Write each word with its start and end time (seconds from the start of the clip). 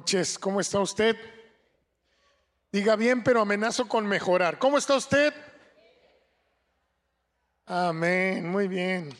Noches, 0.00 0.38
¿cómo 0.38 0.62
está 0.62 0.80
usted? 0.80 1.14
Diga 2.72 2.96
bien, 2.96 3.22
pero 3.22 3.42
amenazo 3.42 3.86
con 3.86 4.06
mejorar. 4.06 4.58
¿Cómo 4.58 4.78
está 4.78 4.96
usted? 4.96 5.34
Amén, 7.66 8.50
muy 8.50 8.66
bien. 8.66 9.14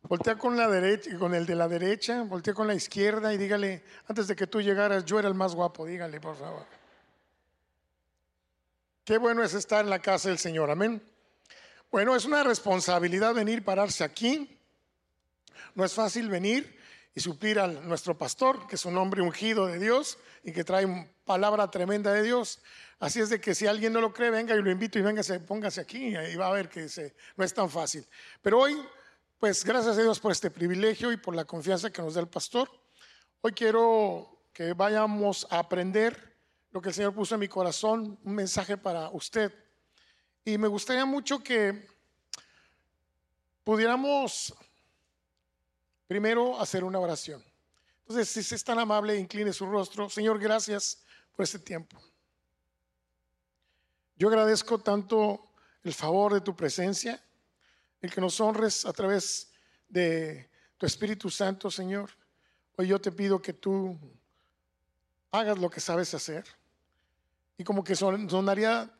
Voltea 0.00 0.38
con 0.38 0.56
la 0.56 0.66
derecha, 0.66 1.18
con 1.18 1.34
el 1.34 1.44
de 1.44 1.54
la 1.54 1.68
derecha, 1.68 2.22
voltea 2.22 2.54
con 2.54 2.66
la 2.66 2.72
izquierda 2.72 3.34
y 3.34 3.36
dígale, 3.36 3.84
antes 4.08 4.26
de 4.26 4.34
que 4.34 4.46
tú 4.46 4.62
llegaras, 4.62 5.04
yo 5.04 5.18
era 5.18 5.28
el 5.28 5.34
más 5.34 5.54
guapo, 5.54 5.84
dígale, 5.84 6.18
por 6.22 6.38
favor. 6.38 6.64
Qué 9.04 9.18
bueno 9.18 9.42
es 9.42 9.52
estar 9.52 9.84
en 9.84 9.90
la 9.90 9.98
casa 9.98 10.30
del 10.30 10.38
Señor, 10.38 10.70
amén. 10.70 11.02
Bueno, 11.90 12.16
es 12.16 12.24
una 12.24 12.42
responsabilidad 12.42 13.34
venir, 13.34 13.62
pararse 13.62 14.02
aquí. 14.02 14.58
No 15.74 15.84
es 15.84 15.92
fácil 15.92 16.30
venir 16.30 16.82
y 17.14 17.20
suplir 17.20 17.60
a 17.60 17.68
nuestro 17.68 18.18
pastor, 18.18 18.66
que 18.66 18.74
es 18.74 18.84
un 18.84 18.96
hombre 18.98 19.22
ungido 19.22 19.66
de 19.66 19.78
Dios 19.78 20.18
y 20.42 20.52
que 20.52 20.64
trae 20.64 21.12
palabra 21.24 21.70
tremenda 21.70 22.12
de 22.12 22.22
Dios. 22.22 22.60
Así 22.98 23.20
es 23.20 23.28
de 23.28 23.40
que 23.40 23.54
si 23.54 23.66
alguien 23.66 23.92
no 23.92 24.00
lo 24.00 24.12
cree, 24.12 24.30
venga 24.30 24.54
y 24.54 24.62
lo 24.62 24.70
invito 24.70 24.98
y 24.98 25.02
véngase, 25.02 25.38
póngase 25.40 25.80
aquí 25.80 26.16
y 26.16 26.36
va 26.36 26.48
a 26.48 26.52
ver 26.52 26.68
que 26.68 26.88
no 27.36 27.44
es 27.44 27.54
tan 27.54 27.70
fácil. 27.70 28.06
Pero 28.42 28.60
hoy, 28.60 28.76
pues 29.38 29.64
gracias 29.64 29.96
a 29.96 30.02
Dios 30.02 30.18
por 30.18 30.32
este 30.32 30.50
privilegio 30.50 31.12
y 31.12 31.16
por 31.16 31.36
la 31.36 31.44
confianza 31.44 31.90
que 31.90 32.02
nos 32.02 32.14
da 32.14 32.20
el 32.20 32.28
pastor. 32.28 32.68
Hoy 33.40 33.52
quiero 33.52 34.48
que 34.52 34.72
vayamos 34.72 35.46
a 35.50 35.60
aprender 35.60 36.34
lo 36.72 36.82
que 36.82 36.88
el 36.88 36.94
Señor 36.94 37.14
puso 37.14 37.34
en 37.34 37.40
mi 37.40 37.48
corazón, 37.48 38.18
un 38.24 38.34
mensaje 38.34 38.76
para 38.76 39.10
usted. 39.10 39.52
Y 40.44 40.58
me 40.58 40.66
gustaría 40.66 41.04
mucho 41.04 41.42
que 41.42 41.86
pudiéramos 43.62 44.52
Primero, 46.06 46.60
hacer 46.60 46.84
una 46.84 46.98
oración. 46.98 47.42
Entonces, 48.00 48.46
si 48.46 48.54
es 48.54 48.64
tan 48.64 48.78
amable, 48.78 49.16
incline 49.16 49.52
su 49.52 49.66
rostro. 49.66 50.10
Señor, 50.10 50.38
gracias 50.38 51.02
por 51.34 51.44
este 51.44 51.58
tiempo. 51.58 51.98
Yo 54.16 54.28
agradezco 54.28 54.78
tanto 54.78 55.50
el 55.82 55.94
favor 55.94 56.34
de 56.34 56.40
tu 56.40 56.54
presencia, 56.54 57.22
el 58.00 58.12
que 58.12 58.20
nos 58.20 58.38
honres 58.40 58.84
a 58.84 58.92
través 58.92 59.52
de 59.88 60.48
tu 60.76 60.86
Espíritu 60.86 61.30
Santo, 61.30 61.70
Señor. 61.70 62.10
Hoy 62.76 62.88
yo 62.88 63.00
te 63.00 63.10
pido 63.10 63.40
que 63.40 63.52
tú 63.52 63.98
hagas 65.30 65.58
lo 65.58 65.70
que 65.70 65.80
sabes 65.80 66.12
hacer. 66.14 66.44
Y 67.56 67.64
como 67.64 67.82
que 67.82 67.96
sonaría 67.96 68.92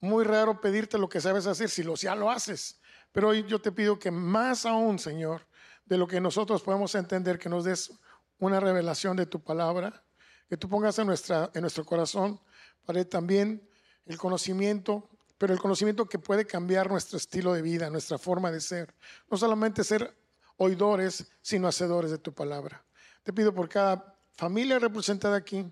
muy 0.00 0.24
raro 0.24 0.60
pedirte 0.60 0.98
lo 0.98 1.08
que 1.08 1.20
sabes 1.20 1.46
hacer 1.46 1.68
si 1.68 1.82
lo, 1.82 1.94
ya 1.96 2.14
lo 2.14 2.30
haces. 2.30 2.78
Pero 3.12 3.28
hoy 3.28 3.44
yo 3.46 3.60
te 3.60 3.72
pido 3.72 3.98
que 3.98 4.10
más 4.10 4.66
aún, 4.66 4.98
Señor, 4.98 5.46
de 5.86 5.96
lo 5.96 6.06
que 6.06 6.20
nosotros 6.20 6.62
podemos 6.62 6.94
entender, 6.94 7.38
que 7.38 7.48
nos 7.48 7.64
des 7.64 7.92
una 8.38 8.60
revelación 8.60 9.16
de 9.16 9.26
tu 9.26 9.42
palabra, 9.42 10.04
que 10.48 10.56
tú 10.56 10.68
pongas 10.68 10.98
en, 10.98 11.06
nuestra, 11.06 11.50
en 11.54 11.62
nuestro 11.62 11.84
corazón, 11.84 12.40
para 12.84 13.04
también 13.04 13.68
el 14.04 14.18
conocimiento, 14.18 15.08
pero 15.38 15.52
el 15.52 15.58
conocimiento 15.58 16.06
que 16.06 16.18
puede 16.18 16.46
cambiar 16.46 16.90
nuestro 16.90 17.16
estilo 17.16 17.52
de 17.52 17.62
vida, 17.62 17.90
nuestra 17.90 18.18
forma 18.18 18.50
de 18.50 18.60
ser. 18.60 18.94
No 19.30 19.36
solamente 19.36 19.84
ser 19.84 20.16
oidores, 20.56 21.30
sino 21.42 21.68
hacedores 21.68 22.10
de 22.10 22.18
tu 22.18 22.32
palabra. 22.32 22.84
Te 23.22 23.32
pido 23.32 23.52
por 23.52 23.68
cada 23.68 24.16
familia 24.36 24.78
representada 24.78 25.36
aquí, 25.36 25.64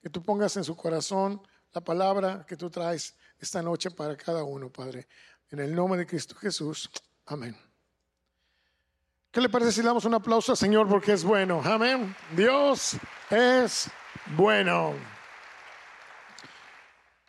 que 0.00 0.10
tú 0.10 0.22
pongas 0.22 0.56
en 0.56 0.64
su 0.64 0.76
corazón 0.76 1.42
la 1.72 1.80
palabra 1.82 2.44
que 2.46 2.56
tú 2.56 2.70
traes 2.70 3.14
esta 3.38 3.62
noche 3.62 3.90
para 3.90 4.16
cada 4.16 4.44
uno, 4.44 4.70
Padre. 4.70 5.08
En 5.50 5.60
el 5.60 5.74
nombre 5.74 5.98
de 6.00 6.06
Cristo 6.06 6.34
Jesús. 6.34 6.90
Amén. 7.26 7.71
¿Qué 9.32 9.40
le 9.40 9.48
parece 9.48 9.72
si 9.72 9.80
le 9.80 9.86
damos 9.86 10.04
un 10.04 10.12
aplauso 10.12 10.52
al 10.52 10.58
Señor 10.58 10.86
porque 10.86 11.14
es 11.14 11.24
bueno? 11.24 11.62
Amén. 11.64 12.14
Dios 12.36 12.98
es 13.30 13.90
bueno. 14.36 14.92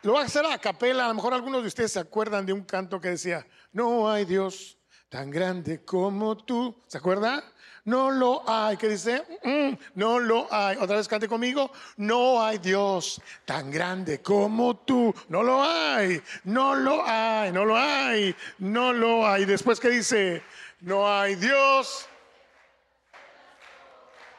Lo 0.02 0.12
va 0.12 0.20
a 0.20 0.24
hacer 0.24 0.44
a 0.44 0.58
capela. 0.58 1.06
A 1.06 1.08
lo 1.08 1.14
mejor 1.14 1.32
algunos 1.32 1.62
de 1.62 1.68
ustedes 1.68 1.92
se 1.92 2.00
acuerdan 2.00 2.44
de 2.44 2.52
un 2.52 2.62
canto 2.64 3.00
que 3.00 3.08
decía, 3.08 3.46
no 3.72 4.10
hay 4.10 4.26
Dios 4.26 4.76
tan 5.08 5.30
grande 5.30 5.82
como 5.82 6.36
tú. 6.36 6.76
¿Se 6.88 6.98
acuerda? 6.98 7.42
No 7.86 8.10
lo 8.10 8.42
hay. 8.46 8.76
¿Qué 8.76 8.90
dice? 8.90 9.22
Mm, 9.42 9.74
no 9.94 10.18
lo 10.18 10.46
hay. 10.52 10.76
Otra 10.76 10.96
vez 10.96 11.08
cante 11.08 11.26
conmigo. 11.26 11.70
No 11.96 12.42
hay 12.42 12.58
Dios 12.58 13.18
tan 13.46 13.70
grande 13.70 14.20
como 14.20 14.76
tú. 14.76 15.14
No 15.28 15.42
lo 15.42 15.62
hay. 15.62 16.22
No 16.44 16.74
lo 16.74 17.02
hay. 17.02 17.50
No 17.50 17.64
lo 17.64 17.78
hay. 17.78 18.36
No 18.58 18.92
lo 18.92 19.26
hay. 19.26 19.46
Después, 19.46 19.80
¿qué 19.80 19.88
dice? 19.88 20.42
No 20.84 21.10
hay 21.10 21.34
Dios. 21.36 22.06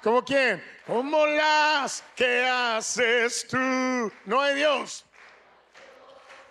¿Cómo 0.04 0.24
quién? 0.24 0.64
Como 0.86 1.26
las 1.26 2.04
que 2.16 2.46
haces 2.46 3.48
tú. 3.48 4.12
No 4.26 4.42
hay 4.42 4.54
Dios 4.54 5.04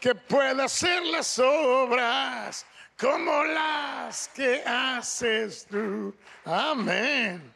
que 0.01 0.13
pueda 0.17 0.65
hacer 0.65 1.01
las 1.07 1.39
obras 1.39 2.67
como 2.99 3.45
las 3.45 4.27
que 4.35 4.65
haces 4.67 5.65
tú. 5.71 6.13
Amén. 6.45 7.55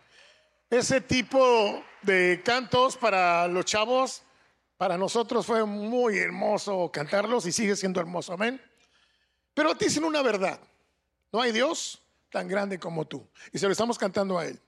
Ese 0.70 1.00
tipo 1.00 1.82
de 2.02 2.40
cantos 2.44 2.96
para 2.96 3.48
los 3.48 3.64
chavos, 3.64 4.22
para 4.76 4.96
nosotros 4.96 5.44
fue 5.44 5.64
muy 5.64 6.18
hermoso 6.18 6.88
cantarlos 6.92 7.46
y 7.46 7.52
sigue 7.52 7.74
siendo 7.74 7.98
hermoso. 7.98 8.32
Amén. 8.32 8.62
Pero 9.54 9.74
dicen 9.74 10.04
una 10.04 10.22
verdad. 10.22 10.60
No 11.32 11.42
hay 11.42 11.50
Dios 11.50 12.00
tan 12.30 12.48
grande 12.48 12.78
como 12.78 13.06
tú. 13.06 13.28
Y 13.52 13.58
se 13.58 13.66
lo 13.66 13.72
estamos 13.72 13.98
cantando 13.98 14.38
a 14.38 14.46
Él. 14.46 14.60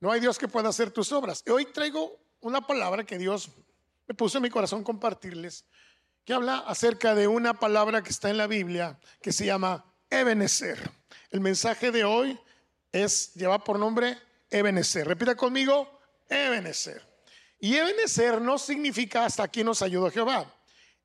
No 0.00 0.12
hay 0.12 0.20
Dios 0.20 0.38
que 0.38 0.48
pueda 0.48 0.68
hacer 0.68 0.90
tus 0.90 1.12
obras. 1.12 1.42
Y 1.46 1.50
hoy 1.50 1.66
traigo 1.66 2.18
una 2.40 2.66
palabra 2.66 3.04
que 3.04 3.18
Dios 3.18 3.50
me 4.06 4.14
puso 4.14 4.38
en 4.38 4.42
mi 4.42 4.50
corazón 4.50 4.84
compartirles, 4.84 5.64
que 6.24 6.32
habla 6.32 6.58
acerca 6.58 7.14
de 7.14 7.26
una 7.26 7.54
palabra 7.54 8.02
que 8.02 8.10
está 8.10 8.30
en 8.30 8.36
la 8.36 8.46
Biblia 8.46 8.98
que 9.20 9.32
se 9.32 9.44
llama 9.44 9.84
Ebenezer. 10.10 10.78
El 11.30 11.40
mensaje 11.40 11.90
de 11.90 12.04
hoy 12.04 12.38
es, 12.92 13.34
lleva 13.34 13.62
por 13.62 13.78
nombre 13.78 14.18
Ebenezer. 14.50 15.06
Repita 15.06 15.36
conmigo, 15.36 16.00
Ebenezer. 16.28 17.02
Y 17.60 17.74
Ebenezer 17.74 18.40
no 18.40 18.56
significa 18.56 19.24
hasta 19.24 19.42
aquí 19.42 19.64
nos 19.64 19.82
ayudó 19.82 20.10
Jehová. 20.10 20.54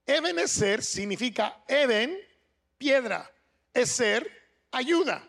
Ebenezer 0.06 0.84
significa 0.84 1.64
Eben, 1.68 2.18
piedra, 2.78 3.30
Eser, 3.74 4.30
ayuda. 4.72 5.28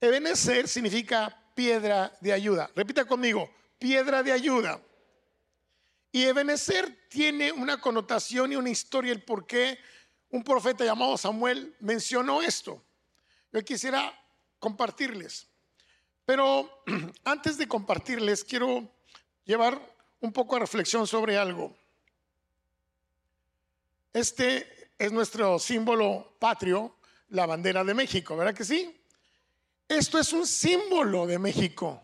Ebenezer 0.00 0.66
significa 0.66 1.36
piedra 1.54 2.16
de 2.20 2.32
ayuda. 2.32 2.70
Repita 2.74 3.04
conmigo, 3.04 3.50
piedra 3.78 4.22
de 4.22 4.32
ayuda. 4.32 4.80
Y 6.12 6.24
Ebenezer 6.24 7.08
tiene 7.08 7.52
una 7.52 7.80
connotación 7.80 8.52
y 8.52 8.56
una 8.56 8.70
historia, 8.70 9.12
el 9.12 9.22
por 9.22 9.46
qué 9.46 9.78
un 10.30 10.42
profeta 10.42 10.84
llamado 10.84 11.18
Samuel 11.18 11.76
mencionó 11.80 12.40
esto. 12.40 12.82
Yo 13.52 13.62
quisiera 13.64 14.12
compartirles. 14.58 15.48
Pero 16.24 16.82
antes 17.24 17.58
de 17.58 17.68
compartirles, 17.68 18.44
quiero 18.44 18.90
llevar 19.44 19.80
un 20.20 20.32
poco 20.32 20.54
de 20.54 20.60
reflexión 20.60 21.06
sobre 21.06 21.36
algo. 21.36 21.76
Este 24.12 24.90
es 24.98 25.12
nuestro 25.12 25.58
símbolo 25.58 26.36
patrio, 26.38 26.96
la 27.28 27.46
bandera 27.46 27.84
de 27.84 27.94
México, 27.94 28.36
¿verdad 28.36 28.54
que 28.54 28.64
sí? 28.64 28.99
Esto 29.90 30.20
es 30.20 30.32
un 30.32 30.46
símbolo 30.46 31.26
de 31.26 31.40
México. 31.40 32.00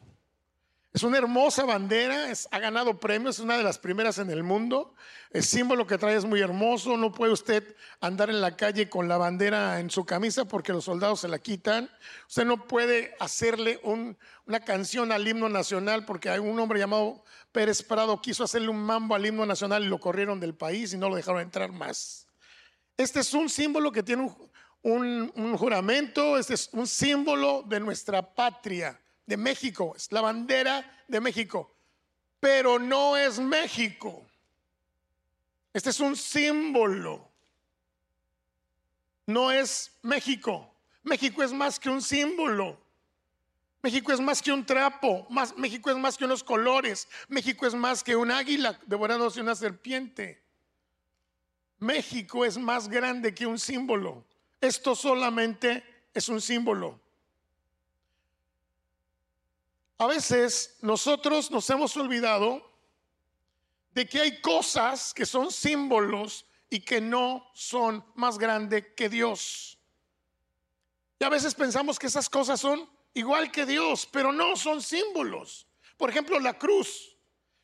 Es 0.93 1.05
una 1.05 1.19
hermosa 1.19 1.65
bandera, 1.65 2.33
ha 2.51 2.59
ganado 2.59 2.99
premios, 2.99 3.37
es 3.37 3.45
una 3.45 3.57
de 3.57 3.63
las 3.63 3.79
primeras 3.79 4.19
en 4.19 4.29
el 4.29 4.43
mundo. 4.43 4.97
El 5.31 5.45
símbolo 5.45 5.87
que 5.87 5.97
trae 5.97 6.17
es 6.17 6.25
muy 6.25 6.41
hermoso, 6.41 6.97
no 6.97 7.13
puede 7.13 7.33
usted 7.33 7.77
andar 8.01 8.29
en 8.29 8.41
la 8.41 8.57
calle 8.57 8.89
con 8.89 9.07
la 9.07 9.19
bandera 9.19 9.79
en 9.79 9.89
su 9.89 10.05
camisa 10.05 10.47
porque 10.47 10.73
los 10.73 10.87
soldados 10.87 11.21
se 11.21 11.29
la 11.29 11.39
quitan. 11.39 11.89
Usted 12.27 12.45
no 12.45 12.67
puede 12.67 13.15
hacerle 13.21 13.79
una 13.85 14.61
canción 14.65 15.13
al 15.13 15.29
himno 15.29 15.49
nacional 15.49 16.05
porque 16.05 16.29
hay 16.29 16.41
un 16.41 16.59
hombre 16.59 16.81
llamado 16.81 17.23
Pérez 17.53 17.85
Prado 17.85 18.21
quiso 18.21 18.43
hacerle 18.43 18.69
un 18.69 18.83
mambo 18.83 19.15
al 19.15 19.25
himno 19.25 19.47
nacional 19.47 19.85
y 19.85 19.87
lo 19.87 20.01
corrieron 20.01 20.41
del 20.41 20.57
país 20.57 20.93
y 20.93 20.99
no 20.99 21.09
lo 21.09 21.15
dejaron 21.15 21.41
entrar 21.41 21.71
más. 21.71 22.27
Este 22.97 23.21
es 23.21 23.33
un 23.33 23.49
símbolo 23.49 23.93
que 23.93 24.03
tiene 24.03 24.23
un, 24.23 24.51
un, 24.87 25.57
juramento, 25.57 26.39
este 26.39 26.55
es 26.55 26.69
un 26.73 26.87
símbolo 26.87 27.65
de 27.67 27.81
nuestra 27.81 28.23
patria, 28.23 28.99
de 29.27 29.37
México, 29.37 29.95
es 29.97 30.13
la 30.13 30.21
bandera 30.21 31.05
de 31.09 31.21
México, 31.21 31.75
pero 32.39 32.79
no 32.79 33.17
es 33.17 33.41
México. 33.41 34.25
Este 35.73 35.91
es 35.91 35.99
un 35.99 36.15
símbolo, 36.15 37.29
no 39.27 39.51
es 39.51 39.91
México. 40.03 40.73
México 41.03 41.43
es 41.43 41.53
más 41.53 41.81
que 41.81 41.91
un 41.91 42.01
símbolo. 42.01 42.79
México 43.83 44.13
es 44.13 44.21
más 44.21 44.41
que 44.41 44.53
un 44.53 44.65
trapo, 44.65 45.27
más, 45.29 45.57
México 45.57 45.91
es 45.91 45.97
más 45.97 46.17
que 46.17 46.25
unos 46.25 46.45
colores, 46.45 47.09
México 47.29 47.67
es 47.67 47.75
más 47.75 48.05
que 48.05 48.15
un 48.15 48.31
águila 48.31 48.79
devorándose 48.87 49.41
una 49.41 49.57
serpiente. 49.57 50.41
México 51.81 52.45
es 52.45 52.57
más 52.57 52.89
grande 52.89 53.35
que 53.35 53.47
un 53.47 53.59
símbolo. 53.59 54.25
Esto 54.67 54.97
solamente 54.97 56.09
es 56.13 56.29
un 56.29 56.41
símbolo. 56.41 56.99
A 59.99 60.07
veces 60.07 60.77
nosotros 60.81 61.53
nos 61.53 61.71
hemos 61.71 61.97
olvidado 61.97 62.69
de 63.93 64.09
que 64.09 64.21
hay 64.21 64.41
cosas 64.41 65.15
que 65.15 65.25
son 65.25 65.53
símbolos 65.53 66.47
y 66.69 66.81
que 66.81 67.01
no 67.01 67.49
son 67.55 68.05
más 68.17 68.39
grandes 68.39 68.89
que 68.97 69.09
Dios. 69.09 69.79
Y 71.21 71.25
a 71.25 71.29
veces 71.29 71.55
pensamos 71.55 71.97
que 71.97 72.09
esas 72.09 72.29
cosas 72.29 72.61
son 72.61 72.91
igual 73.15 73.53
que 73.53 73.67
Dios, 73.67 74.09
pero 74.11 74.33
no 74.33 74.57
son 74.57 74.83
símbolos. 74.83 75.69
Por 75.97 76.11
ejemplo, 76.11 76.41
la 76.41 76.59
cruz. 76.59 77.17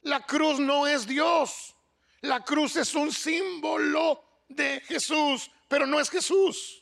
La 0.02 0.24
cruz 0.24 0.60
no 0.60 0.86
es 0.86 1.04
Dios. 1.08 1.74
La 2.20 2.44
cruz 2.44 2.76
es 2.76 2.94
un 2.94 3.10
símbolo 3.10 4.22
de 4.48 4.80
Jesús, 4.82 5.50
pero 5.66 5.84
no 5.84 5.98
es 5.98 6.08
Jesús. 6.08 6.81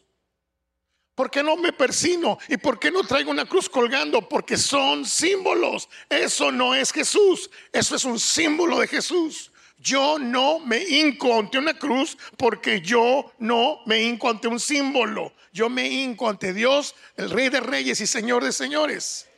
¿Por 1.20 1.31
qué 1.31 1.43
no 1.43 1.55
me 1.55 1.70
persino? 1.75 2.38
¿Y 2.49 2.56
por 2.56 2.78
qué 2.78 2.90
no 2.90 3.02
traigo 3.02 3.31
una 3.31 3.44
cruz 3.44 3.69
colgando? 3.69 4.26
Porque 4.26 4.56
son 4.56 5.05
símbolos. 5.05 5.87
Eso 6.08 6.50
no 6.50 6.75
es 6.75 6.90
Jesús. 6.90 7.50
Eso 7.70 7.94
es 7.94 8.06
un 8.06 8.19
símbolo 8.19 8.78
de 8.78 8.88
Jesús. 8.88 9.52
Yo 9.76 10.19
no 10.19 10.61
me 10.61 10.78
hinco 10.78 11.38
ante 11.38 11.58
una 11.58 11.78
cruz 11.78 12.17
porque 12.38 12.81
yo 12.81 13.34
no 13.38 13.81
me 13.84 14.02
hinco 14.02 14.31
ante 14.31 14.49
un 14.49 14.58
símbolo. 14.58 15.34
Yo 15.52 15.69
me 15.69 15.87
hinco 15.88 16.26
ante 16.26 16.55
Dios, 16.55 16.94
el 17.19 17.28
Rey 17.28 17.50
de 17.50 17.61
Reyes 17.61 18.00
y 18.00 18.06
Señor 18.06 18.43
de 18.43 18.52
Señores. 18.52 19.28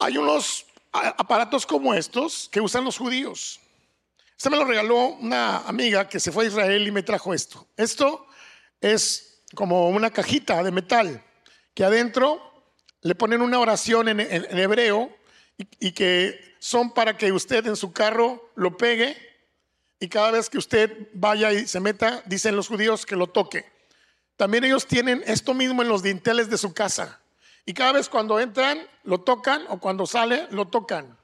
Hay 0.00 0.18
unos 0.18 0.66
aparatos 0.90 1.64
como 1.64 1.94
estos 1.94 2.48
que 2.50 2.60
usan 2.60 2.84
los 2.84 2.98
judíos. 2.98 3.60
Este 4.36 4.50
me 4.50 4.56
lo 4.56 4.64
regaló 4.64 5.06
una 5.20 5.58
amiga 5.58 6.08
que 6.08 6.18
se 6.18 6.32
fue 6.32 6.46
a 6.46 6.48
Israel 6.48 6.84
y 6.84 6.90
me 6.90 7.04
trajo 7.04 7.32
esto. 7.32 7.68
Esto 7.76 8.26
es 8.80 9.35
como 9.54 9.88
una 9.90 10.10
cajita 10.10 10.62
de 10.62 10.70
metal 10.70 11.24
que 11.74 11.84
adentro 11.84 12.40
le 13.02 13.14
ponen 13.14 13.42
una 13.42 13.60
oración 13.60 14.08
en, 14.08 14.20
hebreo 14.20 15.14
y, 15.56 15.92
que 15.92 16.56
son 16.58 16.92
para 16.92 17.16
que 17.16 17.30
usted 17.32 17.66
en 17.66 17.76
su 17.76 17.92
carro 17.92 18.50
lo 18.56 18.76
pegue 18.76 19.16
y 20.00 20.08
cada 20.08 20.32
vez 20.32 20.50
que 20.50 20.58
usted 20.58 21.08
vaya 21.14 21.52
y 21.52 21.66
se 21.66 21.80
meta, 21.80 22.22
dicen 22.26 22.56
los 22.56 22.68
judíos 22.68 23.06
que 23.06 23.16
lo 23.16 23.28
toque. 23.28 23.64
También 24.36 24.64
ellos 24.64 24.86
tienen 24.86 25.22
esto 25.26 25.54
mismo 25.54 25.82
en 25.82 25.88
los 25.88 26.02
dinteles 26.02 26.50
de 26.50 26.58
su 26.58 26.74
casa. 26.74 27.20
Y 27.64 27.74
cada 27.74 27.92
vez 27.92 28.08
cuando 28.08 28.38
entran, 28.38 28.86
lo 29.04 29.20
tocan 29.20 29.64
o 29.68 29.78
cuando 29.78 30.06
sale, 30.06 30.46
lo 30.50 30.66
tocan. 30.68 31.16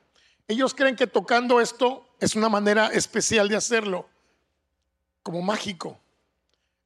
Ellos 0.48 0.74
creen 0.74 0.96
que 0.96 1.06
tocando 1.06 1.60
esto 1.60 2.08
es 2.20 2.34
una 2.34 2.48
manera 2.48 2.88
especial 2.88 3.48
de 3.48 3.56
hacerlo, 3.56 4.08
como 5.22 5.42
mágico. 5.42 5.98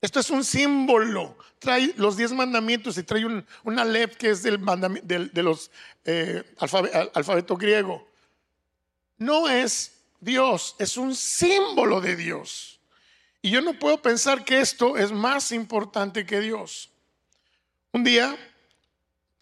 Esto 0.06 0.20
es 0.20 0.30
un 0.30 0.44
símbolo. 0.44 1.36
Trae 1.58 1.92
los 1.96 2.16
diez 2.16 2.30
mandamientos 2.30 2.96
y 2.96 3.02
trae 3.02 3.26
una 3.64 3.84
lep 3.84 4.16
que 4.16 4.30
es 4.30 4.40
del 4.40 4.60
de 5.32 5.42
los 5.42 5.72
eh, 6.04 6.44
alfabeto, 7.12 7.56
griego. 7.56 8.06
No 9.18 9.48
es 9.48 9.96
Dios, 10.20 10.76
es 10.78 10.96
un 10.96 11.12
símbolo 11.12 12.00
de 12.00 12.14
Dios. 12.14 12.78
Y 13.42 13.50
yo 13.50 13.60
no 13.62 13.76
puedo 13.80 14.00
pensar 14.00 14.44
que 14.44 14.60
esto 14.60 14.96
es 14.96 15.10
más 15.10 15.50
importante 15.50 16.24
que 16.24 16.38
Dios. 16.38 16.88
Un 17.90 18.04
día 18.04 18.36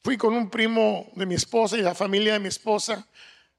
fui 0.02 0.16
con 0.16 0.32
un 0.32 0.48
primo 0.48 1.12
de 1.14 1.26
mi 1.26 1.34
esposa 1.34 1.76
y 1.76 1.82
la 1.82 1.94
familia 1.94 2.32
de 2.32 2.38
mi 2.38 2.48
esposa 2.48 3.06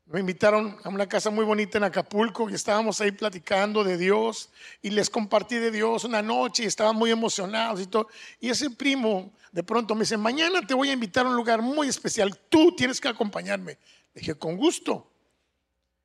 me 0.07 0.19
invitaron 0.19 0.77
a 0.83 0.89
una 0.89 1.07
casa 1.07 1.31
muy 1.31 1.43
bonita 1.43 1.79
en 1.79 1.83
Acapulco 1.83 2.47
y 2.49 2.53
estábamos 2.53 3.01
ahí 3.01 3.11
platicando 3.11 3.83
de 3.83 3.97
Dios 3.97 4.49
y 4.81 4.91
les 4.91 5.09
compartí 5.09 5.55
de 5.55 5.71
Dios 5.71 6.03
una 6.03 6.21
noche 6.21 6.63
y 6.63 6.67
estaban 6.67 6.95
muy 6.95 7.09
emocionados 7.09 7.81
y 7.81 7.87
todo. 7.87 8.07
Y 8.39 8.49
ese 8.49 8.69
primo 8.69 9.33
de 9.51 9.63
pronto 9.63 9.95
me 9.95 10.01
dice, 10.01 10.17
mañana 10.17 10.65
te 10.65 10.75
voy 10.75 10.89
a 10.89 10.93
invitar 10.93 11.25
a 11.25 11.29
un 11.29 11.35
lugar 11.35 11.61
muy 11.61 11.87
especial, 11.87 12.37
tú 12.49 12.75
tienes 12.75 13.01
que 13.01 13.07
acompañarme. 13.07 13.79
Le 14.13 14.21
dije, 14.21 14.35
con 14.35 14.57
gusto. 14.57 15.11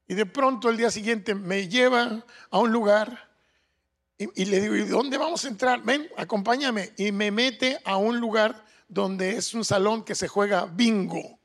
Y 0.08 0.14
de 0.14 0.26
pronto 0.26 0.70
el 0.70 0.78
día 0.78 0.90
siguiente 0.90 1.34
me 1.34 1.68
lleva 1.68 2.24
a 2.50 2.58
un 2.58 2.72
lugar 2.72 3.28
y, 4.16 4.44
le 4.44 4.60
digo, 4.60 4.76
¿y 4.76 4.82
dónde 4.82 5.16
vamos 5.16 5.46
a 5.46 5.48
entrar? 5.48 5.82
Ven, 5.82 6.06
acompáñame. 6.14 6.92
Y 6.98 7.10
me 7.10 7.30
mete 7.30 7.80
a 7.84 7.96
un 7.96 8.20
lugar 8.20 8.66
donde 8.86 9.36
es 9.36 9.54
un 9.54 9.64
salón 9.64 10.04
que 10.04 10.14
se 10.14 10.28
juega 10.28 10.66
bingo. 10.66 11.38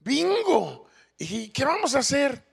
Bingo. 0.00 0.86
Y 1.22 1.50
¿qué 1.50 1.64
vamos 1.64 1.94
a 1.94 2.00
hacer? 2.00 2.44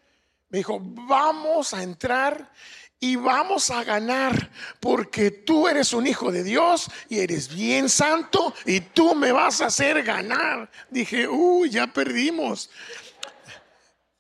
Me 0.50 0.60
dijo, 0.60 0.80
vamos 0.82 1.74
a 1.74 1.82
entrar 1.82 2.52
y 3.00 3.16
vamos 3.16 3.72
a 3.72 3.84
ganar 3.84 4.52
porque 4.80 5.32
tú 5.32 5.68
eres 5.68 5.94
un 5.94 6.06
hijo 6.06 6.32
de 6.32 6.44
Dios 6.44 6.90
y 7.08 7.20
eres 7.20 7.54
bien 7.54 7.90
santo 7.90 8.54
y 8.66 8.82
tú 8.82 9.16
me 9.16 9.32
vas 9.32 9.62
a 9.62 9.68
hacer 9.68 10.04
ganar. 10.04 10.70
Dije, 10.90 11.28
uy, 11.28 11.70
ya 11.70 11.88
perdimos. 11.88 12.70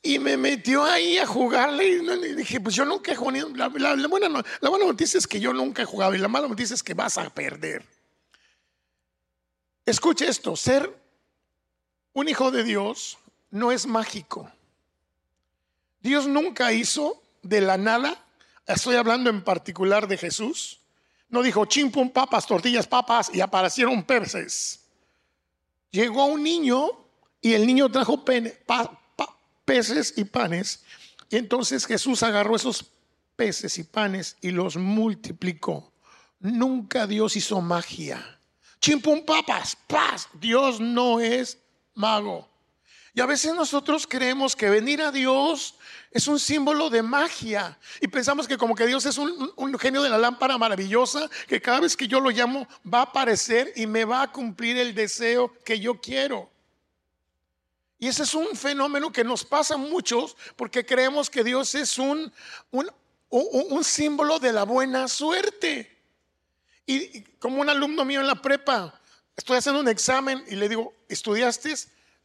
Y 0.01 0.17
me 0.17 0.37
metió 0.37 0.83
ahí 0.83 1.17
a 1.17 1.27
jugarle 1.27 1.87
y 1.87 2.33
dije, 2.35 2.61
pues 2.61 2.73
yo 2.73 2.85
nunca 2.85 3.11
he 3.11 3.15
jugado. 3.15 3.49
La, 3.55 3.67
buena, 4.07 4.29
la 4.61 4.69
buena 4.69 4.85
noticia 4.85 5.17
es 5.17 5.27
que 5.27 5.39
yo 5.39 5.53
nunca 5.53 5.81
he 5.81 5.85
jugado 5.85 6.15
y 6.15 6.19
la 6.19 6.27
mala 6.27 6.47
noticia 6.47 6.73
es 6.73 6.81
que 6.81 6.93
vas 6.93 7.17
a 7.17 7.29
perder. 7.29 7.85
Escuche 9.85 10.27
esto, 10.27 10.55
ser 10.55 10.95
un 12.13 12.29
hijo 12.29 12.49
de 12.49 12.63
Dios 12.63 13.17
no 13.51 13.71
es 13.71 13.85
mágico. 13.85 14.51
Dios 16.01 16.27
nunca 16.27 16.71
hizo 16.71 17.21
de 17.43 17.61
la 17.61 17.77
nada, 17.77 18.23
estoy 18.65 18.95
hablando 18.95 19.29
en 19.29 19.43
particular 19.43 20.07
de 20.07 20.17
Jesús, 20.17 20.79
no 21.29 21.43
dijo 21.43 21.65
chimpum, 21.65 22.09
papas, 22.09 22.47
tortillas, 22.47 22.87
papas 22.87 23.29
y 23.33 23.41
aparecieron 23.41 24.03
peces. 24.03 24.79
Llegó 25.91 26.25
un 26.25 26.43
niño 26.43 26.89
y 27.41 27.53
el 27.53 27.65
niño 27.67 27.89
trajo 27.91 28.25
peces 29.65 30.13
y 30.17 30.23
panes. 30.23 30.83
Y 31.29 31.37
entonces 31.37 31.85
Jesús 31.85 32.23
agarró 32.23 32.55
esos 32.55 32.85
peces 33.35 33.77
y 33.77 33.83
panes 33.83 34.37
y 34.41 34.51
los 34.51 34.75
multiplicó. 34.77 35.91
Nunca 36.39 37.05
Dios 37.05 37.35
hizo 37.35 37.61
magia. 37.61 38.39
Chimpum, 38.81 39.23
papas, 39.23 39.77
paz. 39.87 40.27
Dios 40.33 40.79
no 40.79 41.19
es 41.19 41.59
mago. 41.93 42.48
Y 43.19 43.21
a 43.21 43.25
veces 43.25 43.53
nosotros 43.53 44.07
creemos 44.07 44.55
que 44.55 44.69
venir 44.69 45.01
a 45.01 45.11
Dios 45.11 45.75
es 46.09 46.25
un 46.29 46.39
símbolo 46.39 46.89
de 46.89 47.01
magia. 47.01 47.77
Y 47.99 48.07
pensamos 48.07 48.47
que 48.47 48.57
como 48.57 48.73
que 48.73 48.87
Dios 48.87 49.05
es 49.05 49.17
un, 49.17 49.77
genio 49.77 50.01
de 50.01 50.09
la 50.09 50.17
lámpara 50.17 50.57
maravillosa, 50.57 51.29
que 51.45 51.61
cada 51.61 51.81
vez 51.81 51.97
que 51.97 52.07
yo 52.07 52.21
lo 52.21 52.29
llamo 52.29 52.65
va 52.85 52.99
a 52.99 53.01
aparecer 53.01 53.73
y 53.75 53.87
me 53.87 54.05
va 54.05 54.21
a 54.21 54.31
cumplir 54.31 54.77
el 54.77 54.95
deseo 54.95 55.53
que 55.65 55.81
yo 55.81 55.99
quiero. 55.99 56.49
Y 57.97 58.07
ese 58.07 58.23
es 58.23 58.33
un 58.33 58.55
fenómeno 58.55 59.11
que 59.11 59.25
nos 59.25 59.43
pasa 59.43 59.73
a 59.73 59.77
muchos 59.77 60.37
porque 60.55 60.85
creemos 60.85 61.29
que 61.29 61.43
Dios 61.43 61.75
es 61.75 61.97
un, 61.97 62.31
un, 62.71 62.89
un 63.31 63.83
símbolo 63.83 64.39
de 64.39 64.53
la 64.53 64.63
buena 64.63 65.09
suerte. 65.09 65.93
Y 66.85 67.19
como 67.37 67.59
un 67.59 67.69
alumno 67.69 68.05
mío 68.05 68.21
en 68.21 68.27
la 68.27 68.41
prepa, 68.41 68.97
estoy 69.35 69.57
haciendo 69.57 69.81
un 69.81 69.89
examen 69.89 70.41
y 70.47 70.55
le 70.55 70.69
digo, 70.69 70.93
¿estudiaste? 71.09 71.75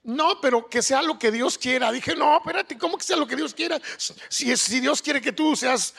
No, 0.05 0.39
pero 0.39 0.69
que 0.69 0.83
sea 0.83 1.03
lo 1.03 1.19
que 1.19 1.33
Dios 1.33 1.57
quiera. 1.57 1.91
Dije, 1.91 2.15
no, 2.15 2.37
espérate, 2.37 2.77
¿cómo 2.77 2.99
que 2.99 3.05
sea 3.05 3.17
lo 3.17 3.27
que 3.27 3.37
Dios 3.37 3.55
quiera? 3.55 3.81
Si, 4.29 4.81
Dios 4.81 5.01
quiere 5.01 5.21
que 5.21 5.33
tú 5.33 5.57
seas 5.57 5.95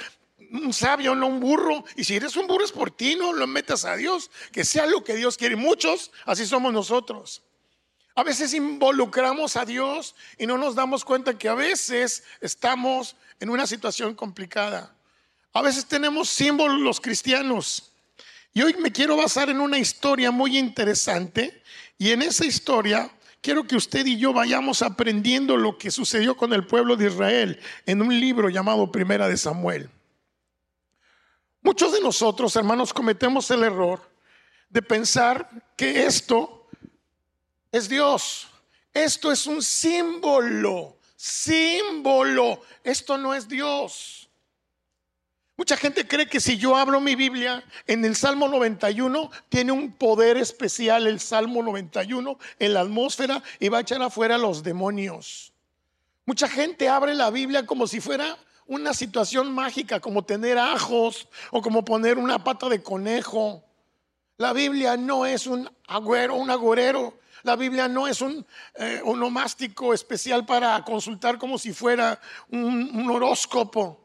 un 0.51 0.71
sabio, 0.73 1.15
no 1.15 1.25
un 1.25 1.39
burro, 1.39 1.83
y 1.95 2.03
si 2.03 2.15
eres 2.15 2.35
un 2.35 2.45
burro 2.45 2.63
es 2.63 2.71
por 2.71 2.91
ti, 2.91 3.15
no 3.15 3.33
lo 3.33 3.47
metas 3.47 3.83
a 3.83 3.95
Dios, 3.95 4.29
que 4.51 4.63
sea 4.63 4.85
lo 4.85 5.03
que 5.03 5.15
Dios 5.15 5.37
quiere. 5.37 5.55
Muchos, 5.55 6.11
así 6.25 6.45
somos 6.45 6.71
nosotros. 6.71 7.41
A 8.13 8.23
veces 8.23 8.53
involucramos 8.53 9.57
a 9.57 9.65
Dios 9.65 10.15
y 10.37 10.45
no 10.45 10.57
nos 10.59 10.75
damos 10.75 11.03
cuenta 11.03 11.37
que 11.37 11.49
a 11.49 11.55
veces 11.55 12.23
estamos 12.41 13.15
en 13.39 13.49
una 13.49 13.65
situación 13.65 14.13
complicada. 14.13 14.95
A 15.51 15.63
veces 15.63 15.85
tenemos 15.87 16.29
símbolos 16.29 16.79
los 16.79 17.01
cristianos. 17.01 17.91
Y 18.53 18.61
hoy 18.61 18.75
me 18.75 18.91
quiero 18.91 19.17
basar 19.17 19.49
en 19.49 19.59
una 19.59 19.79
historia 19.79 20.29
muy 20.29 20.57
interesante. 20.57 21.61
Y 21.97 22.11
en 22.11 22.21
esa 22.21 22.45
historia 22.45 23.11
quiero 23.45 23.67
que 23.67 23.75
usted 23.75 24.07
y 24.07 24.17
yo 24.17 24.33
vayamos 24.33 24.81
aprendiendo 24.81 25.55
lo 25.55 25.77
que 25.77 25.91
sucedió 25.91 26.35
con 26.35 26.51
el 26.51 26.65
pueblo 26.65 26.95
de 26.95 27.05
Israel 27.05 27.59
en 27.85 28.01
un 28.01 28.19
libro 28.19 28.49
llamado 28.49 28.91
Primera 28.91 29.27
de 29.27 29.37
Samuel. 29.37 29.87
Muchos 31.61 31.93
de 31.93 32.01
nosotros, 32.01 32.55
hermanos, 32.55 32.91
cometemos 32.91 33.51
el 33.51 33.61
error 33.61 34.01
de 34.67 34.81
pensar 34.81 35.47
que 35.77 36.07
esto 36.07 36.67
es 37.71 37.87
Dios. 37.87 38.47
Esto 38.91 39.31
es 39.31 39.45
un 39.45 39.61
símbolo, 39.61 40.97
símbolo. 41.15 42.61
Esto 42.83 43.15
no 43.15 43.35
es 43.35 43.47
Dios. 43.47 44.24
Mucha 45.57 45.77
gente 45.77 46.05
cree 46.05 46.27
que 46.27 46.41
si 46.41 46.57
yo 46.57 46.75
abro 46.75 46.99
mi 46.99 47.15
Biblia 47.15 47.63
en 47.87 48.03
el 48.03 48.17
Salmo 48.17 48.49
91, 48.49 49.31
tiene 49.47 49.71
un 49.71 49.93
poder 49.93 50.35
especial 50.35 51.07
el 51.07 51.21
Salmo 51.21 51.63
91 51.63 52.37
en 52.59 52.73
la 52.73 52.81
atmósfera 52.81 53.41
y 53.59 53.69
va 53.69 53.77
a 53.77 53.81
echar 53.81 54.01
afuera 54.01 54.37
los 54.37 54.63
demonios. 54.63 55.53
Mucha 56.25 56.49
gente 56.49 56.89
abre 56.89 57.15
la 57.15 57.29
Biblia 57.29 57.65
como 57.65 57.87
si 57.87 58.01
fuera 58.01 58.37
una 58.67 58.93
situación 58.93 59.53
mágica, 59.53 60.01
como 60.01 60.25
tener 60.25 60.57
ajos 60.57 61.29
o 61.51 61.61
como 61.61 61.85
poner 61.85 62.17
una 62.17 62.43
pata 62.43 62.67
de 62.67 62.83
conejo. 62.83 63.63
La 64.37 64.51
Biblia 64.51 64.97
no 64.97 65.25
es 65.25 65.47
un 65.47 65.69
agüero, 65.87 66.35
un 66.35 66.49
agorero. 66.49 67.17
La 67.43 67.55
Biblia 67.55 67.87
no 67.87 68.09
es 68.09 68.19
un 68.19 68.45
eh, 68.75 69.01
onomástico 69.05 69.93
especial 69.93 70.45
para 70.45 70.83
consultar 70.83 71.37
como 71.37 71.57
si 71.57 71.71
fuera 71.71 72.19
un 72.49 73.09
horóscopo. 73.09 74.04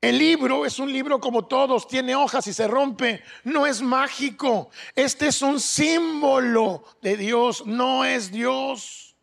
El 0.00 0.18
libro 0.18 0.66
es 0.66 0.78
un 0.78 0.92
libro 0.92 1.20
como 1.20 1.46
todos, 1.46 1.88
tiene 1.88 2.14
hojas 2.14 2.46
y 2.46 2.52
se 2.52 2.68
rompe. 2.68 3.22
No 3.44 3.66
es 3.66 3.80
mágico. 3.80 4.70
Este 4.94 5.28
es 5.28 5.42
un 5.42 5.58
símbolo 5.58 6.84
de 7.00 7.16
Dios, 7.16 7.66
no 7.66 8.04
es 8.04 8.30
Dios. 8.30 9.16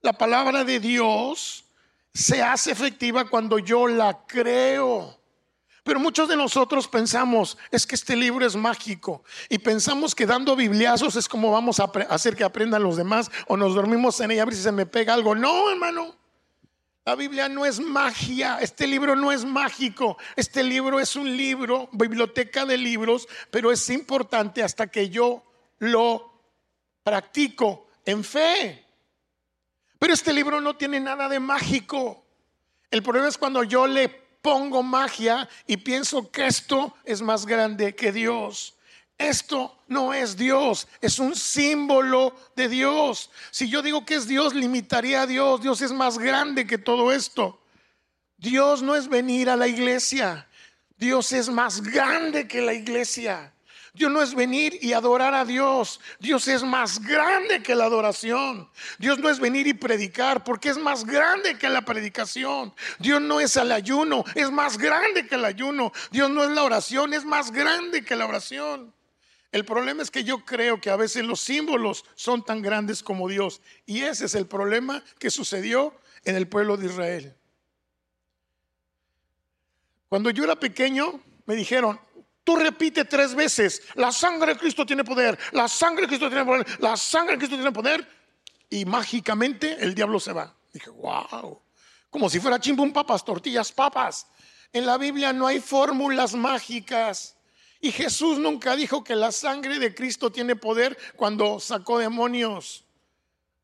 La 0.00 0.12
palabra 0.12 0.64
de 0.64 0.80
Dios 0.80 1.64
se 2.14 2.42
hace 2.42 2.70
efectiva 2.70 3.28
cuando 3.28 3.58
yo 3.58 3.86
la 3.86 4.26
creo. 4.26 5.18
Pero 5.84 6.00
muchos 6.00 6.28
de 6.28 6.36
nosotros 6.36 6.86
pensamos, 6.86 7.56
es 7.70 7.86
que 7.86 7.94
este 7.94 8.14
libro 8.14 8.44
es 8.44 8.56
mágico 8.56 9.24
y 9.48 9.58
pensamos 9.58 10.14
que 10.14 10.26
dando 10.26 10.54
bibliazos 10.54 11.16
es 11.16 11.28
como 11.28 11.50
vamos 11.50 11.80
a 11.80 11.90
hacer 12.10 12.36
que 12.36 12.44
aprendan 12.44 12.82
los 12.82 12.96
demás 12.96 13.30
o 13.46 13.56
nos 13.56 13.74
dormimos 13.74 14.20
en 14.20 14.32
ella 14.32 14.42
a 14.42 14.44
ver 14.44 14.54
si 14.54 14.62
se 14.62 14.72
me 14.72 14.84
pega 14.84 15.14
algo. 15.14 15.34
No, 15.34 15.70
hermano. 15.70 16.14
La 17.08 17.14
Biblia 17.14 17.48
no 17.48 17.64
es 17.64 17.80
magia, 17.80 18.58
este 18.60 18.86
libro 18.86 19.16
no 19.16 19.32
es 19.32 19.42
mágico, 19.42 20.18
este 20.36 20.62
libro 20.62 21.00
es 21.00 21.16
un 21.16 21.38
libro, 21.38 21.88
biblioteca 21.90 22.66
de 22.66 22.76
libros, 22.76 23.26
pero 23.50 23.72
es 23.72 23.88
importante 23.88 24.62
hasta 24.62 24.88
que 24.88 25.08
yo 25.08 25.42
lo 25.78 26.30
practico 27.02 27.86
en 28.04 28.22
fe. 28.22 28.84
Pero 29.98 30.12
este 30.12 30.34
libro 30.34 30.60
no 30.60 30.76
tiene 30.76 31.00
nada 31.00 31.30
de 31.30 31.40
mágico. 31.40 32.26
El 32.90 33.02
problema 33.02 33.28
es 33.28 33.38
cuando 33.38 33.62
yo 33.62 33.86
le 33.86 34.10
pongo 34.10 34.82
magia 34.82 35.48
y 35.66 35.78
pienso 35.78 36.30
que 36.30 36.46
esto 36.46 36.94
es 37.04 37.22
más 37.22 37.46
grande 37.46 37.96
que 37.96 38.12
Dios. 38.12 38.76
Esto 39.18 39.82
no 39.88 40.14
es 40.14 40.36
Dios, 40.36 40.86
es 41.00 41.18
un 41.18 41.34
símbolo 41.34 42.36
de 42.54 42.68
Dios. 42.68 43.30
Si 43.50 43.68
yo 43.68 43.82
digo 43.82 44.06
que 44.06 44.14
es 44.14 44.28
Dios, 44.28 44.54
limitaría 44.54 45.22
a 45.22 45.26
Dios. 45.26 45.60
Dios 45.60 45.82
es 45.82 45.90
más 45.90 46.18
grande 46.18 46.68
que 46.68 46.78
todo 46.78 47.12
esto. 47.12 47.60
Dios 48.36 48.80
no 48.80 48.94
es 48.94 49.08
venir 49.08 49.50
a 49.50 49.56
la 49.56 49.66
iglesia. 49.66 50.46
Dios 50.96 51.32
es 51.32 51.48
más 51.48 51.82
grande 51.82 52.46
que 52.46 52.60
la 52.60 52.72
iglesia. 52.72 53.52
Dios 53.92 54.12
no 54.12 54.22
es 54.22 54.32
venir 54.34 54.78
y 54.80 54.92
adorar 54.92 55.34
a 55.34 55.44
Dios. 55.44 56.00
Dios 56.20 56.46
es 56.46 56.62
más 56.62 57.00
grande 57.00 57.60
que 57.60 57.74
la 57.74 57.86
adoración. 57.86 58.70
Dios 58.98 59.18
no 59.18 59.28
es 59.28 59.40
venir 59.40 59.66
y 59.66 59.74
predicar 59.74 60.44
porque 60.44 60.68
es 60.68 60.78
más 60.78 61.04
grande 61.04 61.58
que 61.58 61.68
la 61.68 61.82
predicación. 61.82 62.72
Dios 63.00 63.20
no 63.20 63.40
es 63.40 63.56
el 63.56 63.72
ayuno, 63.72 64.24
es 64.36 64.52
más 64.52 64.78
grande 64.78 65.26
que 65.26 65.34
el 65.34 65.44
ayuno. 65.44 65.90
Dios 66.12 66.30
no 66.30 66.44
es 66.44 66.50
la 66.50 66.62
oración, 66.62 67.12
es 67.14 67.24
más 67.24 67.50
grande 67.50 68.04
que 68.04 68.14
la 68.14 68.26
oración. 68.26 68.94
El 69.50 69.64
problema 69.64 70.02
es 70.02 70.10
que 70.10 70.24
yo 70.24 70.44
creo 70.44 70.80
que 70.80 70.90
a 70.90 70.96
veces 70.96 71.24
los 71.24 71.40
símbolos 71.40 72.04
son 72.14 72.44
tan 72.44 72.60
grandes 72.60 73.02
como 73.02 73.28
Dios. 73.28 73.62
Y 73.86 74.02
ese 74.02 74.26
es 74.26 74.34
el 74.34 74.46
problema 74.46 75.02
que 75.18 75.30
sucedió 75.30 75.94
en 76.24 76.36
el 76.36 76.48
pueblo 76.48 76.76
de 76.76 76.86
Israel. 76.86 77.34
Cuando 80.08 80.30
yo 80.30 80.44
era 80.44 80.56
pequeño, 80.56 81.20
me 81.46 81.54
dijeron, 81.54 81.98
Tú 82.48 82.56
repite 82.56 83.04
tres 83.04 83.34
veces, 83.34 83.82
la 83.94 84.10
sangre 84.10 84.54
de 84.54 84.58
Cristo 84.58 84.86
tiene 84.86 85.04
poder, 85.04 85.38
la 85.52 85.68
sangre 85.68 86.04
de 86.04 86.08
Cristo 86.08 86.30
tiene 86.30 86.46
poder, 86.46 86.66
la 86.80 86.96
sangre 86.96 87.32
de 87.32 87.38
Cristo 87.40 87.56
tiene 87.56 87.72
poder, 87.72 88.08
y 88.70 88.86
mágicamente 88.86 89.76
el 89.78 89.94
diablo 89.94 90.18
se 90.18 90.32
va. 90.32 90.56
Dije, 90.72 90.88
wow, 90.88 91.60
como 92.08 92.30
si 92.30 92.40
fuera 92.40 92.58
chimbum 92.58 92.90
papas, 92.90 93.22
tortillas 93.22 93.70
papas. 93.70 94.26
En 94.72 94.86
la 94.86 94.96
Biblia 94.96 95.30
no 95.34 95.46
hay 95.46 95.60
fórmulas 95.60 96.34
mágicas. 96.34 97.36
Y 97.80 97.92
Jesús 97.92 98.38
nunca 98.38 98.74
dijo 98.74 99.04
que 99.04 99.14
la 99.14 99.30
sangre 99.30 99.78
de 99.78 99.94
Cristo 99.94 100.32
tiene 100.32 100.56
poder 100.56 100.98
cuando 101.16 101.60
sacó 101.60 101.98
demonios. 101.98 102.84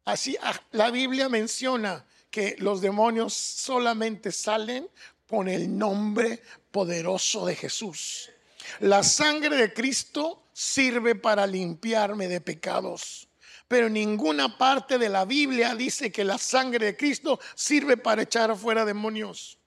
Así 0.04 0.36
ah, 0.40 0.54
la 0.72 0.90
Biblia 0.90 1.28
menciona 1.28 2.04
que 2.30 2.56
los 2.58 2.80
demonios 2.80 3.34
solamente 3.34 4.30
salen 4.30 4.88
con 5.28 5.48
el 5.48 5.76
nombre 5.76 6.42
poderoso 6.70 7.46
de 7.46 7.56
Jesús. 7.56 8.30
La 8.80 9.02
sangre 9.02 9.56
de 9.56 9.72
Cristo 9.72 10.44
sirve 10.52 11.14
para 11.14 11.46
limpiarme 11.46 12.28
de 12.28 12.40
pecados. 12.40 13.28
Pero 13.66 13.88
ninguna 13.88 14.58
parte 14.58 14.98
de 14.98 15.08
la 15.08 15.24
Biblia 15.24 15.74
dice 15.74 16.12
que 16.12 16.22
la 16.22 16.38
sangre 16.38 16.86
de 16.86 16.96
Cristo 16.96 17.40
sirve 17.54 17.96
para 17.96 18.22
echar 18.22 18.50
afuera 18.50 18.84
demonios. 18.84 19.58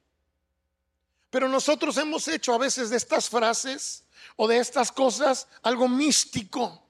Pero 1.30 1.50
nosotros 1.50 1.98
hemos 1.98 2.28
hecho 2.28 2.54
a 2.54 2.58
veces 2.58 2.90
de 2.90 2.98
estas 2.98 3.30
frases 3.30 4.04
o 4.36 4.48
de 4.48 4.58
estas 4.58 4.92
cosas 4.92 5.48
algo 5.62 5.88
místico. 5.88 6.84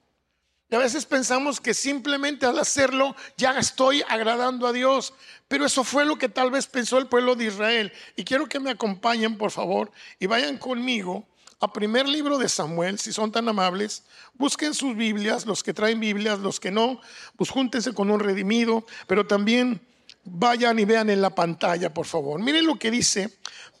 Y 0.70 0.74
a 0.74 0.78
veces 0.78 1.06
pensamos 1.06 1.60
que 1.60 1.72
simplemente 1.72 2.44
al 2.44 2.58
hacerlo 2.58 3.16
ya 3.36 3.58
estoy 3.58 4.02
agradando 4.08 4.66
a 4.66 4.72
Dios. 4.72 5.14
Pero 5.48 5.64
eso 5.64 5.82
fue 5.82 6.04
lo 6.04 6.18
que 6.18 6.28
tal 6.28 6.50
vez 6.50 6.66
pensó 6.66 6.98
el 6.98 7.06
pueblo 7.06 7.34
de 7.34 7.46
Israel. 7.46 7.92
Y 8.16 8.24
quiero 8.24 8.48
que 8.48 8.60
me 8.60 8.70
acompañen, 8.70 9.38
por 9.38 9.50
favor, 9.50 9.90
y 10.18 10.26
vayan 10.26 10.58
conmigo 10.58 11.26
a 11.60 11.72
primer 11.72 12.08
libro 12.08 12.38
de 12.38 12.48
Samuel, 12.48 12.98
si 12.98 13.12
son 13.12 13.32
tan 13.32 13.48
amables, 13.48 14.04
busquen 14.34 14.74
sus 14.74 14.94
Biblias, 14.94 15.44
los 15.44 15.64
que 15.64 15.74
traen 15.74 15.98
Biblias, 15.98 16.38
los 16.38 16.60
que 16.60 16.70
no, 16.70 17.00
pues 17.36 17.50
júntense 17.50 17.92
con 17.94 18.10
un 18.10 18.20
redimido, 18.20 18.86
pero 19.08 19.26
también 19.26 19.80
vayan 20.24 20.78
y 20.78 20.84
vean 20.84 21.10
en 21.10 21.20
la 21.20 21.34
pantalla, 21.34 21.92
por 21.92 22.06
favor. 22.06 22.40
Miren 22.40 22.66
lo 22.66 22.78
que 22.78 22.90
dice, 22.90 23.38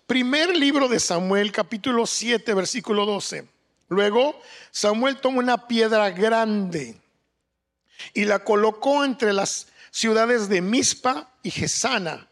primer 0.08 0.56
libro 0.56 0.88
de 0.88 0.98
Samuel, 0.98 1.52
capítulo 1.52 2.06
7, 2.06 2.54
versículo 2.54 3.04
12. 3.04 3.46
Luego, 3.88 4.40
Samuel 4.70 5.18
tomó 5.18 5.38
una 5.38 5.68
piedra 5.68 6.08
grande 6.10 6.98
y 8.14 8.24
la 8.24 8.38
colocó 8.38 9.04
entre 9.04 9.34
las 9.34 9.68
ciudades 9.90 10.48
de 10.48 10.62
Mispa 10.62 11.30
y 11.42 11.50
Gesana 11.50 12.26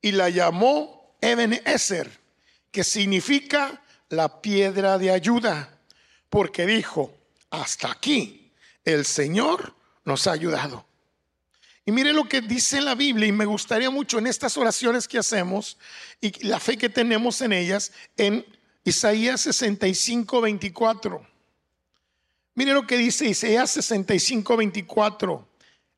y 0.00 0.12
la 0.12 0.30
llamó 0.30 1.14
Eben 1.20 1.60
Ezer, 1.66 2.10
que 2.70 2.82
significa 2.82 3.82
la 4.08 4.40
piedra 4.40 4.96
de 4.96 5.10
ayuda, 5.10 5.78
porque 6.30 6.64
dijo, 6.64 7.14
hasta 7.50 7.92
aquí 7.92 8.50
el 8.86 9.04
Señor 9.04 9.74
nos 10.06 10.26
ha 10.26 10.32
ayudado. 10.32 10.86
Y 11.84 11.92
mire 11.92 12.12
lo 12.12 12.28
que 12.28 12.40
dice 12.40 12.80
la 12.80 12.94
Biblia, 12.94 13.26
y 13.26 13.32
me 13.32 13.44
gustaría 13.44 13.90
mucho 13.90 14.18
en 14.18 14.26
estas 14.26 14.56
oraciones 14.56 15.08
que 15.08 15.18
hacemos 15.18 15.78
y 16.20 16.46
la 16.46 16.60
fe 16.60 16.76
que 16.76 16.88
tenemos 16.88 17.40
en 17.40 17.52
ellas, 17.52 17.92
en 18.16 18.46
Isaías 18.84 19.40
65, 19.40 20.40
24. 20.40 21.26
Mire 22.54 22.72
lo 22.72 22.86
que 22.86 22.98
dice 22.98 23.26
Isaías 23.26 23.70
65, 23.70 24.56
24. 24.56 25.48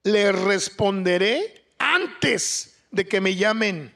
Le 0.05 0.33
responderé 0.33 1.67
antes 1.79 2.77
de 2.91 3.07
que 3.07 3.21
me 3.21 3.35
llamen 3.35 3.95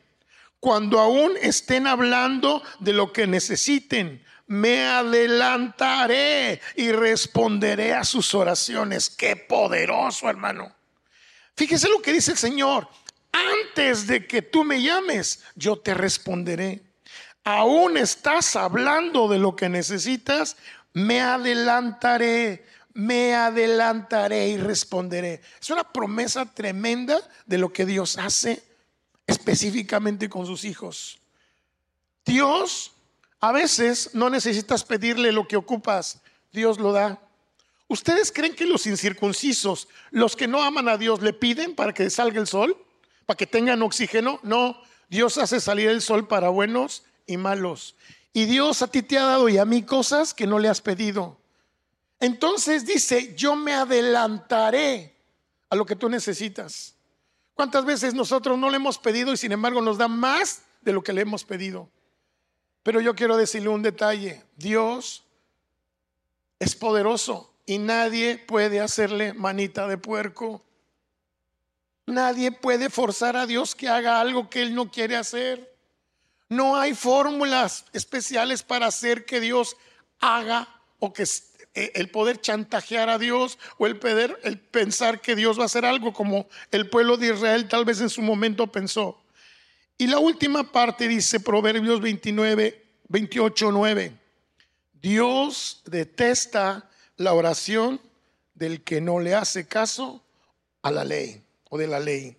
cuando 0.61 0.99
aún 0.99 1.33
estén 1.41 1.87
hablando 1.87 2.63
de 2.81 2.93
lo 2.93 3.13
que 3.13 3.27
necesiten, 3.27 4.25
me 4.47 4.85
adelantaré 4.85 6.61
y 6.75 6.91
responderé 6.91 7.95
a 7.95 8.03
sus 8.03 8.35
oraciones. 8.35 9.09
Qué 9.09 9.37
poderoso, 9.37 10.29
hermano. 10.29 10.75
Fíjese 11.59 11.89
lo 11.89 12.01
que 12.01 12.13
dice 12.13 12.31
el 12.31 12.39
Señor. 12.39 12.89
Antes 13.33 14.07
de 14.07 14.29
que 14.29 14.43
tú 14.43 14.63
me 14.63 14.81
llames, 14.81 15.43
yo 15.57 15.77
te 15.77 15.93
responderé. 15.93 16.85
Aún 17.43 17.97
estás 17.97 18.55
hablando 18.55 19.27
de 19.27 19.41
lo 19.41 19.57
que 19.57 19.69
necesitas, 19.69 20.57
me 20.93 21.21
adelantaré, 21.21 22.65
me 22.95 23.35
adelantaré 23.35 24.51
y 24.51 24.57
responderé. 24.57 25.41
Es 25.61 25.69
una 25.71 25.83
promesa 25.83 26.47
tremenda 26.47 27.21
de 27.45 27.59
lo 27.59 27.73
que 27.73 27.85
Dios 27.85 28.19
hace 28.19 28.63
específicamente 29.27 30.29
con 30.29 30.47
sus 30.47 30.65
hijos. 30.65 31.19
Dios, 32.25 32.93
a 33.41 33.51
veces 33.51 34.11
no 34.15 34.31
necesitas 34.31 34.85
pedirle 34.85 35.33
lo 35.33 35.49
que 35.49 35.57
ocupas, 35.57 36.21
Dios 36.53 36.79
lo 36.79 36.93
da. 36.93 37.21
¿Ustedes 37.89 38.31
creen 38.31 38.55
que 38.55 38.67
los 38.67 38.87
incircuncisos, 38.87 39.89
los 40.11 40.37
que 40.37 40.47
no 40.47 40.63
aman 40.63 40.89
a 40.91 40.99
Dios, 40.99 41.23
le 41.23 41.33
piden 41.33 41.75
para 41.75 41.95
que 41.95 42.11
salga 42.11 42.39
el 42.39 42.47
sol? 42.47 42.77
¿Para 43.25 43.37
que 43.39 43.47
tengan 43.47 43.81
oxígeno? 43.83 44.41
No, 44.43 44.81
Dios 45.09 45.39
hace 45.39 45.59
salir 45.59 45.89
el 45.89 46.03
sol 46.03 46.29
para 46.29 46.51
buenos 46.51 47.05
y 47.27 47.39
malos. 47.39 47.97
Y 48.35 48.45
Dios 48.45 48.83
a 48.83 48.89
ti 48.89 49.03
te 49.03 49.17
ha 49.17 49.25
dado 49.25 49.49
y 49.49 49.57
a 49.57 49.65
mí 49.65 49.83
cosas 49.83 50.35
que 50.35 50.47
no 50.47 50.59
le 50.59 50.69
has 50.69 50.83
pedido. 50.83 51.39
Entonces 52.21 52.85
dice, 52.85 53.35
yo 53.35 53.57
me 53.57 53.73
adelantaré 53.73 55.17
a 55.71 55.77
lo 55.77 55.87
que 55.87 55.97
tú 55.97 56.11
necesitas. 56.11 56.95
¿Cuántas 57.55 57.87
veces 57.87 58.13
nosotros 58.13 58.59
no 58.59 58.69
le 58.69 58.77
hemos 58.77 58.99
pedido 58.99 59.33
y 59.33 59.39
sin 59.39 59.53
embargo 59.53 59.81
nos 59.81 59.97
da 59.97 60.09
más 60.09 60.63
de 60.83 60.93
lo 60.93 61.03
que 61.03 61.15
le 61.15 61.23
hemos 61.23 61.43
pedido? 61.43 61.89
Pero 62.83 63.01
yo 63.01 63.15
quiero 63.15 63.39
decirle 63.39 63.71
un 63.71 63.83
detalle. 63.83 64.45
Dios 64.57 65.25
es 66.59 66.77
poderoso 66.77 67.48
y 67.69 67.77
nadie 67.77 68.39
puede 68.39 68.81
hacerle 68.81 69.35
manita 69.35 69.87
de 69.87 69.99
puerco. 69.99 70.65
Nadie 72.07 72.51
puede 72.51 72.89
forzar 72.89 73.37
a 73.37 73.45
Dios 73.45 73.75
que 73.75 73.91
haga 73.91 74.23
algo 74.23 74.49
que 74.49 74.63
Él 74.63 74.75
no 74.75 74.91
quiere 74.91 75.17
hacer. 75.17 75.77
No 76.49 76.77
hay 76.77 76.95
fórmulas 76.95 77.85
especiales 77.93 78.63
para 78.63 78.87
hacer 78.87 79.27
que 79.27 79.39
Dios 79.39 79.77
haga 80.19 80.67
o 80.99 81.13
que 81.13 81.25
eh, 81.75 81.93
el 81.95 82.09
poder 82.09 82.41
chantajear 82.41 83.11
a 83.11 83.19
Dios 83.19 83.59
o 83.77 83.87
el, 83.87 83.99
poder, 83.99 84.41
el 84.45 84.59
pensar 84.59 85.21
que 85.21 85.37
Dios 85.37 85.59
va 85.59 85.65
a 85.65 85.67
hacer 85.67 85.85
algo 85.85 86.15
como 86.15 86.49
el 86.71 86.89
pueblo 86.89 87.19
de 87.19 87.35
Israel 87.35 87.69
tal 87.69 87.85
vez 87.85 88.01
en 88.01 88.09
su 88.09 88.23
momento 88.23 88.69
pensó. 88.69 89.23
Y 89.99 90.07
la 90.07 90.19
última 90.19 90.73
parte 90.73 91.07
dice 91.07 91.39
Proverbios 91.39 92.01
29, 92.01 92.83
28, 93.09 93.73
9. 93.73 94.13
Dios 95.03 95.83
detesta 95.85 96.89
la 97.19 97.35
oración 97.35 98.01
del 98.55 98.83
que 98.83 99.01
no 99.01 99.21
le 99.21 99.35
hace 99.35 99.67
caso 99.67 100.25
a 100.83 100.91
la 100.91 101.05
ley 101.05 101.45
o 101.69 101.77
de 101.77 101.87
la 101.87 102.01
ley. 102.01 102.39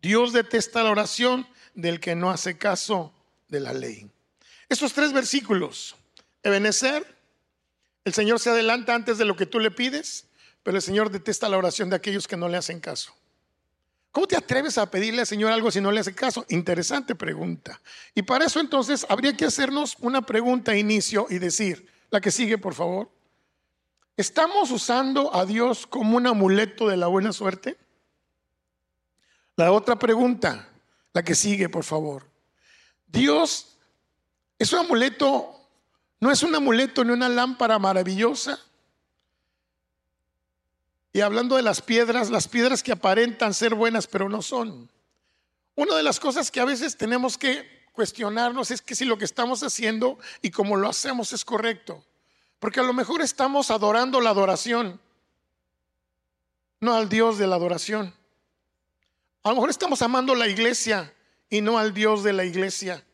Dios 0.00 0.32
detesta 0.32 0.82
la 0.82 0.90
oración 0.90 1.46
del 1.74 2.00
que 2.00 2.14
no 2.14 2.30
hace 2.30 2.56
caso 2.56 3.12
de 3.48 3.60
la 3.60 3.72
ley. 3.72 4.10
Estos 4.68 4.92
tres 4.92 5.12
versículos, 5.12 5.96
Ebenezer, 6.42 7.04
el 8.04 8.14
Señor 8.14 8.38
se 8.38 8.50
adelanta 8.50 8.94
antes 8.94 9.18
de 9.18 9.24
lo 9.24 9.36
que 9.36 9.46
tú 9.46 9.58
le 9.58 9.70
pides, 9.70 10.26
pero 10.62 10.76
el 10.76 10.82
Señor 10.82 11.10
detesta 11.10 11.48
la 11.48 11.58
oración 11.58 11.90
de 11.90 11.96
aquellos 11.96 12.28
que 12.28 12.36
no 12.36 12.48
le 12.48 12.56
hacen 12.56 12.80
caso. 12.80 13.14
¿Cómo 14.12 14.28
te 14.28 14.36
atreves 14.36 14.78
a 14.78 14.88
pedirle 14.90 15.22
al 15.22 15.26
Señor 15.26 15.50
algo 15.50 15.72
si 15.72 15.80
no 15.80 15.90
le 15.90 16.00
hace 16.00 16.14
caso? 16.14 16.46
Interesante 16.48 17.16
pregunta. 17.16 17.80
Y 18.14 18.22
para 18.22 18.44
eso 18.44 18.60
entonces 18.60 19.04
habría 19.08 19.36
que 19.36 19.44
hacernos 19.44 19.96
una 19.98 20.22
pregunta 20.22 20.72
a 20.72 20.76
inicio 20.76 21.26
y 21.30 21.38
decir, 21.38 21.88
la 22.10 22.20
que 22.20 22.30
sigue 22.30 22.56
por 22.56 22.74
favor, 22.74 23.10
¿estamos 24.16 24.70
usando 24.70 25.34
a 25.34 25.44
Dios 25.44 25.86
como 25.86 26.16
un 26.16 26.26
amuleto 26.26 26.88
de 26.88 26.96
la 26.96 27.06
buena 27.06 27.32
suerte? 27.32 27.76
La 29.56 29.72
otra 29.72 29.96
pregunta, 29.98 30.68
la 31.12 31.22
que 31.22 31.34
sigue 31.34 31.68
por 31.68 31.84
favor. 31.84 32.28
Dios 33.06 33.78
es 34.58 34.72
un 34.72 34.80
amuleto, 34.80 35.68
no 36.20 36.30
es 36.30 36.42
un 36.42 36.54
amuleto 36.54 37.04
ni 37.04 37.12
una 37.12 37.28
lámpara 37.28 37.78
maravillosa 37.78 38.58
y 41.14 41.20
hablando 41.20 41.54
de 41.54 41.62
las 41.62 41.80
piedras, 41.80 42.28
las 42.28 42.48
piedras 42.48 42.82
que 42.82 42.90
aparentan 42.90 43.54
ser 43.54 43.76
buenas 43.76 44.08
pero 44.08 44.28
no 44.28 44.42
son. 44.42 44.90
Una 45.76 45.96
de 45.96 46.02
las 46.02 46.18
cosas 46.18 46.50
que 46.50 46.60
a 46.60 46.64
veces 46.64 46.96
tenemos 46.96 47.38
que 47.38 47.84
cuestionarnos 47.92 48.72
es 48.72 48.82
que 48.82 48.96
si 48.96 49.04
lo 49.04 49.16
que 49.16 49.24
estamos 49.24 49.62
haciendo 49.62 50.18
y 50.42 50.50
como 50.50 50.74
lo 50.76 50.88
hacemos 50.88 51.32
es 51.32 51.44
correcto. 51.44 52.04
Porque 52.58 52.80
a 52.80 52.84
lo 52.84 52.92
mejor 52.92 53.22
estamos 53.22 53.70
adorando 53.70 54.20
la 54.20 54.30
adoración, 54.30 55.00
no 56.80 56.94
al 56.94 57.08
Dios 57.08 57.38
de 57.38 57.46
la 57.46 57.56
adoración. 57.56 58.14
A 59.42 59.50
lo 59.50 59.56
mejor 59.56 59.70
estamos 59.70 60.00
amando 60.02 60.34
la 60.34 60.48
iglesia 60.48 61.12
y 61.50 61.60
no 61.60 61.78
al 61.78 61.92
Dios 61.92 62.22
de 62.22 62.32
la 62.32 62.44
iglesia. 62.44 63.04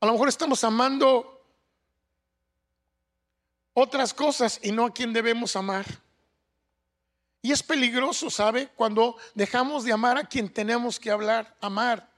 A 0.00 0.06
lo 0.06 0.12
mejor 0.12 0.28
estamos 0.28 0.64
amando 0.64 1.44
otras 3.74 4.14
cosas 4.14 4.58
y 4.62 4.72
no 4.72 4.86
a 4.86 4.92
quien 4.92 5.12
debemos 5.12 5.54
amar. 5.56 5.86
Y 7.42 7.52
es 7.52 7.62
peligroso, 7.62 8.30
¿sabe? 8.30 8.68
Cuando 8.68 9.16
dejamos 9.34 9.84
de 9.84 9.92
amar 9.92 10.18
a 10.18 10.24
quien 10.24 10.48
tenemos 10.48 11.00
que 11.00 11.10
hablar, 11.10 11.56
amar. 11.60 12.10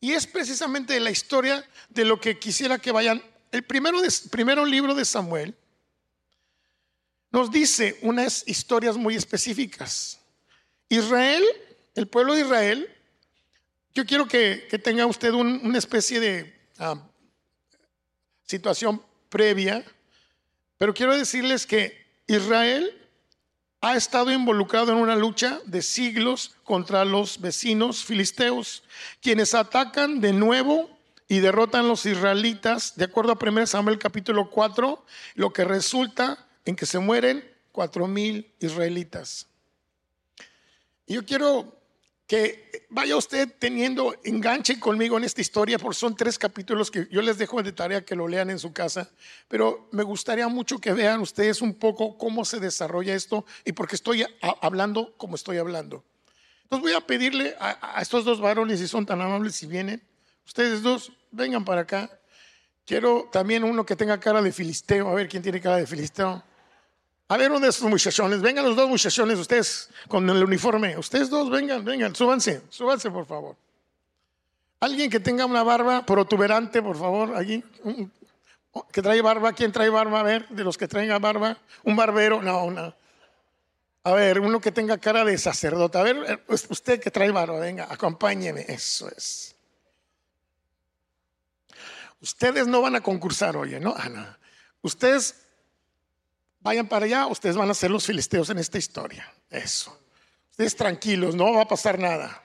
Y 0.00 0.12
es 0.12 0.26
precisamente 0.26 0.98
la 1.00 1.10
historia 1.10 1.66
de 1.88 2.04
lo 2.04 2.20
que 2.20 2.38
quisiera 2.38 2.78
que 2.78 2.92
vayan. 2.92 3.22
El 3.54 3.62
primero, 3.62 4.00
primero 4.32 4.66
libro 4.66 4.96
de 4.96 5.04
Samuel 5.04 5.54
nos 7.30 7.52
dice 7.52 7.96
unas 8.02 8.42
historias 8.48 8.96
muy 8.96 9.14
específicas. 9.14 10.18
Israel, 10.88 11.44
el 11.94 12.08
pueblo 12.08 12.34
de 12.34 12.40
Israel, 12.40 12.90
yo 13.94 14.04
quiero 14.06 14.26
que, 14.26 14.66
tenga 14.82 15.06
usted 15.06 15.30
una 15.30 15.78
especie 15.78 16.18
de 16.18 16.52
ah, 16.80 17.00
situación 18.42 19.00
previa, 19.28 19.84
pero 20.76 20.92
quiero 20.92 21.16
decirles 21.16 21.64
que 21.64 22.04
Israel 22.26 23.08
ha 23.80 23.94
estado 23.94 24.32
involucrado 24.32 24.90
en 24.90 24.98
una 24.98 25.14
lucha 25.14 25.60
de 25.64 25.80
siglos 25.80 26.56
contra 26.64 27.04
los 27.04 27.40
vecinos 27.40 28.04
filisteos, 28.04 28.82
quienes 29.20 29.54
atacan 29.54 30.20
de 30.20 30.32
nuevo 30.32 30.93
y 31.28 31.40
derrotan 31.40 31.88
los 31.88 32.04
israelitas, 32.06 32.96
de 32.96 33.04
acuerdo 33.04 33.32
a 33.32 33.38
1 33.40 33.66
Samuel 33.66 33.98
capítulo 33.98 34.50
4, 34.50 35.04
lo 35.34 35.52
que 35.52 35.64
resulta 35.64 36.46
en 36.64 36.76
que 36.76 36.86
se 36.86 36.98
mueren 36.98 37.44
cuatro 37.72 38.06
mil 38.06 38.52
israelitas. 38.60 39.48
Yo 41.06 41.24
quiero 41.24 41.76
que 42.26 42.86
vaya 42.88 43.16
usted 43.16 43.52
teniendo 43.58 44.14
enganche 44.24 44.80
conmigo 44.80 45.18
en 45.18 45.24
esta 45.24 45.40
historia, 45.40 45.78
porque 45.78 45.98
son 45.98 46.16
tres 46.16 46.38
capítulos 46.38 46.90
que 46.90 47.06
yo 47.10 47.20
les 47.20 47.36
dejo 47.36 47.62
de 47.62 47.72
tarea 47.72 48.04
que 48.04 48.16
lo 48.16 48.28
lean 48.28 48.48
en 48.48 48.58
su 48.58 48.72
casa, 48.72 49.10
pero 49.48 49.88
me 49.92 50.02
gustaría 50.02 50.48
mucho 50.48 50.78
que 50.78 50.92
vean 50.92 51.20
ustedes 51.20 51.60
un 51.60 51.74
poco 51.74 52.16
cómo 52.16 52.44
se 52.44 52.60
desarrolla 52.60 53.14
esto 53.14 53.44
y 53.64 53.72
porque 53.72 53.96
estoy 53.96 54.24
hablando 54.62 55.14
como 55.16 55.36
estoy 55.36 55.58
hablando. 55.58 56.04
Entonces 56.62 56.82
voy 56.82 56.92
a 56.94 57.06
pedirle 57.06 57.54
a, 57.60 57.98
a 57.98 58.00
estos 58.00 58.24
dos 58.24 58.40
varones, 58.40 58.80
si 58.80 58.88
son 58.88 59.04
tan 59.04 59.20
amables, 59.20 59.54
si 59.56 59.66
vienen, 59.66 60.02
ustedes 60.46 60.82
dos, 60.82 61.12
vengan 61.30 61.64
para 61.64 61.82
acá. 61.82 62.10
Quiero 62.84 63.28
también 63.32 63.64
uno 63.64 63.86
que 63.86 63.96
tenga 63.96 64.18
cara 64.20 64.42
de 64.42 64.52
filisteo, 64.52 65.08
a 65.08 65.14
ver 65.14 65.28
quién 65.28 65.42
tiene 65.42 65.60
cara 65.60 65.76
de 65.76 65.86
filisteo. 65.86 66.42
A 67.28 67.36
ver, 67.38 67.50
uno 67.50 67.60
de 67.60 67.68
estos 67.68 67.88
muchachones, 67.88 68.42
vengan 68.42 68.64
los 68.64 68.76
dos 68.76 68.88
muchachones, 68.88 69.38
ustedes 69.38 69.88
con 70.08 70.28
el 70.28 70.44
uniforme, 70.44 70.98
ustedes 70.98 71.30
dos, 71.30 71.48
vengan, 71.48 71.82
vengan, 71.84 72.14
súbanse, 72.14 72.62
súbanse 72.68 73.10
por 73.10 73.24
favor. 73.24 73.56
Alguien 74.80 75.08
que 75.10 75.20
tenga 75.20 75.46
una 75.46 75.62
barba 75.62 76.04
protuberante, 76.04 76.82
por 76.82 76.98
favor, 76.98 77.34
allí, 77.34 77.64
que 78.92 79.00
trae 79.00 79.22
barba, 79.22 79.54
¿quién 79.54 79.72
trae 79.72 79.88
barba? 79.88 80.20
A 80.20 80.22
ver, 80.22 80.46
de 80.48 80.62
los 80.62 80.76
que 80.76 80.86
traigan 80.86 81.22
barba, 81.22 81.56
un 81.84 81.96
barbero, 81.96 82.42
no, 82.42 82.70
no. 82.70 82.94
A 84.02 84.12
ver, 84.12 84.40
uno 84.40 84.60
que 84.60 84.70
tenga 84.70 84.98
cara 84.98 85.24
de 85.24 85.38
sacerdote, 85.38 85.96
a 85.96 86.02
ver, 86.02 86.16
eh, 86.28 86.54
usted 86.68 87.00
que 87.00 87.10
trae 87.10 87.30
barba, 87.30 87.58
venga, 87.58 87.86
acompáñeme, 87.88 88.66
eso 88.68 89.08
es. 89.16 89.53
Ustedes 92.24 92.66
no 92.66 92.80
van 92.80 92.96
a 92.96 93.02
concursar, 93.02 93.54
oye, 93.54 93.78
¿no? 93.78 93.94
Ana. 93.94 94.38
Ustedes 94.80 95.46
vayan 96.60 96.88
para 96.88 97.04
allá, 97.04 97.26
ustedes 97.26 97.54
van 97.54 97.68
a 97.68 97.74
ser 97.74 97.90
los 97.90 98.06
filisteos 98.06 98.48
en 98.48 98.56
esta 98.56 98.78
historia. 98.78 99.30
Eso. 99.50 100.00
Ustedes 100.50 100.74
tranquilos, 100.74 101.34
no 101.34 101.52
va 101.52 101.60
a 101.60 101.68
pasar 101.68 101.98
nada. 101.98 102.42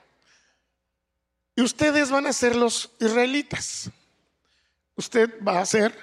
Y 1.56 1.62
ustedes 1.62 2.10
van 2.10 2.26
a 2.26 2.34
ser 2.34 2.56
los 2.56 2.90
israelitas. 3.00 3.90
Usted 4.96 5.42
va 5.42 5.60
a 5.60 5.64
ser 5.64 5.98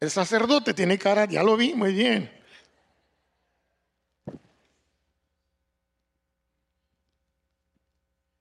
el 0.00 0.10
sacerdote, 0.10 0.72
tiene 0.72 0.98
cara, 0.98 1.26
ya 1.26 1.42
lo 1.42 1.54
vi, 1.54 1.74
muy 1.74 1.92
bien. 1.92 2.32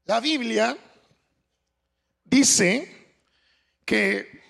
La 0.05 0.21
Biblia 0.21 0.77
dice 2.23 3.17
que 3.83 4.40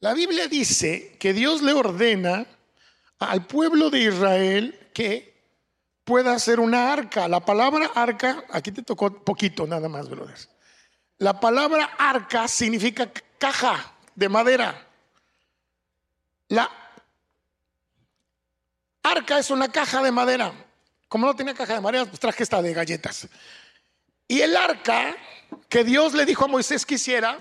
la 0.00 0.14
Biblia 0.14 0.46
dice 0.46 1.16
que 1.18 1.32
Dios 1.32 1.60
le 1.62 1.72
ordena 1.72 2.46
al 3.18 3.46
pueblo 3.46 3.90
de 3.90 4.00
Israel 4.00 4.90
que 4.94 5.36
pueda 6.04 6.32
hacer 6.32 6.60
una 6.60 6.92
arca. 6.92 7.26
La 7.28 7.44
palabra 7.44 7.90
arca, 7.94 8.44
aquí 8.50 8.70
te 8.70 8.82
tocó 8.82 9.12
poquito 9.24 9.66
nada 9.66 9.88
más, 9.88 10.08
brothers. 10.08 10.48
La 11.18 11.40
palabra 11.40 11.84
arca 11.98 12.46
significa 12.46 13.10
caja 13.38 13.92
de 14.14 14.28
madera. 14.28 14.86
La 16.48 16.70
arca 19.02 19.38
es 19.38 19.50
una 19.50 19.70
caja 19.70 20.00
de 20.02 20.12
madera. 20.12 20.52
Como 21.08 21.26
no 21.26 21.34
tenía 21.34 21.54
caja 21.54 21.74
de 21.74 21.80
madera, 21.80 22.04
pues 22.06 22.20
traje 22.20 22.44
esta 22.44 22.62
de 22.62 22.72
galletas. 22.72 23.28
Y 24.28 24.40
el 24.42 24.56
arca 24.56 25.16
que 25.68 25.82
Dios 25.82 26.14
le 26.14 26.24
dijo 26.24 26.44
a 26.44 26.48
Moisés 26.48 26.86
que 26.86 26.94
hiciera, 26.94 27.38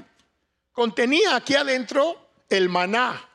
contenía 0.78 1.36
aquí 1.36 1.56
adentro 1.56 2.30
el 2.50 2.70
maná, 2.70 3.28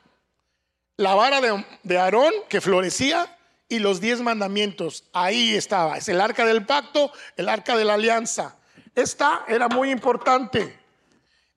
la 0.97 1.17
vara 1.17 1.41
de, 1.83 1.99
Aarón 1.99 2.33
que 2.49 2.61
florecía 2.61 3.37
y 3.69 3.81
los 3.81 4.01
diez 4.01 4.21
mandamientos. 4.21 5.09
Ahí 5.13 5.57
estaba, 5.57 5.99
es 5.99 6.09
el 6.09 6.21
arca 6.21 6.47
del 6.47 6.65
pacto, 6.65 7.13
el 7.37 7.49
arca 7.49 7.77
de 7.77 7.85
la 7.85 7.95
alianza. 7.95 8.55
Esta 8.95 9.45
era 9.49 9.67
muy 9.67 9.91
importante. 9.91 10.79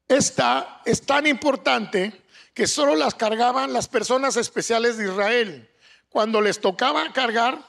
Esta 0.08 0.82
es 0.86 1.06
tan 1.06 1.28
importante 1.28 2.19
que 2.56 2.65
solo 2.65 2.95
las 2.95 3.13
cargaban 3.13 3.71
las 3.71 3.88
personas 3.88 4.38
especiales 4.38 4.98
de 4.98 5.06
Israel. 5.12 5.69
Cuando 6.10 6.41
les 6.41 6.62
tocaba 6.62 7.13
cargar 7.13 7.60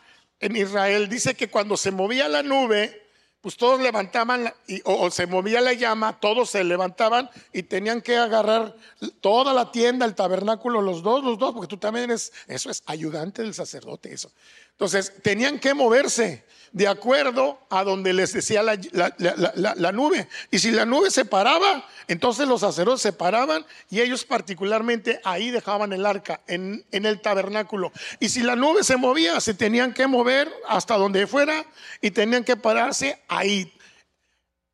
en 0.41 0.57
Israel, 0.57 1.11
dice 1.11 1.35
que 1.35 1.51
cuando 1.51 1.77
se 1.77 1.91
movía 1.91 2.29
la 2.29 2.43
nube, 2.43 3.06
pues 3.47 3.57
todos 3.57 3.81
levantaban 3.81 4.53
o, 4.83 5.09
se 5.09 5.29
movía 5.29 5.61
la 5.61 5.73
llama, 5.73 6.19
todos 6.19 6.51
se 6.51 6.65
levantaban 6.65 7.31
y 7.53 7.63
tenían 7.63 8.03
que 8.03 8.17
agarrar 8.17 8.75
toda 9.21 9.55
la 9.55 9.71
tienda, 9.71 10.05
el 10.05 10.17
tabernáculo, 10.17 10.83
los 10.83 11.01
dos, 11.05 11.23
los 11.23 11.39
dos, 11.39 11.53
porque 11.55 11.69
tú 11.69 11.77
también 11.77 12.11
eres, 12.11 12.33
eso 12.49 12.73
es 12.73 12.83
ayudante 12.87 13.43
del 13.43 13.55
sacerdote, 13.55 14.13
eso. 14.13 14.33
Entonces, 14.77 15.12
tenían 15.23 15.59
que 15.59 15.73
moverse 15.73 16.45
de 16.77 16.87
acuerdo 16.87 17.59
a 17.71 17.83
donde 17.85 18.12
les 18.12 18.35
decía 18.35 18.62
la, 18.62 19.93
nube. 19.93 20.29
Y 20.51 20.59
si 20.59 20.71
la 20.71 20.85
nube 20.85 21.11
se 21.11 21.25
paraba, 21.25 21.89
entonces 22.07 22.47
los 22.47 22.61
sacerdotes 22.61 23.01
se 23.01 23.15
paraban 23.15 23.65
y 23.89 24.03
ellos 24.03 24.27
particularmente 24.27 25.19
ahí 25.25 25.51
dejaban 25.51 25.95
el 25.95 26.05
arca, 26.05 26.43
en, 26.47 26.85
en 26.93 27.07
el 27.07 27.23
tabernáculo. 27.23 27.93
Y 28.21 28.29
si 28.29 28.43
la 28.43 28.57
nube 28.57 28.85
se 28.85 28.99
movía, 28.99 29.41
se 29.41 29.55
tenían 29.55 29.95
que 29.95 30.07
mover 30.07 30.53
hasta 30.69 30.99
donde 30.99 31.27
fuera 31.27 31.65
y 32.03 32.11
tenían 32.11 32.45
que 32.45 32.57
pararse 32.57 33.23
ahí. 33.29 33.73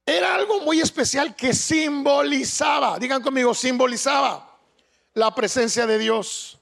Era 0.05 0.35
algo 0.35 0.61
muy 0.63 0.81
especial 0.81 1.37
que 1.37 1.55
simbolizaba, 1.55 2.99
digan 2.99 3.23
conmigo, 3.23 3.55
simbolizaba 3.55 4.59
la 5.15 5.33
presencia 5.33 5.87
de 5.87 5.99
Dios. 5.99 6.59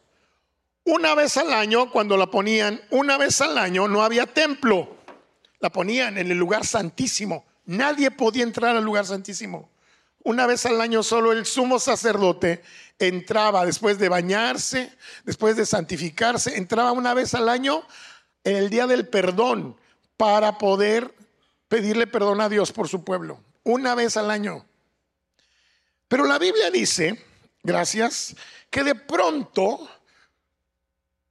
Una 0.91 1.15
vez 1.15 1.37
al 1.37 1.53
año, 1.53 1.89
cuando 1.89 2.17
la 2.17 2.33
ponían, 2.33 2.81
una 2.91 3.17
vez 3.17 3.41
al 3.41 3.57
año 3.59 3.87
no 3.87 4.03
había 4.03 4.27
templo. 4.27 4.97
La 5.61 5.71
ponían 5.71 6.19
en 6.19 6.29
el 6.33 6.37
lugar 6.37 6.67
santísimo. 6.67 7.47
Nadie 7.67 8.11
podía 8.11 8.43
entrar 8.43 8.75
al 8.75 8.83
lugar 8.83 9.07
santísimo. 9.07 9.71
Una 10.25 10.49
vez 10.49 10.67
al 10.67 10.81
año 10.81 11.05
solo 11.05 11.31
el 11.31 11.47
sumo 11.47 11.79
sacerdote 11.79 12.65
entraba 12.99 13.65
después 13.65 14.01
de 14.01 14.09
bañarse, 14.09 14.93
después 15.23 15.55
de 15.55 15.65
santificarse, 15.65 16.57
entraba 16.57 16.91
una 16.91 17.15
vez 17.15 17.35
al 17.35 17.49
año 17.49 17.85
en 18.43 18.57
el 18.57 18.69
día 18.69 18.89
del 18.89 19.07
perdón 19.07 19.77
para 20.17 20.59
poder 20.59 21.15
pedirle 21.69 22.09
perdón 22.09 22.41
a 22.41 22.49
Dios 22.49 22.73
por 22.73 22.89
su 22.89 23.05
pueblo. 23.05 23.41
Una 23.63 23.95
vez 23.95 24.17
al 24.17 24.29
año. 24.29 24.67
Pero 26.09 26.25
la 26.25 26.41
Biblia 26.41 26.69
dice, 26.73 27.25
gracias, 27.63 28.35
que 28.71 28.83
de 28.83 28.97
pronto 28.97 29.89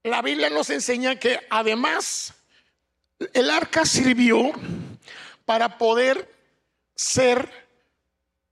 la 0.03 0.21
Biblia 0.21 0.49
nos 0.49 0.69
enseña 0.69 1.17
que 1.17 1.39
además 1.49 2.33
el 3.33 3.49
arca 3.49 3.85
sirvió 3.85 4.51
para 5.45 5.77
poder 5.77 6.33
ser 6.95 7.49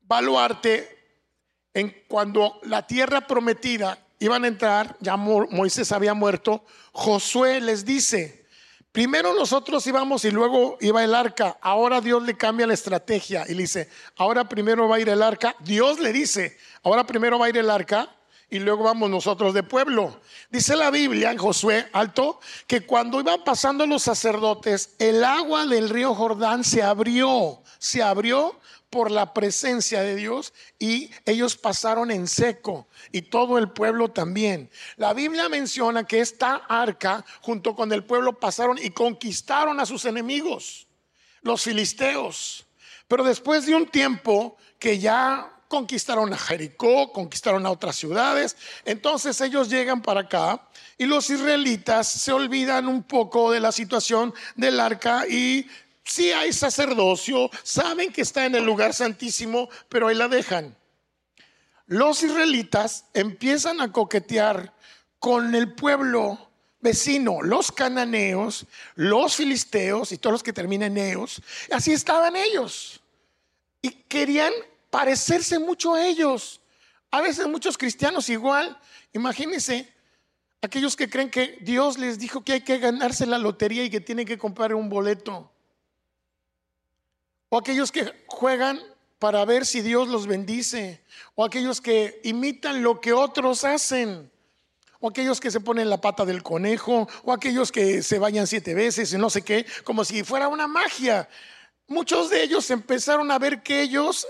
baluarte 0.02 0.98
en 1.74 2.04
cuando 2.08 2.60
la 2.64 2.86
tierra 2.86 3.28
prometida 3.28 3.98
iban 4.20 4.44
a 4.44 4.48
entrar, 4.48 4.98
ya 5.00 5.16
Moisés 5.16 5.92
había 5.92 6.14
muerto, 6.14 6.66
Josué 6.92 7.62
les 7.62 7.86
dice, 7.86 8.46
primero 8.92 9.34
nosotros 9.34 9.86
íbamos 9.86 10.26
y 10.26 10.32
luego 10.32 10.78
iba 10.82 11.04
el 11.04 11.14
arca, 11.14 11.58
ahora 11.62 12.02
Dios 12.02 12.24
le 12.24 12.36
cambia 12.36 12.68
la 12.68 12.74
estrategia 12.74 13.46
y 13.48 13.54
le 13.54 13.62
dice, 13.62 13.90
ahora 14.16 14.50
primero 14.50 14.88
va 14.90 14.96
a 14.96 15.00
ir 15.00 15.10
el 15.10 15.22
arca, 15.22 15.56
Dios 15.60 16.00
le 16.00 16.12
dice, 16.12 16.58
ahora 16.84 17.06
primero 17.06 17.38
va 17.38 17.46
a 17.46 17.50
ir 17.50 17.58
el 17.58 17.70
arca 17.70 18.17
y 18.50 18.60
luego 18.60 18.84
vamos 18.84 19.10
nosotros 19.10 19.54
de 19.54 19.64
pueblo. 19.64 20.20
Dice 20.50 20.76
la 20.76 20.90
Biblia 20.90 21.32
en 21.32 21.38
Josué 21.38 21.88
alto 21.92 22.40
que 22.66 22.86
cuando 22.86 23.20
iban 23.20 23.44
pasando 23.44 23.86
los 23.86 24.04
sacerdotes, 24.04 24.96
el 25.00 25.24
agua 25.24 25.66
del 25.66 25.90
río 25.90 26.16
Jordán 26.16 26.64
se 26.64 26.82
abrió, 26.82 27.62
se 27.78 28.02
abrió 28.02 28.60
por 28.90 29.12
la 29.12 29.34
presencia 29.34 30.02
de 30.02 30.16
Dios 30.16 30.54
y 30.80 31.12
ellos 31.26 31.58
pasaron 31.58 32.10
en 32.10 32.28
seco 32.28 32.88
y 33.12 33.24
todo 33.24 33.58
el 33.58 33.70
pueblo 33.70 34.10
también. 34.10 34.70
La 34.96 35.14
Biblia 35.14 35.50
menciona 35.50 36.06
que 36.06 36.22
esta 36.22 36.56
arca 36.56 37.26
junto 37.42 37.76
con 37.76 37.92
el 37.92 38.06
pueblo 38.06 38.40
pasaron 38.40 38.78
y 38.82 38.92
conquistaron 38.92 39.80
a 39.80 39.86
sus 39.86 40.06
enemigos, 40.06 40.88
los 41.42 41.64
filisteos. 41.64 42.66
Pero 43.10 43.24
después 43.24 43.66
de 43.66 43.76
un 43.76 43.88
tiempo 43.88 44.58
que 44.80 45.00
ya 45.00 45.57
conquistaron 45.68 46.34
a 46.34 46.38
Jericó, 46.38 47.12
conquistaron 47.12 47.66
a 47.66 47.72
otras 47.72 47.96
ciudades. 47.96 48.56
Entonces 48.86 49.40
ellos 49.42 49.70
llegan 49.70 50.02
para 50.02 50.22
acá 50.22 50.68
y 50.98 51.06
los 51.06 51.30
israelitas 51.30 52.08
se 52.08 52.32
olvidan 52.32 52.88
un 52.88 53.04
poco 53.04 53.52
de 53.52 53.60
la 53.60 53.72
situación 53.72 54.34
del 54.56 54.80
arca 54.80 55.28
y 55.28 55.68
si 56.04 56.32
hay 56.32 56.54
sacerdocio, 56.54 57.50
saben 57.64 58.14
que 58.14 58.22
está 58.22 58.46
en 58.46 58.56
el 58.56 58.64
lugar 58.64 58.94
santísimo, 58.94 59.70
pero 59.90 60.08
ahí 60.08 60.16
la 60.16 60.30
dejan. 60.30 60.76
Los 61.86 62.24
israelitas 62.24 63.06
empiezan 63.14 63.82
a 63.82 63.92
coquetear 63.92 64.74
con 65.20 65.54
el 65.54 65.74
pueblo 65.74 66.50
vecino, 66.80 67.42
los 67.42 67.72
cananeos, 67.72 68.66
los 68.96 69.36
filisteos 69.36 70.12
y 70.12 70.18
todos 70.18 70.34
los 70.34 70.44
que 70.44 70.54
terminan 70.54 70.98
en 70.98 71.12
eos. 71.12 71.42
Así 71.72 71.92
estaban 71.92 72.36
ellos. 72.36 73.02
Y 73.82 73.90
querían 73.90 74.54
parecerse 74.98 75.60
mucho 75.60 75.94
a 75.94 76.08
ellos. 76.08 76.60
A 77.12 77.22
veces 77.22 77.46
muchos 77.46 77.78
cristianos 77.78 78.30
igual, 78.30 78.76
imagínense, 79.14 79.94
aquellos 80.60 80.96
que 80.96 81.08
creen 81.08 81.30
que 81.30 81.60
Dios 81.62 82.00
les 82.00 82.18
dijo 82.18 82.44
que 82.44 82.54
hay 82.54 82.62
que 82.62 82.80
ganarse 82.80 83.28
la 83.28 83.38
lotería 83.38 83.84
y 83.84 83.92
que 83.92 84.02
tienen 84.02 84.26
que 84.26 84.40
comprar 84.40 84.74
un 84.74 84.90
boleto. 84.90 85.52
O 87.50 87.60
aquellos 87.60 87.92
que 87.92 88.12
juegan 88.26 88.82
para 89.20 89.46
ver 89.46 89.68
si 89.68 89.82
Dios 89.82 90.08
los 90.08 90.26
bendice. 90.26 91.04
O 91.36 91.46
aquellos 91.46 91.80
que 91.80 92.20
imitan 92.24 92.82
lo 92.82 93.00
que 93.00 93.14
otros 93.14 93.66
hacen. 93.66 94.32
O 95.00 95.10
aquellos 95.10 95.40
que 95.40 95.52
se 95.52 95.60
ponen 95.60 95.92
la 95.92 96.02
pata 96.02 96.26
del 96.26 96.42
conejo. 96.42 97.08
O 97.24 97.32
aquellos 97.32 97.72
que 97.72 98.02
se 98.02 98.18
bañan 98.18 98.48
siete 98.48 98.74
veces 98.74 99.14
y 99.14 99.18
no 99.20 99.30
sé 99.30 99.44
qué. 99.44 99.64
Como 99.84 100.04
si 100.04 100.24
fuera 100.24 100.48
una 100.48 100.66
magia. 100.66 101.30
Muchos 101.86 102.32
de 102.32 102.42
ellos 102.42 102.68
empezaron 102.72 103.30
a 103.30 103.38
ver 103.38 103.62
que 103.62 103.82
ellos 103.84 104.28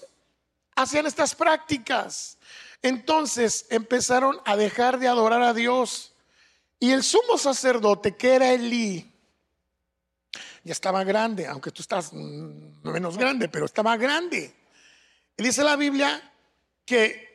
hacían 0.77 1.07
estas 1.07 1.35
prácticas. 1.35 2.37
Entonces 2.81 3.65
empezaron 3.69 4.39
a 4.45 4.55
dejar 4.55 4.99
de 4.99 5.07
adorar 5.07 5.41
a 5.41 5.53
Dios. 5.53 6.13
Y 6.79 6.91
el 6.91 7.03
sumo 7.03 7.37
sacerdote, 7.37 8.15
que 8.15 8.35
era 8.35 8.53
Elí, 8.53 9.11
ya 10.63 10.71
estaba 10.71 11.03
grande, 11.03 11.47
aunque 11.47 11.71
tú 11.71 11.81
estás 11.81 12.13
menos 12.13 13.17
grande, 13.17 13.49
pero 13.49 13.65
estaba 13.65 13.97
grande. 13.97 14.53
Y 15.35 15.43
dice 15.43 15.63
la 15.63 15.75
Biblia 15.75 16.31
que 16.85 17.27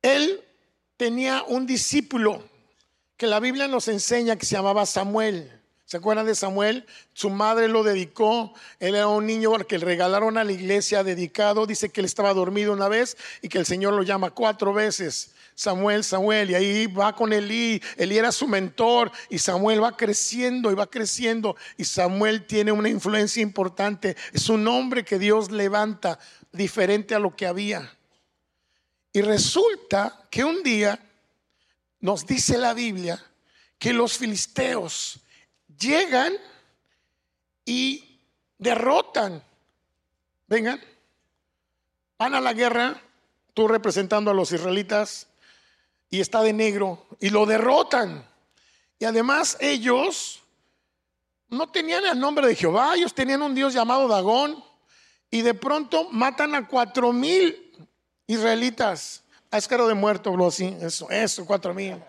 él 0.00 0.42
tenía 0.96 1.42
un 1.42 1.66
discípulo 1.66 2.48
que 3.16 3.26
la 3.26 3.40
Biblia 3.40 3.68
nos 3.68 3.88
enseña 3.88 4.36
que 4.36 4.46
se 4.46 4.56
llamaba 4.56 4.86
Samuel. 4.86 5.61
¿Se 5.92 5.98
acuerdan 5.98 6.24
de 6.24 6.34
Samuel? 6.34 6.86
Su 7.12 7.28
madre 7.28 7.68
lo 7.68 7.82
dedicó. 7.82 8.54
Él 8.80 8.94
era 8.94 9.08
un 9.08 9.26
niño 9.26 9.52
que 9.68 9.76
le 9.76 9.84
regalaron 9.84 10.38
a 10.38 10.44
la 10.44 10.50
iglesia 10.50 11.04
dedicado. 11.04 11.66
Dice 11.66 11.90
que 11.90 12.00
él 12.00 12.06
estaba 12.06 12.32
dormido 12.32 12.72
una 12.72 12.88
vez 12.88 13.14
y 13.42 13.50
que 13.50 13.58
el 13.58 13.66
Señor 13.66 13.92
lo 13.92 14.02
llama 14.02 14.30
cuatro 14.30 14.72
veces. 14.72 15.34
Samuel, 15.54 16.02
Samuel, 16.02 16.50
y 16.50 16.54
ahí 16.54 16.86
va 16.86 17.14
con 17.14 17.34
Elí, 17.34 17.82
Elí 17.98 18.16
era 18.16 18.32
su 18.32 18.48
mentor, 18.48 19.12
y 19.28 19.38
Samuel 19.38 19.84
va 19.84 19.94
creciendo 19.94 20.72
y 20.72 20.74
va 20.74 20.86
creciendo, 20.86 21.56
y 21.76 21.84
Samuel 21.84 22.46
tiene 22.46 22.72
una 22.72 22.88
influencia 22.88 23.42
importante, 23.42 24.16
es 24.32 24.48
un 24.48 24.66
hombre 24.66 25.04
que 25.04 25.18
Dios 25.18 25.50
levanta 25.50 26.18
diferente 26.52 27.14
a 27.14 27.18
lo 27.18 27.36
que 27.36 27.46
había. 27.46 27.94
Y 29.12 29.20
resulta 29.20 30.26
que 30.30 30.42
un 30.42 30.62
día 30.62 30.98
nos 32.00 32.24
dice 32.24 32.56
la 32.56 32.72
Biblia 32.72 33.22
que 33.78 33.92
los 33.92 34.16
filisteos 34.16 35.20
llegan 35.82 36.32
y 37.64 38.20
derrotan. 38.58 39.42
Vengan, 40.46 40.80
van 42.18 42.34
a 42.34 42.40
la 42.40 42.52
guerra, 42.52 43.00
tú 43.54 43.66
representando 43.68 44.30
a 44.30 44.34
los 44.34 44.52
israelitas, 44.52 45.26
y 46.10 46.20
está 46.20 46.42
de 46.42 46.52
negro, 46.52 47.06
y 47.20 47.30
lo 47.30 47.46
derrotan. 47.46 48.26
Y 48.98 49.04
además 49.04 49.56
ellos 49.60 50.42
no 51.48 51.70
tenían 51.70 52.04
el 52.04 52.20
nombre 52.20 52.46
de 52.46 52.54
Jehová, 52.54 52.94
ellos 52.94 53.14
tenían 53.14 53.42
un 53.42 53.54
Dios 53.54 53.72
llamado 53.72 54.08
Dagón, 54.08 54.62
y 55.30 55.40
de 55.40 55.54
pronto 55.54 56.08
matan 56.10 56.54
a 56.54 56.68
cuatro 56.68 57.12
mil 57.12 57.74
israelitas. 58.26 59.22
A 59.50 59.58
escaro 59.58 59.86
de 59.86 59.94
muerto, 59.94 60.32
bro, 60.32 60.46
así, 60.46 60.76
eso, 60.80 61.10
eso, 61.10 61.44
cuatro 61.44 61.74
mil. 61.74 62.02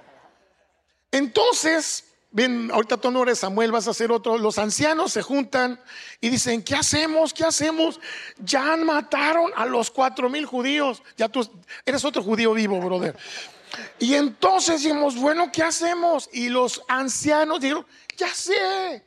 Entonces, 1.12 2.13
Bien, 2.34 2.72
ahorita 2.74 2.98
tú 2.98 3.12
no 3.12 3.22
eres 3.22 3.38
Samuel, 3.38 3.72
vas 3.72 3.88
a 3.88 3.92
hacer 3.92 4.12
otro. 4.12 4.40
Los 4.40 4.58
ancianos 4.58 5.14
se 5.14 5.22
juntan 5.22 5.80
y 6.20 6.30
dicen, 6.30 6.64
¿qué 6.64 6.74
hacemos? 6.74 7.32
¿Qué 7.32 7.44
hacemos? 7.44 8.00
Ya 8.40 8.76
mataron 8.76 9.52
a 9.56 9.68
los 9.68 9.92
cuatro 9.92 10.32
mil 10.32 10.48
judíos. 10.48 11.04
Ya 11.16 11.30
tú 11.30 11.48
eres 11.86 12.04
otro 12.04 12.24
judío 12.24 12.54
vivo, 12.54 12.82
brother. 12.82 13.16
Y 14.00 14.16
entonces 14.16 14.82
dijimos, 14.82 15.16
bueno, 15.16 15.52
¿qué 15.52 15.62
hacemos? 15.62 16.28
Y 16.34 16.50
los 16.50 16.82
ancianos 16.88 17.62
dijeron, 17.62 17.86
ya 18.18 18.34
sé, 18.34 19.06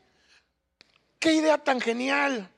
qué 1.19 1.33
idea 1.33 1.59
tan 1.59 1.81
genial 1.81 2.49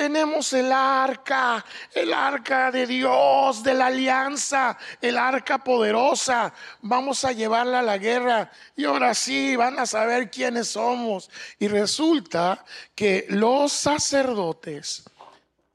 tenemos 0.00 0.54
el 0.54 0.72
arca, 0.72 1.62
el 1.92 2.14
arca 2.14 2.70
de 2.70 2.86
Dios, 2.86 3.62
de 3.62 3.74
la 3.74 3.88
alianza, 3.88 4.78
el 4.98 5.18
arca 5.18 5.62
poderosa. 5.62 6.54
Vamos 6.80 7.22
a 7.26 7.32
llevarla 7.32 7.80
a 7.80 7.82
la 7.82 7.98
guerra 7.98 8.50
y 8.74 8.86
ahora 8.86 9.12
sí 9.12 9.56
van 9.56 9.78
a 9.78 9.84
saber 9.84 10.30
quiénes 10.30 10.68
somos. 10.68 11.28
Y 11.58 11.68
resulta 11.68 12.64
que 12.94 13.26
los 13.28 13.72
sacerdotes 13.72 15.04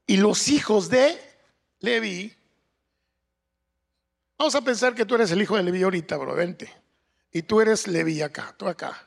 Y 0.08 0.16
los 0.16 0.48
hijos 0.48 0.88
de 0.88 1.20
Leví, 1.78 2.34
vamos 4.36 4.56
a 4.56 4.60
pensar 4.60 4.92
que 4.96 5.04
tú 5.04 5.14
eres 5.14 5.30
el 5.30 5.40
hijo 5.40 5.56
de 5.56 5.62
Leví 5.62 5.84
ahorita, 5.84 6.16
bro, 6.16 6.34
vente. 6.34 6.72
Y 7.30 7.42
tú 7.42 7.60
eres 7.60 7.86
Leví 7.86 8.22
acá, 8.22 8.56
tú 8.58 8.66
acá. 8.66 9.06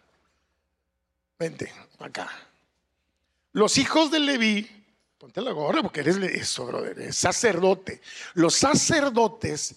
Vente, 1.38 1.74
acá. 2.00 2.30
Los 3.52 3.78
hijos 3.78 4.12
de 4.12 4.20
Leví, 4.20 4.79
ponte 5.20 5.42
la 5.42 5.52
gorra 5.52 5.82
porque 5.82 6.00
eres 6.00 6.16
eso, 6.16 6.66
brother, 6.66 6.98
eres 6.98 7.18
sacerdote. 7.18 8.02
Los 8.36 8.56
sacerdotes 8.56 9.76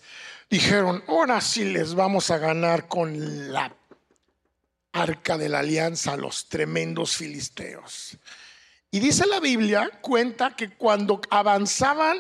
dijeron, 0.49 1.03
ahora 1.09 1.41
sí 1.41 1.65
les 1.65 1.97
vamos 1.97 2.31
a 2.31 2.39
ganar 2.39 2.87
con 2.87 3.53
la 3.53 3.75
arca 4.93 5.37
de 5.37 5.49
la 5.49 5.59
alianza 5.59 6.13
a 6.13 6.17
los 6.17 6.49
tremendos 6.49 7.17
filisteos. 7.17 8.17
Y 8.93 9.01
dice 9.01 9.27
la 9.27 9.41
Biblia, 9.41 9.91
cuenta 10.01 10.55
que 10.55 10.71
cuando 10.71 11.21
avanzaban 11.29 12.19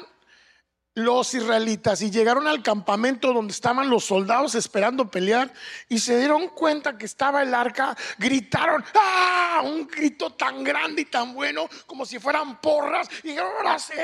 los 0.94 1.32
israelitas 1.32 2.02
y 2.02 2.10
llegaron 2.10 2.46
al 2.46 2.62
campamento 2.62 3.32
donde 3.32 3.52
estaban 3.52 3.88
los 3.88 4.04
soldados 4.04 4.54
esperando 4.54 5.10
pelear 5.10 5.50
y 5.88 5.98
se 5.98 6.18
dieron 6.18 6.48
cuenta 6.48 6.98
que 6.98 7.06
estaba 7.06 7.42
el 7.42 7.54
arca, 7.54 7.96
gritaron, 8.18 8.84
¡ah! 8.94 9.62
Un 9.64 9.86
grito 9.86 10.32
tan 10.34 10.62
grande 10.62 11.02
y 11.02 11.04
tan 11.06 11.34
bueno 11.34 11.68
como 11.86 12.04
si 12.04 12.18
fueran 12.18 12.60
porras 12.60 13.08
y 13.22 13.28
dijeron, 13.28 13.52
ahora 13.56 13.78
sí, 13.78 13.94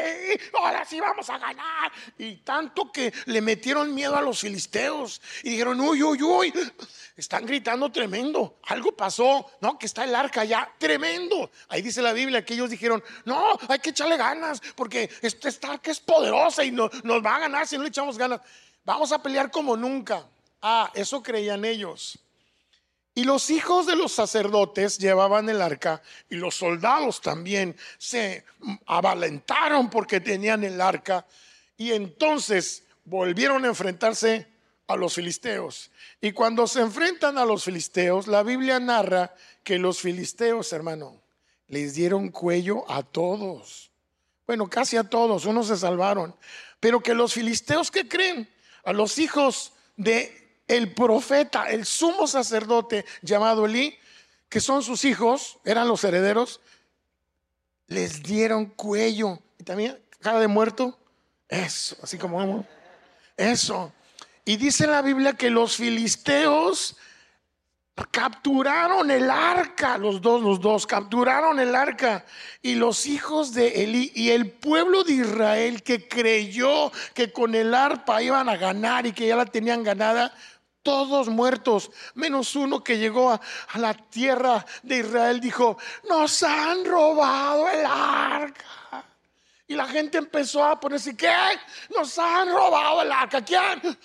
ahora 0.54 0.84
sí 0.84 1.00
vamos 1.00 1.28
a 1.28 1.38
ganar. 1.38 1.92
Y 2.16 2.36
tanto 2.36 2.90
que 2.90 3.12
le 3.26 3.40
metieron 3.42 3.94
miedo 3.94 4.16
a 4.16 4.22
los 4.22 4.40
filisteos 4.40 5.20
y 5.42 5.50
dijeron, 5.50 5.80
uy, 5.80 6.02
uy, 6.02 6.22
uy, 6.22 6.52
están 7.16 7.44
gritando 7.44 7.90
tremendo, 7.90 8.60
algo 8.68 8.92
pasó, 8.92 9.50
¿no? 9.60 9.78
Que 9.78 9.86
está 9.86 10.04
el 10.04 10.14
arca 10.14 10.44
ya, 10.44 10.72
tremendo. 10.78 11.50
Ahí 11.68 11.82
dice 11.82 12.00
la 12.00 12.12
Biblia 12.12 12.44
que 12.44 12.54
ellos 12.54 12.70
dijeron, 12.70 13.02
no, 13.24 13.58
hay 13.68 13.80
que 13.80 13.90
echarle 13.90 14.16
ganas 14.16 14.62
porque 14.74 15.10
esta 15.20 15.72
arca 15.72 15.90
es 15.90 16.00
poderosa 16.00 16.64
y 16.64 16.77
nos 17.02 17.24
va 17.24 17.36
a 17.36 17.40
ganar 17.40 17.66
si 17.66 17.76
no 17.76 17.82
le 17.82 17.88
echamos 17.88 18.16
ganas. 18.16 18.40
Vamos 18.84 19.12
a 19.12 19.22
pelear 19.22 19.50
como 19.50 19.76
nunca. 19.76 20.24
Ah, 20.62 20.90
eso 20.94 21.22
creían 21.22 21.64
ellos. 21.64 22.18
Y 23.14 23.24
los 23.24 23.50
hijos 23.50 23.86
de 23.86 23.96
los 23.96 24.12
sacerdotes 24.12 24.96
llevaban 24.98 25.48
el 25.48 25.60
arca 25.60 26.00
y 26.30 26.36
los 26.36 26.54
soldados 26.54 27.20
también 27.20 27.76
se 27.98 28.44
avalentaron 28.86 29.90
porque 29.90 30.20
tenían 30.20 30.62
el 30.62 30.80
arca 30.80 31.26
y 31.76 31.92
entonces 31.92 32.84
volvieron 33.04 33.64
a 33.64 33.68
enfrentarse 33.68 34.46
a 34.86 34.96
los 34.96 35.14
filisteos. 35.14 35.90
Y 36.20 36.32
cuando 36.32 36.66
se 36.66 36.80
enfrentan 36.80 37.38
a 37.38 37.44
los 37.44 37.64
filisteos, 37.64 38.26
la 38.28 38.42
Biblia 38.42 38.78
narra 38.78 39.34
que 39.64 39.78
los 39.78 40.00
filisteos, 40.00 40.72
hermano, 40.72 41.20
les 41.66 41.94
dieron 41.94 42.28
cuello 42.28 42.90
a 42.90 43.02
todos. 43.02 43.90
Bueno, 44.46 44.68
casi 44.68 44.96
a 44.96 45.04
todos, 45.04 45.44
unos 45.44 45.68
se 45.68 45.76
salvaron. 45.76 46.34
Pero 46.80 47.00
que 47.00 47.14
los 47.14 47.34
filisteos 47.34 47.90
que 47.90 48.08
creen 48.08 48.48
a 48.84 48.92
los 48.92 49.18
hijos 49.18 49.72
de 49.96 50.62
el 50.68 50.94
profeta, 50.94 51.70
el 51.70 51.86
sumo 51.86 52.26
sacerdote 52.26 53.04
llamado 53.22 53.66
Elí, 53.66 53.96
que 54.48 54.60
son 54.60 54.82
sus 54.82 55.04
hijos, 55.04 55.58
eran 55.64 55.88
los 55.88 56.04
herederos, 56.04 56.60
les 57.86 58.22
dieron 58.22 58.66
cuello 58.66 59.40
y 59.58 59.64
también 59.64 59.98
cara 60.20 60.38
de 60.38 60.48
muerto. 60.48 60.98
Eso, 61.48 61.96
así 62.02 62.18
como 62.18 62.66
eso. 63.36 63.92
Y 64.44 64.56
dice 64.56 64.86
la 64.86 65.02
Biblia 65.02 65.32
que 65.32 65.50
los 65.50 65.76
filisteos 65.76 66.96
capturaron 68.10 69.10
el 69.10 69.30
arca, 69.30 69.98
los 69.98 70.20
dos, 70.20 70.42
los 70.42 70.60
dos, 70.60 70.86
capturaron 70.86 71.58
el 71.58 71.74
arca. 71.74 72.24
Y 72.62 72.74
los 72.74 73.06
hijos 73.06 73.52
de 73.52 73.84
Elí 73.84 74.12
y 74.14 74.30
el 74.30 74.50
pueblo 74.50 75.04
de 75.04 75.14
Israel 75.14 75.82
que 75.82 76.08
creyó 76.08 76.92
que 77.14 77.32
con 77.32 77.54
el 77.54 77.74
arpa 77.74 78.22
iban 78.22 78.48
a 78.48 78.56
ganar 78.56 79.06
y 79.06 79.12
que 79.12 79.26
ya 79.26 79.36
la 79.36 79.46
tenían 79.46 79.82
ganada, 79.82 80.34
todos 80.82 81.28
muertos, 81.28 81.90
menos 82.14 82.56
uno 82.56 82.82
que 82.82 82.98
llegó 82.98 83.30
a, 83.30 83.40
a 83.68 83.78
la 83.78 83.94
tierra 83.94 84.64
de 84.82 84.98
Israel, 84.98 85.40
dijo, 85.40 85.76
nos 86.08 86.42
han 86.42 86.84
robado 86.84 87.68
el 87.68 87.84
arca. 87.84 89.04
Y 89.66 89.74
la 89.74 89.86
gente 89.86 90.16
empezó 90.16 90.64
a 90.64 90.80
ponerse, 90.80 91.14
¿qué? 91.14 91.30
Nos 91.94 92.18
han 92.18 92.48
robado 92.48 93.02
el 93.02 93.12
arca. 93.12 93.44
¿Quién? 93.44 93.98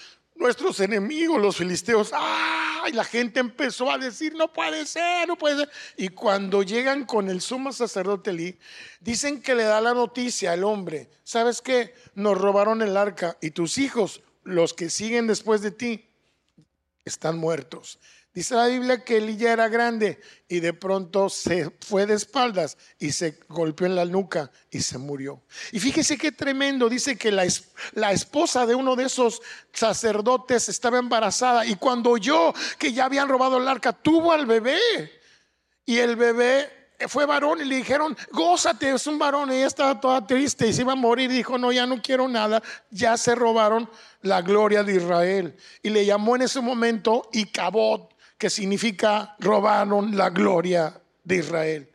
Nuestros 0.44 0.82
enemigos, 0.82 1.42
los 1.42 1.56
filisteos, 1.56 2.12
¡ah! 2.14 2.84
Y 2.90 2.92
la 2.92 3.06
gente 3.06 3.40
empezó 3.40 3.90
a 3.90 3.98
decir, 3.98 4.36
no 4.36 4.52
puede 4.52 4.86
ser, 4.86 5.26
no 5.26 5.38
puede 5.38 5.56
ser. 5.56 5.70
Y 5.96 6.10
cuando 6.10 6.64
llegan 6.64 7.06
con 7.06 7.30
el 7.30 7.40
sumo 7.40 7.72
sacerdote 7.72 8.32
Elí, 8.32 8.60
dicen 9.00 9.42
que 9.42 9.56
le 9.56 9.64
da 9.64 9.80
la 9.80 9.94
noticia 9.94 10.52
al 10.52 10.66
hombre, 10.66 11.10
¿sabes 11.24 11.62
qué? 11.62 11.96
Nos 12.14 12.38
robaron 12.38 12.82
el 12.82 12.98
arca 12.98 13.38
y 13.42 13.52
tus 13.52 13.78
hijos, 13.78 14.22
los 14.44 14.74
que 14.74 14.90
siguen 14.90 15.28
después 15.28 15.62
de 15.62 15.72
ti, 15.72 16.10
están 17.06 17.38
muertos. 17.38 18.00
Dice 18.34 18.56
la 18.56 18.66
Biblia 18.66 19.04
que 19.04 19.18
Elí 19.18 19.38
ya 19.38 19.54
era 19.54 19.68
grande 19.68 20.20
y 20.48 20.60
de 20.60 20.74
pronto 20.74 21.30
se 21.30 21.70
fue 21.82 22.08
de 22.08 22.16
espaldas 22.16 22.80
y 22.98 23.12
se 23.12 23.38
golpeó 23.48 23.86
en 23.86 23.96
la 23.96 24.06
nuca 24.06 24.50
y 24.72 24.82
se 24.82 24.98
murió. 24.98 25.44
Y 25.72 25.80
fíjese 25.80 26.18
qué 26.18 26.32
tremendo, 26.32 26.90
dice 26.90 27.16
que 27.16 27.32
la, 27.32 27.46
esposa 28.12 28.66
de 28.66 28.74
uno 28.74 28.96
de 28.96 29.04
esos 29.04 29.40
sacerdotes 29.72 30.68
estaba 30.68 30.98
embarazada 30.98 31.64
y 31.68 31.76
cuando 31.76 32.10
oyó 32.10 32.54
que 32.80 32.92
ya 32.92 33.06
habían 33.06 33.30
robado 33.30 33.58
el 33.58 33.68
arca, 33.68 33.94
tuvo 33.94 34.32
al 34.32 34.48
bebé. 34.48 34.80
Y 35.86 36.00
el 36.00 36.16
bebé 36.16 36.72
fue 37.08 37.28
varón 37.28 37.62
y 37.62 37.66
le 37.66 37.76
dijeron, 37.76 38.18
gózate, 38.32 38.90
es 38.90 39.06
un 39.06 39.20
varón. 39.20 39.52
Ella 39.52 39.68
estaba 39.68 40.00
toda 40.00 40.26
triste 40.26 40.68
y 40.68 40.74
se 40.74 40.82
iba 40.82 40.94
a 40.94 40.96
morir. 40.96 41.30
Dijo, 41.30 41.60
no, 41.60 41.72
ya 41.72 41.86
no 41.86 42.02
quiero 42.02 42.28
nada. 42.28 42.64
Ya 42.90 43.16
se 43.16 43.36
robaron 43.36 43.88
la 44.22 44.42
gloria 44.42 44.82
de 44.84 44.96
Israel. 44.96 45.56
Y 45.84 45.90
le 45.90 46.04
llamó 46.04 46.36
en 46.36 46.44
ese 46.44 46.62
momento 46.62 47.30
Icabod 47.34 48.13
que 48.44 48.50
significa 48.50 49.38
robaron 49.40 50.18
la 50.18 50.30
gloria 50.30 50.94
de 51.24 51.38
Israel. 51.38 51.90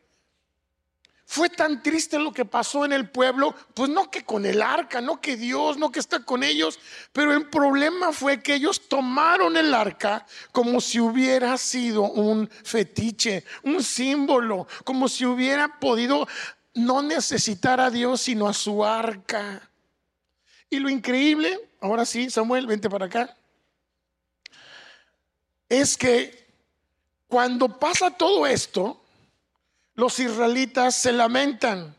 Fue 1.27 1.51
tan 1.51 1.83
triste 1.83 2.19
lo 2.19 2.33
que 2.33 2.47
pasó 2.47 2.87
en 2.87 2.95
el 2.95 3.11
pueblo, 3.11 3.55
pues 3.75 3.91
no 3.91 4.11
que 4.11 4.25
con 4.25 4.47
el 4.47 4.63
arca, 4.63 5.03
no 5.03 5.21
que 5.21 5.37
Dios, 5.37 5.77
no 5.77 5.93
que 5.93 6.01
está 6.01 6.25
con 6.25 6.43
ellos, 6.43 6.81
pero 7.13 7.35
el 7.35 7.51
problema 7.51 8.13
fue 8.15 8.43
que 8.43 8.55
ellos 8.55 8.89
tomaron 8.89 9.59
el 9.59 9.75
arca 9.75 10.25
como 10.51 10.81
si 10.81 11.01
hubiera 11.01 11.59
sido 11.59 12.05
un 12.05 12.49
fetiche, 12.49 13.45
un 13.63 13.83
símbolo, 13.83 14.67
como 14.85 15.07
si 15.07 15.27
hubiera 15.27 15.79
podido 15.79 16.27
no 16.73 17.03
necesitar 17.03 17.79
a 17.79 17.91
Dios 17.91 18.23
sino 18.23 18.49
a 18.49 18.55
su 18.55 18.87
arca. 18.87 19.69
Y 20.71 20.79
lo 20.79 20.89
increíble, 20.89 21.61
ahora 21.83 22.07
sí, 22.07 22.31
Samuel, 22.31 22.67
vente 22.67 22.89
para 22.89 23.05
acá 23.05 23.37
es 25.69 25.97
que 25.97 26.47
cuando 27.27 27.79
pasa 27.79 28.11
todo 28.11 28.47
esto, 28.47 29.01
los 29.95 30.19
israelitas 30.19 30.95
se 30.97 31.13
lamentan 31.13 31.95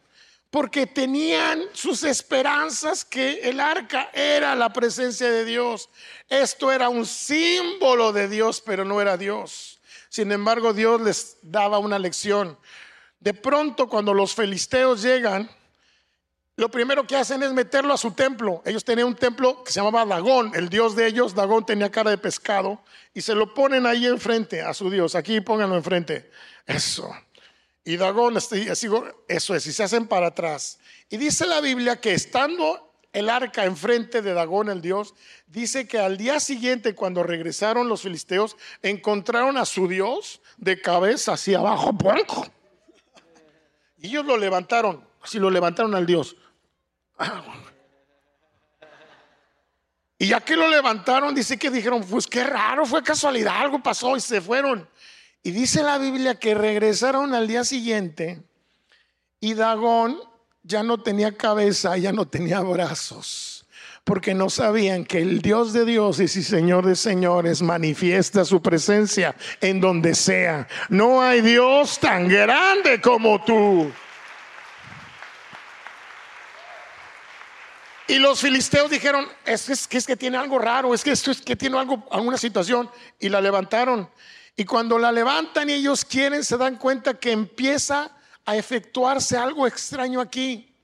porque 0.49 0.87
tenían 0.87 1.63
sus 1.73 2.03
esperanzas 2.03 3.05
que 3.05 3.41
el 3.41 3.59
arca 3.59 4.09
era 4.13 4.55
la 4.55 4.73
presencia 4.73 5.29
de 5.29 5.45
Dios. 5.45 5.89
Esto 6.27 6.71
era 6.71 6.89
un 6.89 7.05
símbolo 7.05 8.11
de 8.11 8.27
Dios, 8.27 8.61
pero 8.65 8.83
no 8.83 8.99
era 8.99 9.15
Dios. 9.15 9.79
Sin 10.09 10.31
embargo, 10.31 10.73
Dios 10.73 11.01
les 11.01 11.37
daba 11.43 11.77
una 11.77 11.99
lección. 11.99 12.57
De 13.19 13.35
pronto, 13.35 13.87
cuando 13.87 14.13
los 14.13 14.33
filisteos 14.33 15.03
llegan, 15.03 15.51
lo 16.59 16.69
primero 16.69 17.07
que 17.07 17.15
hacen 17.15 17.41
es 17.41 17.53
meterlo 17.53 17.93
a 17.93 17.97
su 17.97 18.11
templo. 18.11 18.61
Ellos 18.65 18.83
tenían 18.83 19.07
un 19.07 19.15
templo 19.15 19.63
que 19.63 19.71
se 19.71 19.79
llamaba 19.79 20.05
Dagón, 20.05 20.51
el 20.55 20.67
dios 20.67 20.93
de 20.93 21.07
ellos. 21.07 21.33
Dagón 21.33 21.65
tenía 21.65 21.89
cara 21.89 22.11
de 22.11 22.17
pescado 22.17 22.83
y 23.13 23.21
se 23.21 23.33
lo 23.33 23.53
ponen 23.53 23.85
ahí 23.85 24.05
enfrente 24.05 24.61
a 24.61 24.73
su 24.73 24.89
dios. 24.89 25.15
Aquí 25.15 25.39
pónganlo 25.39 25.77
enfrente. 25.77 26.29
Eso. 26.65 27.15
Y 27.85 27.95
Dagón, 27.95 28.35
así, 28.35 28.67
eso 28.67 29.55
es, 29.55 29.67
y 29.67 29.71
se 29.71 29.83
hacen 29.83 30.05
para 30.05 30.27
atrás. 30.27 30.79
Y 31.09 31.15
dice 31.15 31.45
la 31.45 31.61
Biblia 31.61 32.01
que 32.01 32.13
estando 32.13 32.93
el 33.13 33.29
arca 33.29 33.63
enfrente 33.63 34.21
de 34.21 34.33
Dagón, 34.33 34.67
el 34.67 34.81
dios, 34.81 35.15
dice 35.47 35.87
que 35.87 35.97
al 35.97 36.17
día 36.17 36.41
siguiente, 36.41 36.93
cuando 36.93 37.23
regresaron 37.23 37.87
los 37.87 38.01
filisteos, 38.01 38.57
encontraron 38.81 39.57
a 39.57 39.63
su 39.63 39.87
dios 39.87 40.41
de 40.57 40.81
cabeza 40.81 41.33
hacia 41.33 41.59
abajo. 41.59 41.95
Y 43.97 44.07
ellos 44.07 44.25
lo 44.25 44.35
levantaron, 44.35 45.07
así 45.21 45.39
lo 45.39 45.49
levantaron 45.49 45.95
al 45.95 46.05
dios. 46.05 46.35
Y 50.21 50.27
ya 50.27 50.41
que 50.41 50.57
lo 50.57 50.67
levantaron, 50.67 51.33
dice 51.33 51.57
que 51.57 51.69
dijeron, 51.69 52.03
pues 52.03 52.27
qué 52.27 52.43
raro, 52.43 52.85
fue 52.85 53.01
casualidad, 53.01 53.55
algo 53.55 53.81
pasó 53.81 54.17
y 54.17 54.19
se 54.19 54.41
fueron. 54.41 54.87
Y 55.41 55.51
dice 55.51 55.81
la 55.81 55.97
Biblia 55.97 56.35
que 56.35 56.53
regresaron 56.53 57.33
al 57.33 57.47
día 57.47 57.63
siguiente 57.63 58.43
y 59.39 59.53
Dagón 59.53 60.19
ya 60.63 60.83
no 60.83 61.01
tenía 61.01 61.37
cabeza, 61.37 61.97
ya 61.97 62.11
no 62.11 62.27
tenía 62.27 62.59
brazos, 62.59 63.65
porque 64.03 64.33
no 64.33 64.49
sabían 64.49 65.05
que 65.05 65.19
el 65.19 65.41
Dios 65.41 65.71
de 65.71 65.85
dioses 65.85 66.35
y 66.35 66.43
Señor 66.43 66.85
de 66.85 66.97
señores 66.97 67.61
manifiesta 67.61 68.43
su 68.43 68.61
presencia 68.61 69.37
en 69.61 69.79
donde 69.79 70.15
sea. 70.15 70.67
No 70.89 71.21
hay 71.21 71.39
Dios 71.39 71.97
tan 71.97 72.27
grande 72.27 72.99
como 72.99 73.41
tú. 73.45 73.89
Y 78.09 78.17
los 78.17 78.41
filisteos 78.41 78.89
dijeron, 78.89 79.27
es 79.45 79.87
que, 79.87 79.97
es 79.99 80.07
que 80.07 80.17
tiene 80.17 80.35
algo 80.35 80.57
raro, 80.57 80.95
es 80.95 81.03
que 81.03 81.11
es 81.11 81.23
que 81.45 81.55
tiene 81.55 81.77
algo, 81.77 82.07
alguna 82.09 82.39
situación. 82.39 82.89
Y 83.19 83.29
la 83.29 83.39
levantaron. 83.39 84.09
Y 84.55 84.65
cuando 84.65 84.97
la 84.97 85.11
levantan 85.11 85.69
y 85.69 85.73
ellos 85.73 86.03
quieren, 86.03 86.43
se 86.43 86.57
dan 86.57 86.77
cuenta 86.77 87.19
que 87.19 87.31
empieza 87.31 88.11
a 88.45 88.57
efectuarse 88.57 89.37
algo 89.37 89.67
extraño 89.67 90.21
aquí. 90.21 90.75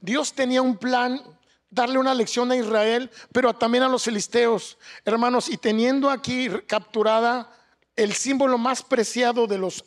Dios 0.00 0.32
tenía 0.32 0.60
un 0.60 0.76
plan, 0.76 1.22
darle 1.70 1.98
una 1.98 2.14
lección 2.14 2.50
a 2.50 2.56
Israel, 2.56 3.12
pero 3.30 3.54
también 3.54 3.84
a 3.84 3.88
los 3.88 4.02
filisteos, 4.02 4.76
hermanos, 5.04 5.48
y 5.48 5.56
teniendo 5.56 6.10
aquí 6.10 6.48
capturada 6.66 7.48
el 7.94 8.12
símbolo 8.12 8.58
más 8.58 8.82
preciado 8.82 9.46
de 9.46 9.58
los 9.58 9.84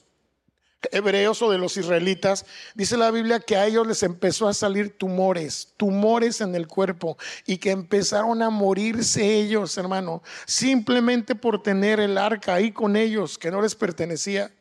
hebreos 0.92 1.42
o 1.42 1.52
de 1.52 1.58
los 1.58 1.78
israelitas, 1.78 2.46
dice 2.76 2.98
la 2.98 3.12
Biblia 3.12 3.40
que 3.40 3.56
a 3.56 3.66
ellos 3.66 3.88
les 3.88 4.04
empezó 4.04 4.48
a 4.48 4.54
salir 4.54 4.98
tumores, 4.98 5.74
tumores 5.78 6.42
en 6.42 6.56
el 6.56 6.68
cuerpo 6.68 7.18
y 7.46 7.58
que 7.58 7.72
empezaron 7.72 8.42
a 8.42 8.50
morirse 8.50 9.40
ellos, 9.40 9.78
hermano, 9.78 10.22
simplemente 10.46 11.36
por 11.36 11.62
tener 11.62 12.00
el 12.00 12.18
arca 12.18 12.56
ahí 12.56 12.72
con 12.72 12.96
ellos 12.96 13.38
que 13.38 13.52
no 13.52 13.62
les 13.62 13.76
pertenecía. 13.76 14.52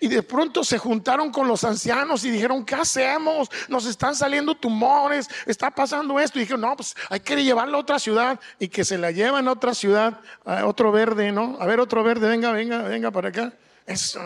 Y 0.00 0.08
de 0.08 0.22
pronto 0.22 0.64
se 0.64 0.78
juntaron 0.78 1.30
con 1.30 1.48
los 1.48 1.64
ancianos 1.64 2.24
y 2.24 2.30
dijeron, 2.30 2.64
¿qué 2.64 2.74
hacemos? 2.74 3.48
Nos 3.68 3.86
están 3.86 4.14
saliendo 4.14 4.54
tumores, 4.54 5.28
está 5.46 5.70
pasando 5.70 6.18
esto. 6.18 6.38
Y 6.38 6.42
dijeron, 6.42 6.62
no, 6.62 6.76
pues 6.76 6.94
hay 7.08 7.20
que 7.20 7.42
llevarla 7.42 7.76
a 7.76 7.80
otra 7.80 7.98
ciudad 7.98 8.40
y 8.58 8.68
que 8.68 8.84
se 8.84 8.98
la 8.98 9.10
llevan 9.10 9.48
a 9.48 9.52
otra 9.52 9.74
ciudad, 9.74 10.20
a 10.44 10.66
otro 10.66 10.92
verde, 10.92 11.32
¿no? 11.32 11.56
A 11.60 11.66
ver, 11.66 11.80
otro 11.80 12.02
verde, 12.02 12.28
venga, 12.28 12.52
venga, 12.52 12.82
venga 12.82 13.10
para 13.10 13.28
acá. 13.28 13.52
Eso 13.86 14.20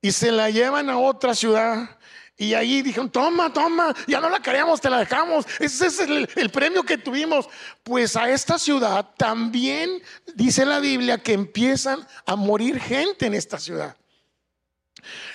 y 0.00 0.12
se 0.12 0.32
la 0.32 0.50
llevan 0.50 0.90
a 0.90 0.98
otra 0.98 1.34
ciudad. 1.34 1.90
Y 2.36 2.54
ahí 2.54 2.82
dijeron, 2.82 3.10
toma, 3.10 3.52
toma, 3.52 3.92
ya 4.06 4.20
no 4.20 4.30
la 4.30 4.40
queríamos, 4.40 4.80
te 4.80 4.88
la 4.88 4.98
dejamos. 4.98 5.44
Ese 5.58 5.88
es 5.88 5.98
el, 5.98 6.28
el, 6.36 6.50
premio 6.50 6.84
que 6.84 6.96
tuvimos. 6.96 7.48
Pues 7.82 8.14
a 8.14 8.30
esta 8.30 8.58
ciudad 8.60 9.04
también 9.16 10.00
dice 10.36 10.64
la 10.64 10.78
Biblia 10.78 11.18
que 11.18 11.32
empiezan 11.32 12.06
a 12.26 12.36
morir 12.36 12.80
gente 12.80 13.26
en 13.26 13.34
esta 13.34 13.58
ciudad. 13.58 13.96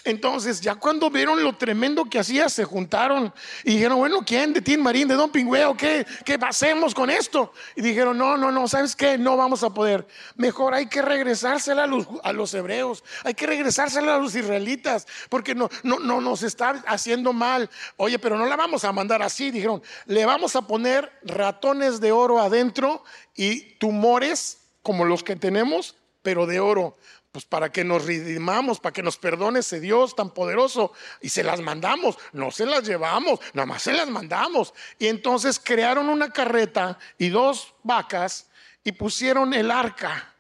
Entonces, 0.04 0.62
ya 0.62 0.76
cuando 0.76 1.10
vieron 1.10 1.44
lo 1.44 1.56
tremendo 1.56 2.06
que 2.06 2.20
hacía, 2.20 2.50
se 2.50 2.64
juntaron 2.64 3.34
y 3.64 3.76
dijeron, 3.76 3.98
bueno, 3.98 4.20
¿quién? 4.26 4.54
¿De 4.54 4.62
Tim 4.62 4.82
Marín? 4.82 5.08
¿De 5.08 5.16
Don 5.16 5.32
Pingüeo? 5.32 5.76
¿Qué, 5.76 6.06
¿Qué 6.26 6.38
hacemos 6.42 6.94
con 6.94 7.10
esto? 7.10 7.54
Y 7.76 7.82
dijeron, 7.82 8.18
no, 8.18 8.38
no, 8.38 8.52
no, 8.52 8.68
¿sabes 8.68 8.96
qué? 8.96 9.18
No 9.18 9.38
vamos 9.38 9.64
a 9.64 9.70
poder. 9.72 10.08
Mejor 10.36 10.74
hay 10.74 10.88
que 10.88 11.02
regresársela 11.02 11.84
a 11.84 11.88
los, 11.88 12.08
a 12.24 12.34
los 12.34 12.54
hebreos, 12.54 13.04
hay 13.24 13.34
que 13.34 13.48
regresársela 13.48 14.16
a 14.16 14.20
los 14.20 14.36
israelitas, 14.36 15.08
porque 15.30 15.56
no, 15.56 15.70
no, 15.84 16.00
no 16.00 16.22
nos 16.22 16.44
está 16.44 16.84
haciendo 16.88 17.34
mal. 17.34 17.70
Oye, 17.98 18.20
pero 18.20 18.38
no 18.38 18.46
la 18.46 18.56
vamos 18.56 18.84
a 18.84 18.92
mandar 18.92 19.22
así. 19.22 19.52
Dijeron, 19.52 19.82
le 20.06 20.26
vamos 20.26 20.56
a 20.56 20.68
poner 20.68 21.12
ratones 21.24 22.00
de 22.00 22.12
oro 22.12 22.40
adentro 22.40 23.04
y 23.36 23.76
tumores 23.76 24.60
como 24.82 25.06
los 25.06 25.24
que 25.24 25.36
tenemos, 25.36 25.96
pero 26.22 26.46
de 26.46 26.60
oro 26.60 26.98
pues 27.34 27.46
para 27.46 27.72
que 27.72 27.84
nos 27.84 28.06
redimamos, 28.06 28.80
para 28.80 28.94
que 28.94 29.02
nos 29.02 29.18
perdone 29.18 29.62
ese 29.62 29.80
Dios 29.80 30.16
tan 30.16 30.30
poderoso. 30.30 30.94
Y 31.20 31.30
se 31.30 31.44
las 31.44 31.62
mandamos, 31.62 32.16
no 32.32 32.52
se 32.52 32.64
las 32.64 32.84
llevamos, 32.84 33.40
nada 33.54 33.66
más 33.66 33.82
se 33.82 33.92
las 33.92 34.08
mandamos. 34.08 34.72
Y 35.00 35.08
entonces 35.08 35.60
crearon 35.60 36.10
una 36.10 36.30
carreta 36.30 37.00
y 37.18 37.30
dos 37.30 37.74
vacas 37.82 38.52
y 38.84 38.92
pusieron 38.92 39.52
el 39.56 39.72
arca. 39.72 40.32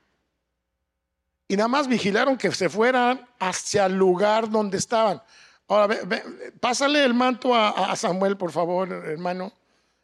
Y 1.47 1.57
nada 1.57 1.67
más 1.67 1.87
vigilaron 1.87 2.37
que 2.37 2.51
se 2.51 2.69
fueran 2.69 3.27
hacia 3.39 3.87
el 3.87 3.95
lugar 3.95 4.47
donde 4.47 4.77
estaban. 4.77 5.19
Ahora, 5.67 5.97
pásale 6.59 7.03
el 7.03 7.15
manto 7.15 7.55
a, 7.55 7.91
a 7.91 7.95
Samuel, 7.95 8.37
por 8.37 8.51
favor, 8.51 8.91
hermano. 8.91 9.51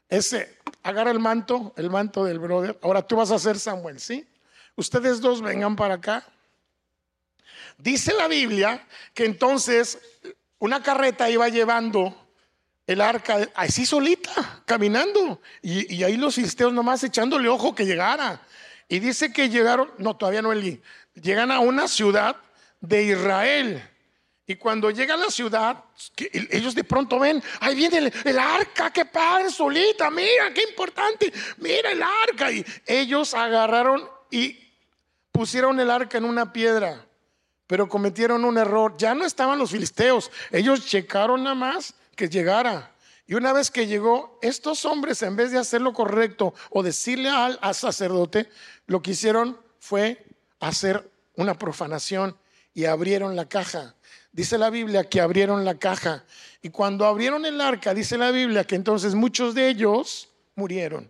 Ese, 0.08 0.58
agarra 0.82 1.12
el 1.12 1.19
manto, 1.19 1.71
el 1.78 1.91
manto 1.91 2.25
del 2.25 2.39
brother. 2.39 2.80
Ahora 2.82 3.04
tú 3.04 3.17
vas 3.17 3.30
a 3.30 3.38
ser 3.38 3.60
Samuel, 3.60 3.99
¿sí? 3.99 4.28
Ustedes 4.75 5.21
dos 5.21 5.43
vengan 5.43 5.75
para 5.75 5.93
acá. 5.93 6.25
Dice 7.80 8.13
la 8.13 8.28
Biblia 8.28 8.86
que 9.13 9.24
entonces 9.24 9.98
una 10.60 10.84
carreta 10.84 11.30
iba 11.30 11.48
llevando 11.48 12.13
el 12.86 13.00
arca 13.00 13.48
así 13.56 13.86
solita, 13.86 14.62
caminando. 14.65 15.42
Y, 15.62 16.04
ahí 16.04 16.18
los 16.18 16.36
filisteos 16.36 16.74
nomás 16.74 17.02
echándole 17.06 17.48
ojo 17.48 17.74
que 17.74 17.86
llegara. 17.86 18.42
Y 18.89 19.00
dice 19.00 19.32
que 19.32 19.48
llegaron, 19.48 19.92
no, 19.98 20.18
todavía 20.18 20.42
no 20.42 20.52
Eli, 20.52 20.82
llegan 21.13 21.52
a 21.52 21.62
una 21.62 21.88
ciudad 21.88 22.36
de 22.82 23.04
Israel. 23.04 23.89
Y 24.46 24.56
cuando 24.56 24.92
llega 24.92 25.13
a 25.13 25.18
la 25.18 25.30
ciudad, 25.30 25.82
ellos 26.52 26.76
de 26.76 26.84
pronto 26.84 27.18
ven, 27.18 27.42
ahí 27.62 27.76
viene 27.76 28.00
el, 28.00 28.13
el, 28.26 28.39
arca, 28.39 28.92
qué 28.92 29.06
padre, 29.06 29.52
solita, 29.52 30.10
mira, 30.12 30.54
qué 30.54 30.63
importante, 30.63 31.32
mira 31.58 31.92
el 31.92 32.04
arca. 32.04 32.52
Y 32.52 32.65
ellos 32.86 33.34
agarraron 33.36 34.06
y 34.30 34.60
pusieron 35.32 35.80
el 35.80 35.89
arca 35.89 36.18
en 36.18 36.26
una 36.26 36.52
piedra 36.52 37.06
pero 37.69 37.88
cometieron 37.88 38.45
un 38.45 38.58
error. 38.58 38.95
Ya 38.97 39.13
no 39.13 39.23
estaban 39.23 39.60
los 39.60 39.69
filisteos, 39.69 40.32
ellos 40.49 40.88
checaron 40.88 41.43
nada 41.43 41.53
más 41.53 41.93
que 42.15 42.27
llegara. 42.27 42.95
Y 43.27 43.36
una 43.36 43.53
vez 43.53 43.69
que 43.69 43.86
llegó, 43.86 44.39
estos 44.41 44.86
hombres, 44.86 45.21
en 45.21 45.36
vez 45.36 45.51
de 45.51 45.60
hacer 45.60 45.79
lo 45.79 45.93
correcto 45.93 46.55
o 46.71 46.82
decirle 46.82 47.29
al, 47.29 47.60
sacerdote, 47.75 48.49
lo 48.88 49.03
que 49.03 49.12
hicieron 49.12 49.55
fue 49.77 50.25
hacer 50.60 51.12
una 51.36 51.60
profanación 51.60 52.36
y 52.73 52.86
abrieron 52.86 53.36
la 53.36 53.47
caja. 53.47 53.93
Dice 54.32 54.58
la 54.58 54.71
Biblia 54.71 55.03
que 55.03 55.21
abrieron 55.21 55.63
la 55.63 55.77
caja. 55.77 56.25
Y 56.63 56.71
cuando 56.71 57.05
abrieron 57.05 57.45
el 57.45 57.62
arca, 57.62 57.93
dice 57.93 58.17
la 58.17 58.32
Biblia 58.32 58.63
que 58.63 58.77
entonces 58.77 59.13
muchos 59.13 59.53
de 59.53 59.69
ellos 59.69 60.29
murieron. 60.55 61.08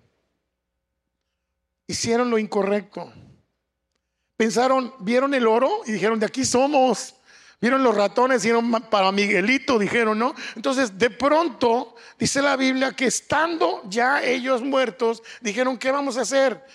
Hicieron 1.88 2.30
lo 2.30 2.38
incorrecto. 2.38 3.13
Pensaron, 4.39 4.95
vieron 4.99 5.34
el 5.34 5.45
oro 5.45 5.82
y 5.86 5.91
dijeron, 5.91 6.17
de 6.17 6.25
aquí 6.25 6.45
somos. 6.45 7.13
Vieron 7.60 7.84
los 7.84 7.93
ratones, 7.93 8.47
para 8.89 9.12
Miguelito, 9.12 9.78
dijeron, 9.78 10.17
¿no? 10.17 10.34
Entonces, 10.56 10.97
de 10.97 11.10
pronto, 11.10 11.97
dice 12.17 12.41
la 12.41 12.56
Biblia 12.56 12.93
que 12.93 13.08
estando 13.08 13.82
ya 13.89 14.23
ellos 14.23 14.62
muertos, 14.62 15.21
dijeron, 15.41 15.78
¿qué 15.78 15.91
vamos 15.91 16.15
a 16.15 16.21
hacer? 16.21 16.65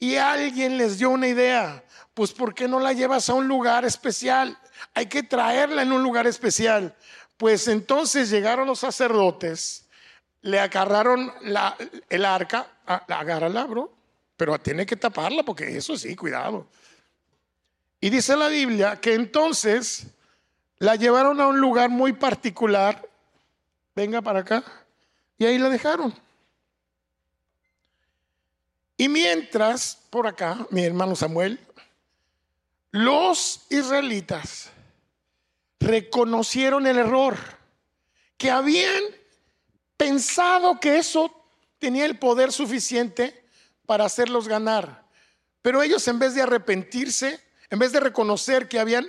Y 0.00 0.16
alguien 0.16 0.76
les 0.76 0.98
dio 0.98 1.10
una 1.10 1.28
idea, 1.28 1.84
pues 2.14 2.32
¿por 2.32 2.52
qué 2.52 2.66
no 2.66 2.80
la 2.80 2.92
llevas 2.92 3.30
a 3.30 3.34
un 3.34 3.46
lugar 3.46 3.84
especial? 3.84 4.58
Hay 4.92 5.06
que 5.06 5.22
traerla 5.22 5.82
en 5.82 5.92
un 5.92 6.02
lugar 6.02 6.26
especial. 6.26 6.96
Pues 7.36 7.68
entonces 7.68 8.28
llegaron 8.28 8.66
los 8.66 8.80
sacerdotes, 8.80 9.86
le 10.40 10.58
agarraron 10.58 11.32
el 12.08 12.24
arca, 12.24 12.66
ah, 12.88 13.04
agárrala, 13.06 13.66
bro, 13.66 13.96
pero 14.36 14.58
tiene 14.58 14.84
que 14.84 14.96
taparla 14.96 15.44
porque 15.44 15.76
eso 15.76 15.96
sí, 15.96 16.16
cuidado. 16.16 16.66
Y 18.00 18.10
dice 18.10 18.36
la 18.36 18.48
Biblia 18.48 19.00
que 19.00 19.14
entonces 19.14 20.06
la 20.78 20.96
llevaron 20.96 21.40
a 21.40 21.48
un 21.48 21.60
lugar 21.60 21.90
muy 21.90 22.12
particular. 22.12 23.08
Venga 23.94 24.22
para 24.22 24.40
acá. 24.40 24.64
Y 25.36 25.44
ahí 25.44 25.58
la 25.58 25.68
dejaron. 25.68 26.14
Y 28.96 29.08
mientras, 29.08 29.98
por 30.10 30.26
acá, 30.26 30.66
mi 30.70 30.82
hermano 30.84 31.14
Samuel, 31.14 31.60
los 32.90 33.60
israelitas 33.70 34.70
reconocieron 35.78 36.86
el 36.86 36.98
error, 36.98 37.36
que 38.36 38.50
habían 38.50 39.02
pensado 39.96 40.80
que 40.80 40.98
eso 40.98 41.32
tenía 41.78 42.06
el 42.06 42.18
poder 42.18 42.52
suficiente 42.52 43.44
para 43.86 44.04
hacerlos 44.04 44.48
ganar. 44.48 45.04
Pero 45.62 45.82
ellos 45.82 46.06
en 46.08 46.18
vez 46.18 46.34
de 46.34 46.42
arrepentirse, 46.42 47.40
en 47.70 47.78
vez 47.78 47.92
de 47.92 48.00
reconocer 48.00 48.68
que 48.68 48.78
habían 48.78 49.06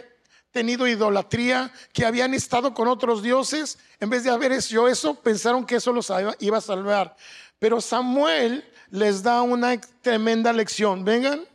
tenido 0.52 0.88
idolatría, 0.88 1.72
que 1.94 2.06
habían 2.06 2.34
estado 2.34 2.74
con 2.74 2.88
otros 2.88 3.22
dioses, 3.22 3.78
en 4.00 4.10
vez 4.10 4.24
de 4.24 4.32
haber 4.32 4.52
hecho 4.52 4.88
eso, 4.88 5.16
pensaron 5.16 5.66
que 5.66 5.76
eso 5.76 5.94
los 5.94 6.12
iba 6.40 6.58
a 6.58 6.62
salvar. 6.62 7.16
Pero 7.60 7.82
Samuel 7.82 8.66
les 8.90 9.22
da 9.22 9.42
una 9.42 9.80
tremenda 10.02 10.52
lección. 10.54 11.04
Vengan. 11.06 11.46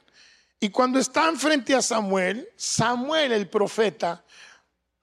Y 0.61 0.71
cuando 0.71 0.99
están 0.99 1.37
frente 1.37 1.75
a 1.75 1.83
Samuel, 1.83 2.49
Samuel 2.57 3.33
el 3.33 3.49
profeta, 3.49 4.25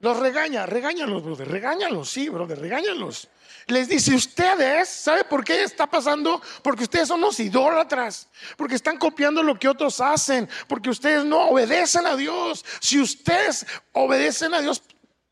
los 0.02 0.18
regaña, 0.18 0.66
regáñalos, 0.66 1.24
brother, 1.24 1.47
regáñalos, 1.49 2.10
sí, 2.10 2.30
brother, 2.30 2.60
regáñalos 2.60 3.30
les 3.68 3.88
dice, 3.88 4.14
ustedes, 4.14 4.89
¿sabe 4.89 5.24
por 5.24 5.43
qué 5.43 5.64
está 5.64 5.88
pasando? 5.88 6.41
Porque 6.62 6.84
ustedes 6.84 7.08
son 7.08 7.22
los 7.22 7.39
idólatras, 7.39 8.28
porque 8.58 8.76
están 8.76 8.97
copiando 8.97 9.43
lo 9.43 9.58
que 9.58 9.68
otros 9.68 9.99
hacen, 10.02 10.49
porque 10.68 10.89
ustedes 10.89 11.26
no 11.26 11.49
obedecen 11.49 12.06
a 12.06 12.16
Dios. 12.16 12.66
Si 12.80 12.99
ustedes 12.99 13.66
obedecen 13.93 14.54
a 14.54 14.62
Dios, 14.62 14.84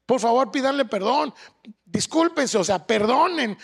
por 0.05 0.19
favor 0.19 0.51
pídanle 0.51 0.85
perdón, 0.85 1.33
discúlpense, 1.85 2.57
o 2.57 2.63
sea, 2.63 2.85
perdonen, 2.85 3.57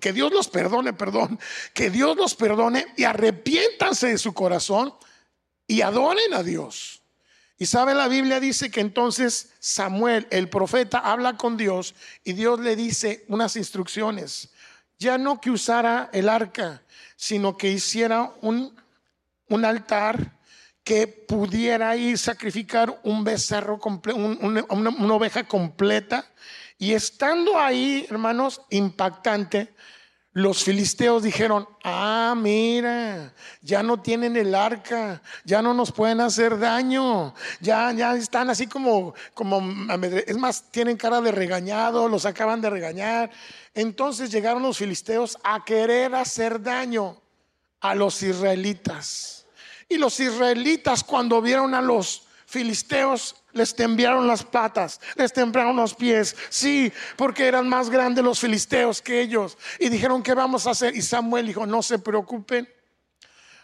que 0.00 0.12
Dios 0.12 0.32
los 0.32 0.48
perdone, 0.48 0.92
perdón, 0.92 1.38
que 1.72 1.90
Dios 1.90 2.16
los 2.16 2.34
perdone 2.34 2.86
y 2.96 3.04
arrepiéntanse 3.04 4.08
de 4.08 4.18
su 4.18 4.32
corazón 4.32 4.94
y 5.66 5.80
adoren 5.80 6.34
a 6.34 6.42
Dios. 6.42 7.01
Y 7.62 7.66
sabe, 7.66 7.94
la 7.94 8.08
Biblia 8.08 8.40
dice 8.40 8.72
que 8.72 8.80
entonces 8.80 9.52
Samuel, 9.60 10.26
el 10.32 10.48
profeta, 10.48 10.98
habla 10.98 11.36
con 11.36 11.56
Dios 11.56 11.94
y 12.24 12.32
Dios 12.32 12.58
le 12.58 12.74
dice 12.74 13.24
unas 13.28 13.54
instrucciones. 13.54 14.50
ya 14.98 15.16
no 15.16 15.40
que 15.40 15.52
usara 15.52 16.10
el 16.12 16.28
arca, 16.28 16.82
sino 17.14 17.56
que 17.56 17.70
hiciera 17.70 18.32
un, 18.40 18.74
un 19.48 19.64
altar 19.64 20.40
que 20.82 21.06
pudiera 21.06 21.94
ir 21.94 22.18
sacrificar 22.18 22.98
un 23.04 23.22
becerro, 23.22 23.78
una, 24.12 24.64
una 24.68 25.14
oveja 25.14 25.44
completa. 25.44 26.26
Y 26.78 26.94
estando 26.94 27.60
ahí, 27.60 28.08
hermanos, 28.10 28.60
impactante, 28.70 29.72
los 30.34 30.64
filisteos 30.64 31.22
dijeron, 31.22 31.68
ah, 31.84 32.34
mira, 32.36 33.34
ya 33.60 33.82
no 33.82 34.00
tienen 34.00 34.36
el 34.36 34.54
arca, 34.54 35.20
ya 35.44 35.60
no 35.60 35.74
nos 35.74 35.92
pueden 35.92 36.22
hacer 36.22 36.58
daño, 36.58 37.34
ya, 37.60 37.92
ya 37.92 38.14
están 38.14 38.48
así 38.48 38.66
como, 38.66 39.14
como, 39.34 39.60
es 40.26 40.38
más, 40.38 40.70
tienen 40.70 40.96
cara 40.96 41.20
de 41.20 41.32
regañado, 41.32 42.08
los 42.08 42.24
acaban 42.24 42.62
de 42.62 42.70
regañar. 42.70 43.30
Entonces 43.74 44.30
llegaron 44.30 44.62
los 44.62 44.78
filisteos 44.78 45.36
a 45.44 45.64
querer 45.64 46.14
hacer 46.14 46.62
daño 46.62 47.20
a 47.80 47.94
los 47.94 48.22
israelitas. 48.22 49.46
Y 49.86 49.98
los 49.98 50.18
israelitas 50.18 51.04
cuando 51.04 51.42
vieron 51.42 51.74
a 51.74 51.82
los 51.82 52.26
filisteos 52.52 53.34
les 53.54 53.74
temblaron 53.74 54.26
las 54.26 54.44
patas, 54.44 55.00
les 55.16 55.32
temblaron 55.32 55.74
los 55.74 55.94
pies. 55.94 56.36
Sí, 56.50 56.92
porque 57.16 57.46
eran 57.46 57.66
más 57.66 57.88
grandes 57.88 58.22
los 58.22 58.38
filisteos 58.38 59.00
que 59.00 59.22
ellos. 59.22 59.56
Y 59.78 59.88
dijeron, 59.88 60.22
¿qué 60.22 60.34
vamos 60.34 60.66
a 60.66 60.72
hacer? 60.72 60.94
Y 60.94 61.00
Samuel 61.00 61.46
dijo, 61.46 61.64
no 61.64 61.82
se 61.82 61.98
preocupen, 61.98 62.68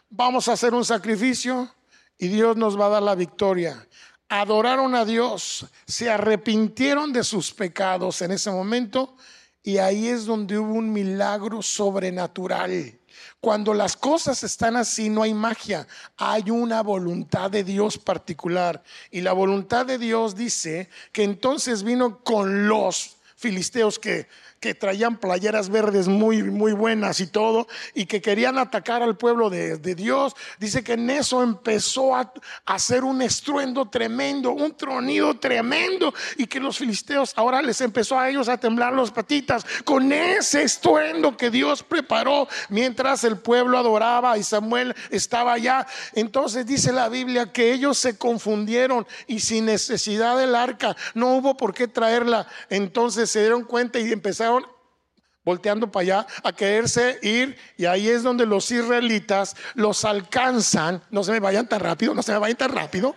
vamos 0.09 0.49
a 0.49 0.55
hacer 0.55 0.73
un 0.73 0.87
sacrificio 0.87 1.75
y 2.17 2.29
Dios 2.29 2.57
nos 2.57 2.81
va 2.81 2.87
a 2.87 2.91
dar 2.91 3.03
la 3.03 3.15
victoria. 3.15 3.87
Adoraron 4.31 4.95
a 4.95 5.05
Dios, 5.05 5.67
se 5.87 6.11
arrepintieron 6.11 7.13
de 7.13 7.25
sus 7.25 7.53
pecados 7.53 8.23
en 8.23 8.33
ese 8.33 8.51
momento 8.51 9.17
y 9.63 9.77
ahí 9.77 10.09
es 10.09 10.25
donde 10.25 10.59
hubo 10.59 10.73
un 10.73 10.91
milagro 10.93 11.61
sobrenatural. 11.61 12.98
Cuando 13.41 13.73
las 13.73 13.97
cosas 13.97 14.43
están 14.43 14.77
así, 14.77 15.09
no 15.09 15.23
hay 15.23 15.33
magia, 15.33 15.87
hay 16.17 16.51
una 16.51 16.83
voluntad 16.83 17.51
de 17.51 17.63
Dios 17.63 17.97
particular. 17.97 18.83
Y 19.13 19.21
la 19.21 19.33
voluntad 19.33 19.87
de 19.87 19.99
Dios 19.99 20.35
dice 20.35 20.89
que 21.13 21.23
entonces 21.23 21.85
vino 21.85 22.19
con 22.25 22.67
los 22.67 23.17
filisteos 23.37 24.01
que 24.01 24.27
que 24.61 24.75
traían 24.75 25.19
playeras 25.19 25.69
verdes 25.69 26.09
muy, 26.09 26.43
muy 26.43 26.73
buenas 26.73 27.21
y 27.21 27.29
todo, 27.29 27.69
y 27.95 28.07
que 28.07 28.21
querían 28.21 28.59
atacar 28.59 29.03
al 29.03 29.17
pueblo 29.17 29.51
de, 29.51 29.79
Dios. 29.79 30.35
Dice 30.59 30.83
que 30.83 30.95
en 30.95 31.11
eso 31.11 31.43
empezó 31.43 32.15
a, 32.15 32.33
hacer 32.67 33.05
un 33.05 33.23
estruendo 33.23 33.89
tremendo, 33.89 34.51
un 34.51 34.77
tronido 34.77 35.39
tremendo, 35.39 36.13
y 36.37 36.47
que 36.47 36.61
los 36.61 36.79
filisteos 36.79 37.33
ahora 37.37 37.63
les 37.63 37.81
empezó 37.81 38.19
a 38.19 38.29
ellos 38.29 38.49
a 38.49 38.59
temblar 38.59 38.93
las 38.93 39.11
patitas 39.11 39.65
con 39.85 40.13
ese 40.13 40.63
estruendo 40.63 41.37
que 41.37 41.51
Dios 41.51 41.83
preparó 41.83 42.49
mientras 42.69 43.25
el 43.25 43.39
pueblo 43.39 43.79
adoraba 43.79 44.37
y 44.39 44.43
Samuel 44.43 44.95
estaba 45.11 45.53
allá. 45.53 45.87
Entonces 46.15 46.67
dice 46.67 46.93
la 46.93 47.09
Biblia 47.09 47.53
que 47.53 47.73
ellos 47.73 47.99
se 47.99 48.19
confundieron 48.19 49.07
y 49.27 49.41
sin 49.41 49.67
necesidad 49.67 50.37
del 50.37 50.55
arca, 50.55 50.97
no 51.15 51.35
hubo 51.35 51.57
por 51.57 51.75
qué 51.75 51.89
traerla. 51.89 52.47
Entonces 52.71 53.31
se 53.31 53.41
dieron 53.41 53.65
cuenta 53.65 53.99
y 53.99 54.13
empezaron 54.13 54.48
volteando 55.49 55.91
para 55.91 56.03
allá 56.03 56.27
a 56.45 56.53
quererse 56.53 57.19
ir 57.23 57.57
y 57.79 57.87
ahí 57.87 58.07
es 58.07 58.23
donde 58.23 58.45
los 58.45 58.71
israelitas 58.71 59.57
los 59.73 60.05
alcanzan, 60.05 61.03
no 61.11 61.25
se 61.25 61.33
me 61.33 61.41
vayan 61.41 61.67
tan 61.67 61.81
rápido, 61.81 62.13
no 62.15 62.23
se 62.23 62.33
me 62.33 62.39
vayan 62.39 62.59
tan 62.59 62.71
rápido, 62.71 63.17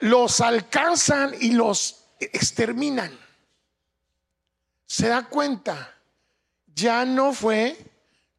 los 0.00 0.40
alcanzan 0.40 1.32
y 1.40 1.52
los 1.52 2.06
exterminan. 2.18 3.16
Se 4.84 5.06
da 5.06 5.28
cuenta, 5.28 5.94
ya 6.74 7.04
no 7.04 7.32
fue 7.32 7.76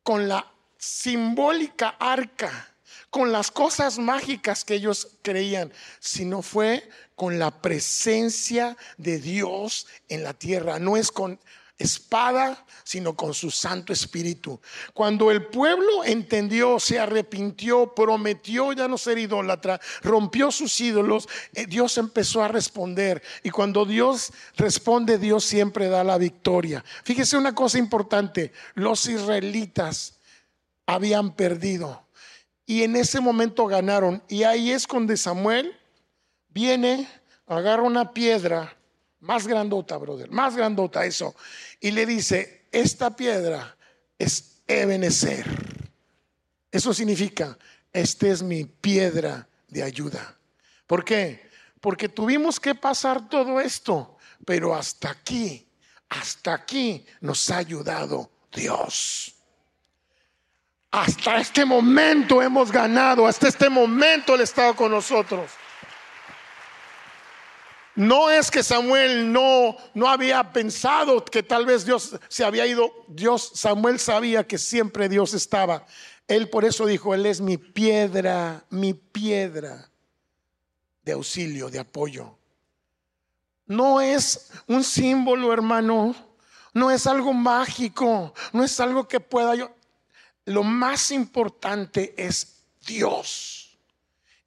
con 0.03 0.27
la 0.27 0.45
simbólica 0.77 1.95
arca, 1.99 2.67
con 3.09 3.31
las 3.31 3.49
cosas 3.49 3.97
mágicas 3.97 4.65
que 4.65 4.73
ellos 4.73 5.07
creían, 5.21 5.71
sino 6.01 6.41
fue 6.41 6.89
con 7.15 7.39
la 7.39 7.61
presencia 7.61 8.75
de 8.97 9.19
Dios 9.19 9.87
en 10.09 10.23
la 10.23 10.33
tierra, 10.33 10.79
no 10.79 10.97
es 10.97 11.11
con 11.11 11.39
espada, 11.81 12.65
sino 12.83 13.15
con 13.15 13.33
su 13.33 13.51
Santo 13.51 13.93
Espíritu. 13.93 14.59
Cuando 14.93 15.31
el 15.31 15.47
pueblo 15.47 16.03
entendió, 16.03 16.79
se 16.79 16.99
arrepintió, 16.99 17.93
prometió 17.93 18.73
ya 18.73 18.87
no 18.87 18.97
ser 18.97 19.17
idólatra, 19.17 19.79
rompió 20.01 20.51
sus 20.51 20.79
ídolos, 20.79 21.27
eh, 21.53 21.65
Dios 21.65 21.97
empezó 21.97 22.43
a 22.43 22.47
responder. 22.47 23.21
Y 23.43 23.49
cuando 23.49 23.85
Dios 23.85 24.31
responde, 24.55 25.17
Dios 25.17 25.43
siempre 25.43 25.89
da 25.89 26.03
la 26.03 26.17
victoria. 26.17 26.83
Fíjese 27.03 27.37
una 27.37 27.55
cosa 27.55 27.77
importante, 27.77 28.51
los 28.75 29.05
israelitas 29.07 30.19
habían 30.85 31.35
perdido 31.35 32.05
y 32.65 32.83
en 32.83 32.95
ese 32.95 33.19
momento 33.19 33.67
ganaron. 33.67 34.23
Y 34.27 34.43
ahí 34.43 34.71
es 34.71 34.87
cuando 34.87 35.15
Samuel 35.17 35.75
viene, 36.49 37.07
agarra 37.47 37.83
una 37.83 38.13
piedra 38.13 38.75
más 39.21 39.47
grandota, 39.47 39.97
brother, 39.97 40.29
más 40.29 40.55
grandota 40.55 41.05
eso. 41.05 41.35
Y 41.79 41.91
le 41.91 42.05
dice, 42.05 42.67
esta 42.71 43.15
piedra 43.15 43.75
es 44.17 44.61
Ebenezer. 44.67 45.45
Eso 46.71 46.93
significa, 46.93 47.57
esta 47.91 48.27
es 48.27 48.41
mi 48.43 48.65
piedra 48.65 49.47
de 49.67 49.83
ayuda. 49.83 50.37
¿Por 50.87 51.03
qué? 51.03 51.49
Porque 51.79 52.09
tuvimos 52.09 52.59
que 52.59 52.75
pasar 52.75 53.29
todo 53.29 53.59
esto, 53.59 54.17
pero 54.45 54.73
hasta 54.75 55.09
aquí, 55.09 55.67
hasta 56.09 56.53
aquí 56.53 57.05
nos 57.21 57.49
ha 57.49 57.57
ayudado 57.57 58.31
Dios. 58.51 59.35
Hasta 60.91 61.39
este 61.39 61.63
momento 61.63 62.41
hemos 62.41 62.71
ganado, 62.71 63.25
hasta 63.25 63.47
este 63.47 63.69
momento 63.69 64.35
Él 64.35 64.41
ha 64.41 64.43
estado 64.43 64.75
con 64.75 64.91
nosotros. 64.91 65.51
No 67.95 68.29
es 68.29 68.49
que 68.49 68.63
Samuel 68.63 69.31
no, 69.31 69.75
no 69.93 70.07
había 70.07 70.53
pensado 70.53 71.23
que 71.25 71.43
tal 71.43 71.65
vez 71.65 71.85
Dios 71.85 72.15
se 72.29 72.43
había 72.43 72.65
ido. 72.65 72.91
Dios, 73.07 73.51
Samuel 73.53 73.99
sabía 73.99 74.47
que 74.47 74.57
siempre 74.57 75.09
Dios 75.09 75.33
estaba. 75.33 75.85
Él 76.27 76.49
por 76.49 76.63
eso 76.63 76.85
dijo, 76.85 77.13
Él 77.13 77.25
es 77.25 77.41
mi 77.41 77.57
piedra, 77.57 78.63
mi 78.69 78.93
piedra 78.93 79.89
de 81.03 81.11
auxilio, 81.11 81.69
de 81.69 81.79
apoyo. 81.79 82.37
No 83.65 84.01
es 84.01 84.51
un 84.67 84.83
símbolo, 84.83 85.51
hermano. 85.51 86.15
No 86.73 86.91
es 86.91 87.07
algo 87.07 87.33
mágico. 87.33 88.33
No 88.53 88.63
es 88.63 88.79
algo 88.79 89.07
que 89.07 89.19
pueda 89.19 89.55
yo. 89.55 89.71
Lo 90.45 90.63
más 90.63 91.11
importante 91.11 92.13
es 92.17 92.63
Dios. 92.85 93.60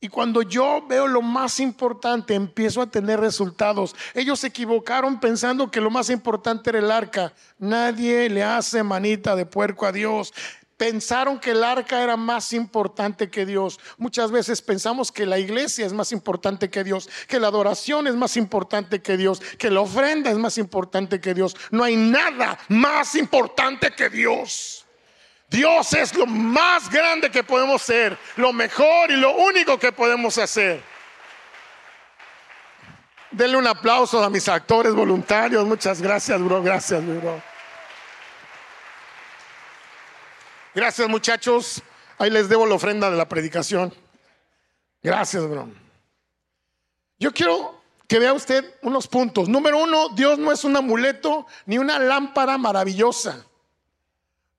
Y 0.04 0.10
cuando 0.10 0.42
yo 0.42 0.84
veo 0.86 1.06
lo 1.06 1.22
más 1.22 1.58
importante, 1.60 2.34
empiezo 2.34 2.82
a 2.82 2.90
tener 2.90 3.20
resultados. 3.20 3.96
Ellos 4.12 4.38
se 4.38 4.48
equivocaron 4.48 5.18
pensando 5.18 5.70
que 5.70 5.80
lo 5.80 5.88
más 5.88 6.10
importante 6.10 6.68
era 6.68 6.78
el 6.80 6.90
arca. 6.90 7.32
Nadie 7.58 8.28
le 8.28 8.44
hace 8.44 8.82
manita 8.82 9.34
de 9.34 9.46
puerco 9.46 9.86
a 9.86 9.92
Dios. 9.92 10.34
Pensaron 10.76 11.40
que 11.40 11.52
el 11.52 11.64
arca 11.64 12.02
era 12.02 12.18
más 12.18 12.52
importante 12.52 13.30
que 13.30 13.46
Dios. 13.46 13.80
Muchas 13.96 14.30
veces 14.30 14.60
pensamos 14.60 15.10
que 15.10 15.24
la 15.24 15.38
iglesia 15.38 15.86
es 15.86 15.94
más 15.94 16.12
importante 16.12 16.68
que 16.68 16.84
Dios, 16.84 17.08
que 17.26 17.40
la 17.40 17.46
adoración 17.46 18.06
es 18.06 18.14
más 18.14 18.36
importante 18.36 19.00
que 19.00 19.16
Dios, 19.16 19.40
que 19.56 19.70
la 19.70 19.80
ofrenda 19.80 20.30
es 20.30 20.36
más 20.36 20.58
importante 20.58 21.18
que 21.18 21.32
Dios. 21.32 21.56
No 21.70 21.82
hay 21.82 21.96
nada 21.96 22.58
más 22.68 23.14
importante 23.14 23.90
que 23.96 24.10
Dios. 24.10 24.83
Dios 25.48 25.92
es 25.92 26.14
lo 26.14 26.26
más 26.26 26.90
grande 26.90 27.30
que 27.30 27.44
podemos 27.44 27.82
ser, 27.82 28.18
lo 28.36 28.52
mejor 28.52 29.10
y 29.10 29.16
lo 29.16 29.32
único 29.36 29.78
que 29.78 29.92
podemos 29.92 30.36
hacer. 30.38 30.82
Denle 33.30 33.56
un 33.56 33.66
aplauso 33.66 34.22
a 34.22 34.30
mis 34.30 34.48
actores 34.48 34.94
voluntarios. 34.94 35.64
Muchas 35.66 36.00
gracias, 36.00 36.40
bro. 36.40 36.62
Gracias, 36.62 37.04
bro. 37.04 37.42
Gracias, 40.74 41.08
muchachos. 41.08 41.82
Ahí 42.18 42.30
les 42.30 42.48
debo 42.48 42.66
la 42.66 42.76
ofrenda 42.76 43.10
de 43.10 43.16
la 43.16 43.28
predicación. 43.28 43.92
Gracias, 45.02 45.48
bro. 45.48 45.68
Yo 47.18 47.32
quiero 47.32 47.82
que 48.08 48.18
vea 48.18 48.32
usted 48.32 48.76
unos 48.82 49.08
puntos. 49.08 49.48
Número 49.48 49.78
uno, 49.78 50.10
Dios 50.10 50.38
no 50.38 50.52
es 50.52 50.64
un 50.64 50.76
amuleto 50.76 51.46
ni 51.66 51.78
una 51.78 51.98
lámpara 51.98 52.56
maravillosa. 52.56 53.44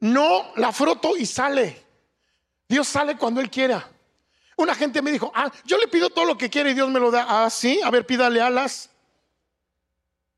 No 0.06 0.51
la 0.58 0.72
froto 0.72 1.18
y 1.18 1.26
sale. 1.26 1.84
Dios 2.70 2.88
sale 2.88 3.18
cuando 3.18 3.41
Él 3.41 3.49
quiera. 3.49 3.89
Una 4.56 4.76
gente 4.76 5.01
me 5.01 5.12
dijo, 5.12 5.32
ah, 5.34 5.51
yo 5.66 5.80
le 5.80 5.88
pido 5.88 6.12
todo 6.12 6.26
lo 6.26 6.38
que 6.38 6.47
quiere 6.47 6.70
y 6.70 6.74
Dios 6.76 6.89
me 6.89 6.99
lo 6.99 7.10
da. 7.10 7.26
Ah, 7.28 7.49
sí, 7.49 7.82
a 7.84 7.89
ver, 7.89 8.06
pídale 8.06 8.39
alas. 8.39 8.91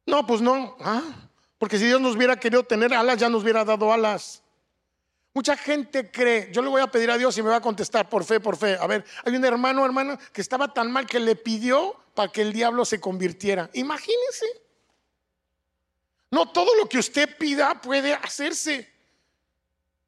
No, 0.06 0.26
pues 0.26 0.40
no. 0.40 0.78
Ah, 0.80 1.04
porque 1.58 1.78
si 1.78 1.86
Dios 1.86 2.00
nos 2.00 2.16
hubiera 2.16 2.40
querido 2.40 2.64
tener 2.64 2.94
alas, 2.94 3.18
ya 3.18 3.28
nos 3.28 3.44
hubiera 3.44 3.66
dado 3.66 3.92
alas. 3.92 4.42
Mucha 5.34 5.58
gente 5.58 6.10
cree, 6.12 6.50
yo 6.54 6.62
le 6.62 6.70
voy 6.70 6.82
a 6.82 6.88
pedir 6.88 7.12
a 7.12 7.18
Dios 7.18 7.38
y 7.38 7.44
me 7.44 7.50
va 7.50 7.58
a 7.58 7.62
contestar 7.62 8.08
por 8.08 8.24
fe, 8.24 8.40
por 8.40 8.56
fe. 8.56 8.78
A 8.80 8.88
ver, 8.88 9.04
hay 9.26 9.36
un 9.36 9.44
hermano, 9.44 9.84
hermano, 9.86 10.18
que 10.32 10.40
estaba 10.40 10.74
tan 10.74 10.90
mal 10.90 11.06
que 11.06 11.20
le 11.20 11.36
pidió 11.36 11.94
para 12.16 12.32
que 12.32 12.42
el 12.42 12.54
diablo 12.54 12.86
se 12.86 13.02
convirtiera. 13.02 13.70
Imagínense. 13.74 14.46
No 16.32 16.54
todo 16.54 16.74
lo 16.76 16.88
que 16.88 17.00
usted 17.00 17.38
pida 17.38 17.82
puede 17.82 18.14
hacerse. 18.14 18.97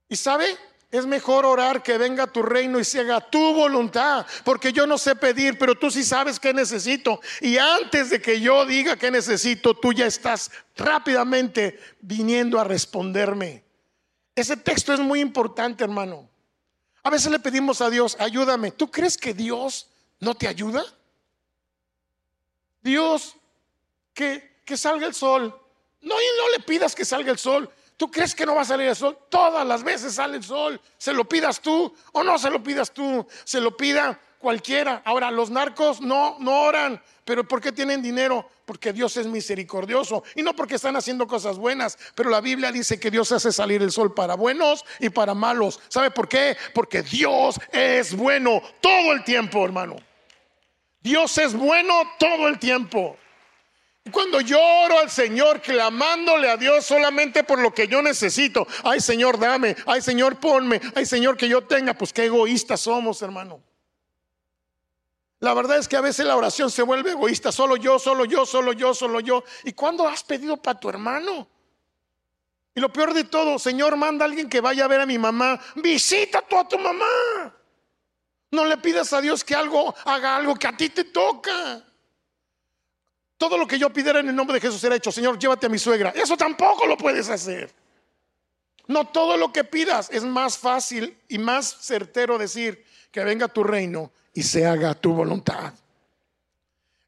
Y 0.10 0.16
sabe, 0.16 0.58
es 0.92 1.06
mejor 1.06 1.46
orar 1.46 1.84
que 1.84 2.00
venga 2.00 2.26
tu 2.26 2.42
reino 2.42 2.80
y 2.80 2.84
se 2.84 3.02
haga 3.02 3.22
tu 3.22 3.54
voluntad, 3.54 4.26
porque 4.44 4.74
yo 4.74 4.88
no 4.88 4.98
sé 4.98 5.16
pedir, 5.16 5.58
pero 5.60 5.76
tú 5.76 5.92
sí 5.92 6.04
sabes 6.04 6.40
qué 6.40 6.52
necesito. 6.52 7.22
Y 7.42 7.58
antes 7.58 8.10
de 8.10 8.20
que 8.20 8.42
yo 8.42 8.66
diga 8.66 8.98
qué 8.98 9.12
necesito, 9.12 9.76
tú 9.76 9.94
ya 9.94 10.08
estás 10.08 10.50
rápidamente 10.76 11.80
viniendo 12.02 12.60
a 12.60 12.64
responderme. 12.64 13.64
Ese 14.36 14.58
texto 14.58 14.92
es 14.92 15.00
muy 15.00 15.20
importante, 15.20 15.84
hermano. 15.84 16.28
A 17.04 17.12
veces 17.12 17.32
le 17.32 17.40
pedimos 17.40 17.82
a 17.82 17.90
Dios, 17.90 18.18
ayúdame. 18.20 18.72
¿Tú 18.72 18.90
crees 18.90 19.16
que 19.16 19.34
Dios 19.36 19.88
no 20.20 20.34
te 20.34 20.48
ayuda? 20.48 20.84
Dios, 22.82 23.36
que, 24.14 24.62
que 24.66 24.76
salga 24.76 25.06
el 25.06 25.14
sol. 25.14 25.56
No, 26.02 26.16
y 26.16 26.26
no 26.38 26.50
le 26.58 26.64
pidas 26.64 26.96
que 26.96 27.06
salga 27.06 27.32
el 27.32 27.38
sol. 27.38 27.70
¿Tú 28.00 28.10
crees 28.10 28.34
que 28.34 28.46
no 28.46 28.56
va 28.56 28.62
a 28.62 28.66
salir 28.66 28.88
el 28.88 28.96
sol? 28.96 29.18
Todas 29.28 29.68
las 29.68 29.84
veces 29.84 30.14
sale 30.14 30.38
el 30.38 30.44
sol. 30.46 30.80
Se 30.98 31.12
lo 31.12 31.28
pidas 31.28 31.60
tú 31.60 31.94
o 32.14 32.24
no 32.24 32.40
se 32.40 32.50
lo 32.50 32.64
pidas 32.64 32.92
tú. 32.94 33.28
Se 33.44 33.60
lo 33.60 33.76
pida 33.76 34.18
cualquiera. 34.38 35.02
Ahora, 35.04 35.30
los 35.30 35.50
narcos 35.50 36.00
no, 36.00 36.38
no 36.40 36.62
oran. 36.62 37.04
¿Pero 37.26 37.46
por 37.46 37.60
qué 37.60 37.74
tienen 37.74 38.02
dinero? 38.02 38.50
Porque 38.64 38.94
Dios 38.94 39.18
es 39.18 39.28
misericordioso. 39.28 40.24
Y 40.36 40.44
no 40.44 40.56
porque 40.56 40.76
están 40.76 40.96
haciendo 40.96 41.28
cosas 41.28 41.58
buenas. 41.58 42.00
Pero 42.16 42.30
la 42.30 42.40
Biblia 42.40 42.72
dice 42.72 42.98
que 43.02 43.12
Dios 43.12 43.34
hace 43.34 43.52
salir 43.52 43.82
el 43.82 43.92
sol 43.92 44.14
para 44.14 44.36
buenos 44.36 44.86
y 45.02 45.10
para 45.10 45.34
malos. 45.34 45.82
¿Sabe 45.90 46.10
por 46.10 46.30
qué? 46.30 46.56
Porque 46.74 47.02
Dios 47.04 47.60
es 47.70 48.16
bueno 48.16 48.62
todo 48.80 49.12
el 49.12 49.26
tiempo, 49.26 49.66
hermano. 49.66 49.98
Dios 51.02 51.38
es 51.38 51.54
bueno 51.54 51.96
todo 52.18 52.48
el 52.48 52.60
tiempo. 52.60 53.18
Cuando 54.12 54.42
lloro 54.42 55.00
al 55.00 55.10
Señor 55.10 55.62
clamándole 55.62 56.50
a 56.50 56.58
Dios 56.58 56.86
solamente 56.86 57.44
por 57.44 57.60
lo 57.60 57.74
que 57.74 57.88
yo 57.88 58.02
necesito, 58.02 58.68
ay 58.84 59.00
Señor, 59.02 59.38
dame, 59.38 59.76
ay 59.86 60.02
Señor, 60.02 60.40
ponme, 60.40 60.82
ay 60.96 61.06
Señor, 61.06 61.38
que 61.38 61.48
yo 61.48 61.66
tenga, 61.66 61.94
pues 61.94 62.12
qué 62.12 62.26
egoístas 62.26 62.82
somos, 62.82 63.22
hermano. 63.22 63.62
La 65.40 65.54
verdad 65.54 65.78
es 65.78 65.88
que 65.88 65.96
a 65.96 66.02
veces 66.02 66.26
la 66.26 66.36
oración 66.36 66.70
se 66.70 66.84
vuelve 66.84 67.12
egoísta, 67.12 67.52
solo 67.52 67.78
yo, 67.78 67.98
solo 67.98 68.26
yo, 68.26 68.46
solo 68.46 68.74
yo, 68.74 68.94
solo 68.94 69.20
yo. 69.22 69.44
¿Y 69.64 69.74
cuándo 69.74 70.08
has 70.08 70.24
pedido 70.24 70.58
para 70.58 70.80
tu 70.80 70.90
hermano? 70.90 71.48
Y 72.76 72.82
lo 72.82 72.92
peor 72.92 73.14
de 73.14 73.24
todo, 73.24 73.58
Señor, 73.58 73.96
manda 73.96 74.26
a 74.26 74.28
alguien 74.28 74.50
que 74.50 74.60
vaya 74.60 74.86
a 74.86 74.88
ver 74.88 75.02
a 75.02 75.06
mi 75.06 75.18
mamá, 75.18 75.60
visita 75.76 76.42
tú 76.42 76.58
a 76.58 76.68
tu 76.68 76.78
mamá. 76.78 77.56
No 78.52 78.66
le 78.66 78.78
pidas 78.78 79.14
a 79.14 79.22
Dios 79.22 79.44
que 79.44 79.56
algo 79.56 79.94
haga 80.06 80.36
algo 80.36 80.56
que 80.56 80.68
a 80.68 80.76
ti 80.76 80.90
te 80.90 81.06
toca. 81.06 81.86
Todo 83.40 83.58
lo 83.58 83.66
que 83.66 83.80
yo 83.80 83.90
pidiera 83.90 84.20
en 84.20 84.28
el 84.28 84.36
nombre 84.36 84.56
de 84.56 84.60
Jesús 84.60 84.82
será 84.82 84.98
hecho. 84.98 85.14
Señor, 85.14 85.40
llévate 85.40 85.66
a 85.66 85.70
mi 85.70 85.80
suegra. 85.80 86.10
Eso 86.10 86.36
tampoco 86.36 86.86
lo 86.86 86.98
puedes 86.98 87.30
hacer. 87.30 87.74
No 88.88 89.08
todo 89.08 89.38
lo 89.38 89.54
que 89.54 89.64
pidas 89.64 90.10
es 90.12 90.26
más 90.26 90.58
fácil 90.58 91.18
y 91.30 91.38
más 91.38 91.78
certero 91.80 92.38
decir 92.38 92.86
que 93.12 93.24
venga 93.24 93.48
tu 93.48 93.64
reino 93.64 94.12
y 94.34 94.44
se 94.44 94.66
haga 94.66 94.94
tu 94.94 95.14
voluntad. 95.14 95.74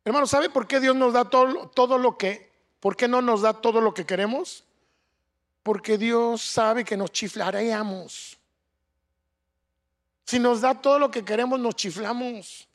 Hermano, 0.05 0.25
¿sabe 0.25 0.49
por 0.49 0.67
qué 0.67 0.79
Dios 0.79 0.95
nos 0.95 1.11
da 1.11 1.25
todo, 1.25 1.67
todo 1.67 1.97
lo 1.97 2.17
que, 2.17 2.49
por 2.79 2.95
qué 2.95 3.09
no 3.09 3.21
nos 3.21 3.41
da 3.41 3.51
todo 3.51 3.81
lo 3.81 3.93
que 3.93 4.05
queremos? 4.05 4.63
Porque 5.63 5.97
Dios 5.97 6.41
sabe 6.41 6.85
que 6.85 6.95
nos 6.95 7.11
chiflaríamos. 7.11 8.37
Si 10.25 10.39
nos 10.39 10.61
da 10.61 10.75
todo 10.75 10.97
lo 10.97 11.11
que 11.11 11.25
queremos, 11.25 11.59
nos 11.59 11.75
chiflamos. 11.75 12.69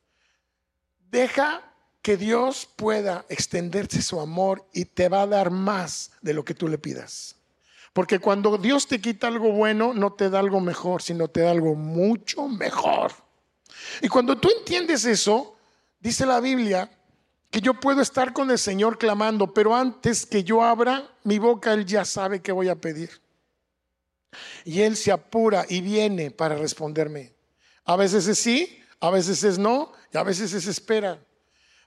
Deja 1.10 1.62
que 2.06 2.16
Dios 2.16 2.68
pueda 2.76 3.26
extenderse 3.28 4.00
su 4.00 4.20
amor 4.20 4.64
y 4.72 4.84
te 4.84 5.08
va 5.08 5.22
a 5.22 5.26
dar 5.26 5.50
más 5.50 6.12
de 6.22 6.34
lo 6.34 6.44
que 6.44 6.54
tú 6.54 6.68
le 6.68 6.78
pidas. 6.78 7.34
Porque 7.92 8.20
cuando 8.20 8.58
Dios 8.58 8.86
te 8.86 9.00
quita 9.00 9.26
algo 9.26 9.50
bueno, 9.50 9.92
no 9.92 10.12
te 10.12 10.30
da 10.30 10.38
algo 10.38 10.60
mejor, 10.60 11.02
sino 11.02 11.26
te 11.26 11.40
da 11.40 11.50
algo 11.50 11.74
mucho 11.74 12.46
mejor. 12.46 13.10
Y 14.02 14.06
cuando 14.06 14.38
tú 14.38 14.48
entiendes 14.56 15.04
eso, 15.04 15.56
dice 15.98 16.24
la 16.26 16.38
Biblia 16.38 16.88
que 17.50 17.60
yo 17.60 17.74
puedo 17.74 18.00
estar 18.00 18.32
con 18.32 18.52
el 18.52 18.58
Señor 18.60 18.98
clamando, 18.98 19.52
pero 19.52 19.74
antes 19.74 20.26
que 20.26 20.44
yo 20.44 20.62
abra 20.62 21.10
mi 21.24 21.40
boca, 21.40 21.72
Él 21.72 21.84
ya 21.86 22.04
sabe 22.04 22.40
que 22.40 22.52
voy 22.52 22.68
a 22.68 22.76
pedir. 22.76 23.20
Y 24.64 24.82
Él 24.82 24.96
se 24.96 25.10
apura 25.10 25.66
y 25.68 25.80
viene 25.80 26.30
para 26.30 26.54
responderme. 26.54 27.34
A 27.84 27.96
veces 27.96 28.28
es 28.28 28.38
sí, 28.38 28.80
a 29.00 29.10
veces 29.10 29.42
es 29.42 29.58
no, 29.58 29.90
y 30.14 30.18
a 30.18 30.22
veces 30.22 30.52
es 30.52 30.68
espera. 30.68 31.25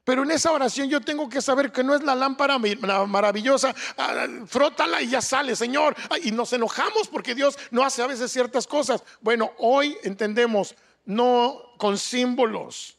Pero 0.09 0.23
en 0.23 0.31
esa 0.31 0.51
oración 0.51 0.89
yo 0.89 1.01
tengo 1.01 1.29
que 1.29 1.39
saber 1.39 1.71
que 1.71 1.83
no 1.83 1.93
es 1.93 2.01
la 2.01 2.15
lámpara 2.15 2.57
maravillosa, 2.57 3.75
ah, 3.95 4.25
frótala 4.47 5.03
y 5.03 5.09
ya 5.09 5.21
sale, 5.21 5.55
Señor. 5.55 5.95
Y 6.23 6.31
nos 6.31 6.51
enojamos 6.51 7.07
porque 7.07 7.35
Dios 7.35 7.55
no 7.69 7.83
hace 7.85 8.01
a 8.01 8.07
veces 8.07 8.31
ciertas 8.31 8.65
cosas. 8.65 9.03
Bueno, 9.21 9.51
hoy 9.59 9.95
entendemos, 10.01 10.73
no 11.05 11.61
con 11.77 11.99
símbolos. 11.99 12.97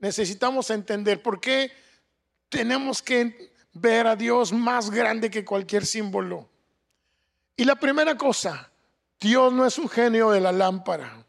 Necesitamos 0.00 0.70
entender 0.70 1.22
por 1.22 1.40
qué 1.40 1.70
tenemos 2.48 3.02
que 3.02 3.52
ver 3.72 4.08
a 4.08 4.16
Dios 4.16 4.52
más 4.52 4.90
grande 4.90 5.30
que 5.30 5.44
cualquier 5.44 5.86
símbolo. 5.86 6.48
Y 7.56 7.66
la 7.66 7.76
primera 7.76 8.16
cosa, 8.16 8.68
Dios 9.20 9.52
no 9.52 9.64
es 9.64 9.78
un 9.78 9.88
genio 9.88 10.32
de 10.32 10.40
la 10.40 10.50
lámpara. 10.50 11.24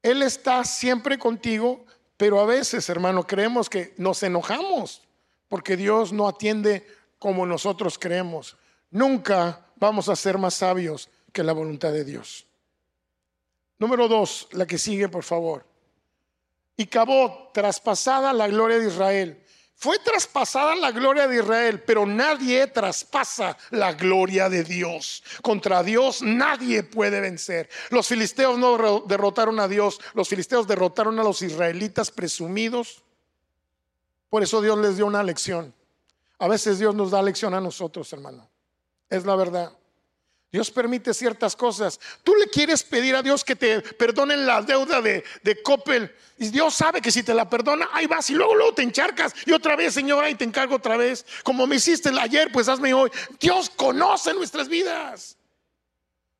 Él 0.00 0.22
está 0.22 0.64
siempre 0.64 1.18
contigo 1.18 1.84
pero 2.20 2.38
a 2.38 2.44
veces, 2.44 2.86
hermano, 2.90 3.26
creemos 3.26 3.70
que 3.70 3.94
nos 3.96 4.22
enojamos 4.22 5.00
porque 5.48 5.74
Dios 5.74 6.12
no 6.12 6.28
atiende 6.28 6.86
como 7.18 7.46
nosotros 7.46 7.98
creemos. 7.98 8.58
Nunca 8.90 9.64
vamos 9.76 10.10
a 10.10 10.16
ser 10.16 10.36
más 10.36 10.52
sabios 10.52 11.08
que 11.32 11.42
la 11.42 11.54
voluntad 11.54 11.92
de 11.92 12.04
Dios. 12.04 12.44
Número 13.78 14.06
dos, 14.06 14.48
la 14.52 14.66
que 14.66 14.76
sigue, 14.76 15.08
por 15.08 15.24
favor. 15.24 15.64
Y 16.76 16.82
acabó 16.82 17.50
traspasada 17.54 18.34
la 18.34 18.48
gloria 18.48 18.78
de 18.78 18.88
Israel. 18.88 19.42
Fue 19.80 19.98
traspasada 19.98 20.76
la 20.76 20.92
gloria 20.92 21.26
de 21.26 21.36
Israel, 21.36 21.82
pero 21.82 22.04
nadie 22.04 22.66
traspasa 22.66 23.56
la 23.70 23.94
gloria 23.94 24.50
de 24.50 24.62
Dios. 24.62 25.22
Contra 25.40 25.82
Dios 25.82 26.20
nadie 26.20 26.82
puede 26.82 27.18
vencer. 27.22 27.70
Los 27.88 28.06
filisteos 28.06 28.58
no 28.58 29.00
derrotaron 29.06 29.58
a 29.58 29.68
Dios, 29.68 29.98
los 30.12 30.28
filisteos 30.28 30.68
derrotaron 30.68 31.18
a 31.18 31.22
los 31.22 31.40
israelitas 31.40 32.10
presumidos. 32.10 33.02
Por 34.28 34.42
eso 34.42 34.60
Dios 34.60 34.76
les 34.76 34.98
dio 34.98 35.06
una 35.06 35.22
lección. 35.22 35.74
A 36.38 36.46
veces 36.46 36.78
Dios 36.78 36.94
nos 36.94 37.10
da 37.10 37.22
lección 37.22 37.54
a 37.54 37.60
nosotros, 37.62 38.12
hermano. 38.12 38.50
Es 39.08 39.24
la 39.24 39.34
verdad. 39.34 39.72
Dios 40.52 40.70
permite 40.70 41.14
ciertas 41.14 41.54
cosas. 41.54 42.00
Tú 42.24 42.34
le 42.34 42.48
quieres 42.48 42.82
pedir 42.82 43.14
a 43.14 43.22
Dios 43.22 43.44
que 43.44 43.54
te 43.54 43.80
perdonen 43.80 44.44
la 44.46 44.62
deuda 44.62 45.00
de, 45.00 45.22
de 45.42 45.62
Coppel. 45.62 46.12
Y 46.38 46.48
Dios 46.48 46.74
sabe 46.74 47.00
que 47.00 47.12
si 47.12 47.22
te 47.22 47.34
la 47.34 47.48
perdona, 47.48 47.88
ahí 47.92 48.06
vas 48.06 48.30
y 48.30 48.34
luego, 48.34 48.56
luego 48.56 48.74
te 48.74 48.82
encharcas. 48.82 49.32
Y 49.46 49.52
otra 49.52 49.76
vez, 49.76 49.94
Señor, 49.94 50.24
ahí 50.24 50.34
te 50.34 50.44
encargo 50.44 50.74
otra 50.74 50.96
vez. 50.96 51.24
Como 51.44 51.66
me 51.66 51.76
hiciste 51.76 52.10
ayer, 52.18 52.50
pues 52.50 52.68
hazme 52.68 52.92
hoy. 52.92 53.10
Dios 53.38 53.70
conoce 53.70 54.34
nuestras 54.34 54.68
vidas. 54.68 55.36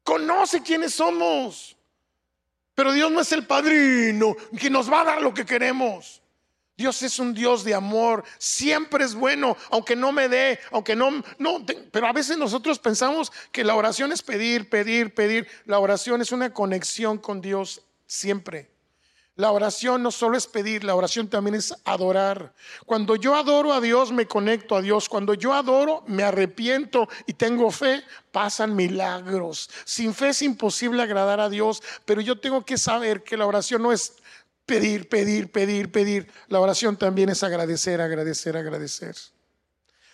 Conoce 0.02 0.60
quiénes 0.62 0.94
somos. 0.94 1.76
Pero 2.74 2.92
Dios 2.92 3.12
no 3.12 3.20
es 3.20 3.30
el 3.30 3.46
padrino 3.46 4.34
que 4.58 4.70
nos 4.70 4.90
va 4.90 5.02
a 5.02 5.04
dar 5.04 5.22
lo 5.22 5.32
que 5.32 5.44
queremos. 5.44 6.20
Dios 6.80 7.02
es 7.02 7.18
un 7.18 7.34
Dios 7.34 7.62
de 7.62 7.74
amor, 7.74 8.24
siempre 8.38 9.04
es 9.04 9.14
bueno, 9.14 9.54
aunque 9.70 9.94
no 9.94 10.12
me 10.12 10.30
dé, 10.30 10.58
aunque 10.70 10.96
no, 10.96 11.22
no, 11.36 11.62
pero 11.92 12.06
a 12.06 12.12
veces 12.14 12.38
nosotros 12.38 12.78
pensamos 12.78 13.30
que 13.52 13.64
la 13.64 13.74
oración 13.74 14.12
es 14.12 14.22
pedir, 14.22 14.70
pedir, 14.70 15.14
pedir. 15.14 15.46
La 15.66 15.78
oración 15.78 16.22
es 16.22 16.32
una 16.32 16.54
conexión 16.54 17.18
con 17.18 17.42
Dios 17.42 17.82
siempre. 18.06 18.70
La 19.36 19.52
oración 19.52 20.02
no 20.02 20.10
solo 20.10 20.38
es 20.38 20.46
pedir, 20.46 20.82
la 20.82 20.94
oración 20.94 21.28
también 21.28 21.54
es 21.54 21.74
adorar. 21.84 22.54
Cuando 22.86 23.14
yo 23.14 23.34
adoro 23.34 23.74
a 23.74 23.82
Dios, 23.82 24.10
me 24.10 24.26
conecto 24.26 24.74
a 24.74 24.80
Dios. 24.80 25.06
Cuando 25.06 25.34
yo 25.34 25.52
adoro, 25.52 26.02
me 26.06 26.22
arrepiento 26.22 27.10
y 27.26 27.34
tengo 27.34 27.70
fe, 27.70 28.02
pasan 28.32 28.74
milagros. 28.74 29.68
Sin 29.84 30.14
fe 30.14 30.30
es 30.30 30.40
imposible 30.40 31.02
agradar 31.02 31.40
a 31.40 31.50
Dios, 31.50 31.82
pero 32.06 32.22
yo 32.22 32.40
tengo 32.40 32.64
que 32.64 32.78
saber 32.78 33.22
que 33.22 33.36
la 33.36 33.44
oración 33.44 33.82
no 33.82 33.92
es 33.92 34.14
pedir, 34.70 35.08
pedir, 35.08 35.50
pedir, 35.50 35.90
pedir. 35.90 36.32
La 36.46 36.60
oración 36.60 36.96
también 36.96 37.28
es 37.28 37.42
agradecer, 37.42 38.00
agradecer, 38.00 38.56
agradecer. 38.56 39.16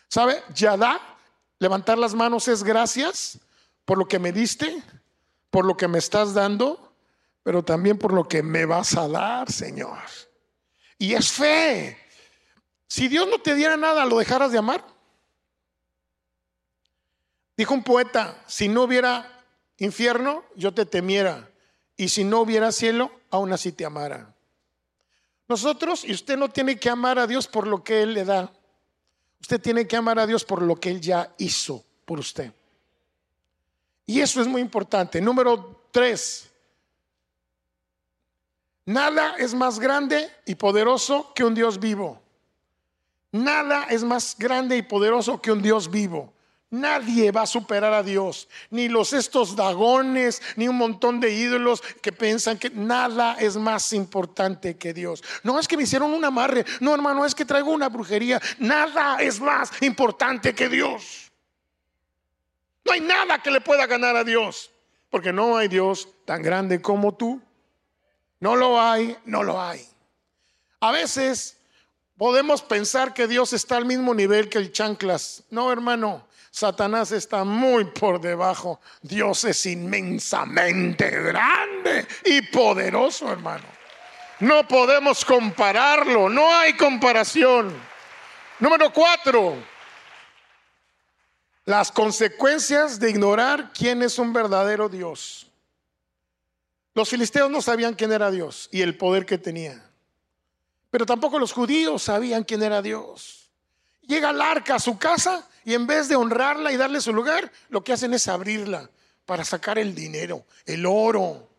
¿Sabe? 0.08 0.42
Yadá, 0.54 0.98
levantar 1.58 1.98
las 1.98 2.14
manos 2.14 2.48
es 2.48 2.62
gracias 2.62 3.38
por 3.84 3.98
lo 3.98 4.08
que 4.08 4.18
me 4.18 4.32
diste, 4.32 4.82
por 5.50 5.66
lo 5.66 5.76
que 5.76 5.88
me 5.88 5.98
estás 5.98 6.32
dando, 6.32 6.90
pero 7.42 7.62
también 7.62 7.98
por 7.98 8.14
lo 8.14 8.26
que 8.26 8.42
me 8.42 8.64
vas 8.64 8.96
a 8.96 9.06
dar, 9.06 9.52
Señor. 9.52 9.98
Y 10.96 11.12
es 11.12 11.30
fe. 11.30 11.98
Si 12.88 13.08
Dios 13.08 13.28
no 13.28 13.38
te 13.38 13.54
diera 13.54 13.76
nada, 13.76 14.06
¿lo 14.06 14.16
dejaras 14.16 14.52
de 14.52 14.58
amar? 14.58 14.82
Dijo 17.58 17.74
un 17.74 17.84
poeta, 17.84 18.42
si 18.46 18.68
no 18.68 18.84
hubiera 18.84 19.44
infierno, 19.76 20.44
yo 20.54 20.72
te 20.72 20.86
temiera. 20.86 21.50
Y 21.94 22.08
si 22.08 22.24
no 22.24 22.40
hubiera 22.40 22.72
cielo, 22.72 23.10
aún 23.30 23.52
así 23.52 23.70
te 23.70 23.84
amara. 23.84 24.35
Nosotros, 25.48 26.04
y 26.04 26.12
usted 26.12 26.36
no 26.36 26.48
tiene 26.48 26.78
que 26.78 26.90
amar 26.90 27.18
a 27.18 27.26
Dios 27.26 27.46
por 27.46 27.66
lo 27.66 27.84
que 27.84 28.02
Él 28.02 28.14
le 28.14 28.24
da. 28.24 28.52
Usted 29.40 29.60
tiene 29.60 29.86
que 29.86 29.96
amar 29.96 30.18
a 30.18 30.26
Dios 30.26 30.44
por 30.44 30.62
lo 30.62 30.76
que 30.76 30.90
Él 30.90 31.00
ya 31.00 31.32
hizo 31.38 31.84
por 32.04 32.18
usted. 32.18 32.52
Y 34.06 34.20
eso 34.20 34.40
es 34.40 34.46
muy 34.46 34.60
importante. 34.60 35.20
Número 35.20 35.88
tres, 35.90 36.50
nada 38.84 39.34
es 39.38 39.54
más 39.54 39.78
grande 39.78 40.30
y 40.46 40.54
poderoso 40.54 41.32
que 41.34 41.44
un 41.44 41.54
Dios 41.54 41.78
vivo. 41.78 42.20
Nada 43.32 43.84
es 43.84 44.02
más 44.02 44.36
grande 44.38 44.76
y 44.76 44.82
poderoso 44.82 45.40
que 45.40 45.52
un 45.52 45.60
Dios 45.60 45.90
vivo. 45.90 46.32
Nadie 46.70 47.30
va 47.30 47.42
a 47.42 47.46
superar 47.46 47.92
a 47.92 48.02
Dios, 48.02 48.48
ni 48.70 48.88
los 48.88 49.12
estos 49.12 49.54
dagones, 49.54 50.42
ni 50.56 50.66
un 50.66 50.76
montón 50.76 51.20
de 51.20 51.32
ídolos 51.32 51.80
que 52.02 52.10
piensan 52.10 52.58
que 52.58 52.70
nada 52.70 53.36
es 53.38 53.56
más 53.56 53.92
importante 53.92 54.76
que 54.76 54.92
Dios. 54.92 55.22
No 55.44 55.60
es 55.60 55.68
que 55.68 55.76
me 55.76 55.84
hicieron 55.84 56.12
un 56.12 56.24
amarre, 56.24 56.64
no 56.80 56.92
hermano, 56.92 57.24
es 57.24 57.36
que 57.36 57.44
traigo 57.44 57.70
una 57.70 57.88
brujería. 57.88 58.40
Nada 58.58 59.18
es 59.20 59.40
más 59.40 59.70
importante 59.80 60.56
que 60.56 60.68
Dios. 60.68 61.30
No 62.84 62.92
hay 62.92 63.00
nada 63.00 63.40
que 63.40 63.52
le 63.52 63.60
pueda 63.60 63.86
ganar 63.86 64.16
a 64.16 64.24
Dios, 64.24 64.70
porque 65.08 65.32
no 65.32 65.56
hay 65.56 65.68
Dios 65.68 66.08
tan 66.24 66.42
grande 66.42 66.82
como 66.82 67.14
tú. 67.14 67.40
No 68.40 68.56
lo 68.56 68.80
hay, 68.80 69.16
no 69.24 69.44
lo 69.44 69.62
hay. 69.62 69.86
A 70.80 70.90
veces 70.90 71.58
podemos 72.16 72.62
pensar 72.62 73.14
que 73.14 73.28
Dios 73.28 73.52
está 73.52 73.76
al 73.76 73.84
mismo 73.84 74.14
nivel 74.14 74.48
que 74.48 74.58
el 74.58 74.72
chanclas. 74.72 75.44
No, 75.50 75.70
hermano. 75.70 76.26
Satanás 76.56 77.12
está 77.12 77.44
muy 77.44 77.84
por 77.84 78.18
debajo. 78.18 78.80
Dios 79.02 79.44
es 79.44 79.66
inmensamente 79.66 81.10
grande 81.10 82.08
y 82.24 82.40
poderoso, 82.40 83.30
hermano. 83.30 83.66
No 84.40 84.66
podemos 84.66 85.22
compararlo, 85.22 86.30
no 86.30 86.50
hay 86.50 86.72
comparación. 86.72 87.78
Número 88.58 88.90
cuatro, 88.90 89.54
las 91.66 91.92
consecuencias 91.92 92.98
de 92.98 93.10
ignorar 93.10 93.70
quién 93.74 94.02
es 94.02 94.18
un 94.18 94.32
verdadero 94.32 94.88
Dios. 94.88 95.48
Los 96.94 97.10
filisteos 97.10 97.50
no 97.50 97.60
sabían 97.60 97.92
quién 97.92 98.12
era 98.12 98.30
Dios 98.30 98.70
y 98.72 98.80
el 98.80 98.96
poder 98.96 99.26
que 99.26 99.36
tenía. 99.36 99.84
Pero 100.88 101.04
tampoco 101.04 101.38
los 101.38 101.52
judíos 101.52 102.04
sabían 102.04 102.44
quién 102.44 102.62
era 102.62 102.80
Dios. 102.80 103.50
Llega 104.00 104.30
el 104.30 104.40
arca 104.40 104.76
a 104.76 104.80
su 104.80 104.98
casa 104.98 105.46
y 105.66 105.74
en 105.74 105.84
vez 105.84 106.08
de 106.08 106.14
honrarla 106.14 106.70
y 106.70 106.76
darle 106.76 107.00
su 107.00 107.12
lugar, 107.12 107.50
lo 107.70 107.82
que 107.82 107.92
hacen 107.92 108.14
es 108.14 108.28
abrirla 108.28 108.88
para 109.24 109.44
sacar 109.44 109.80
el 109.80 109.96
dinero, 109.96 110.46
el 110.64 110.86
oro. 110.86 111.50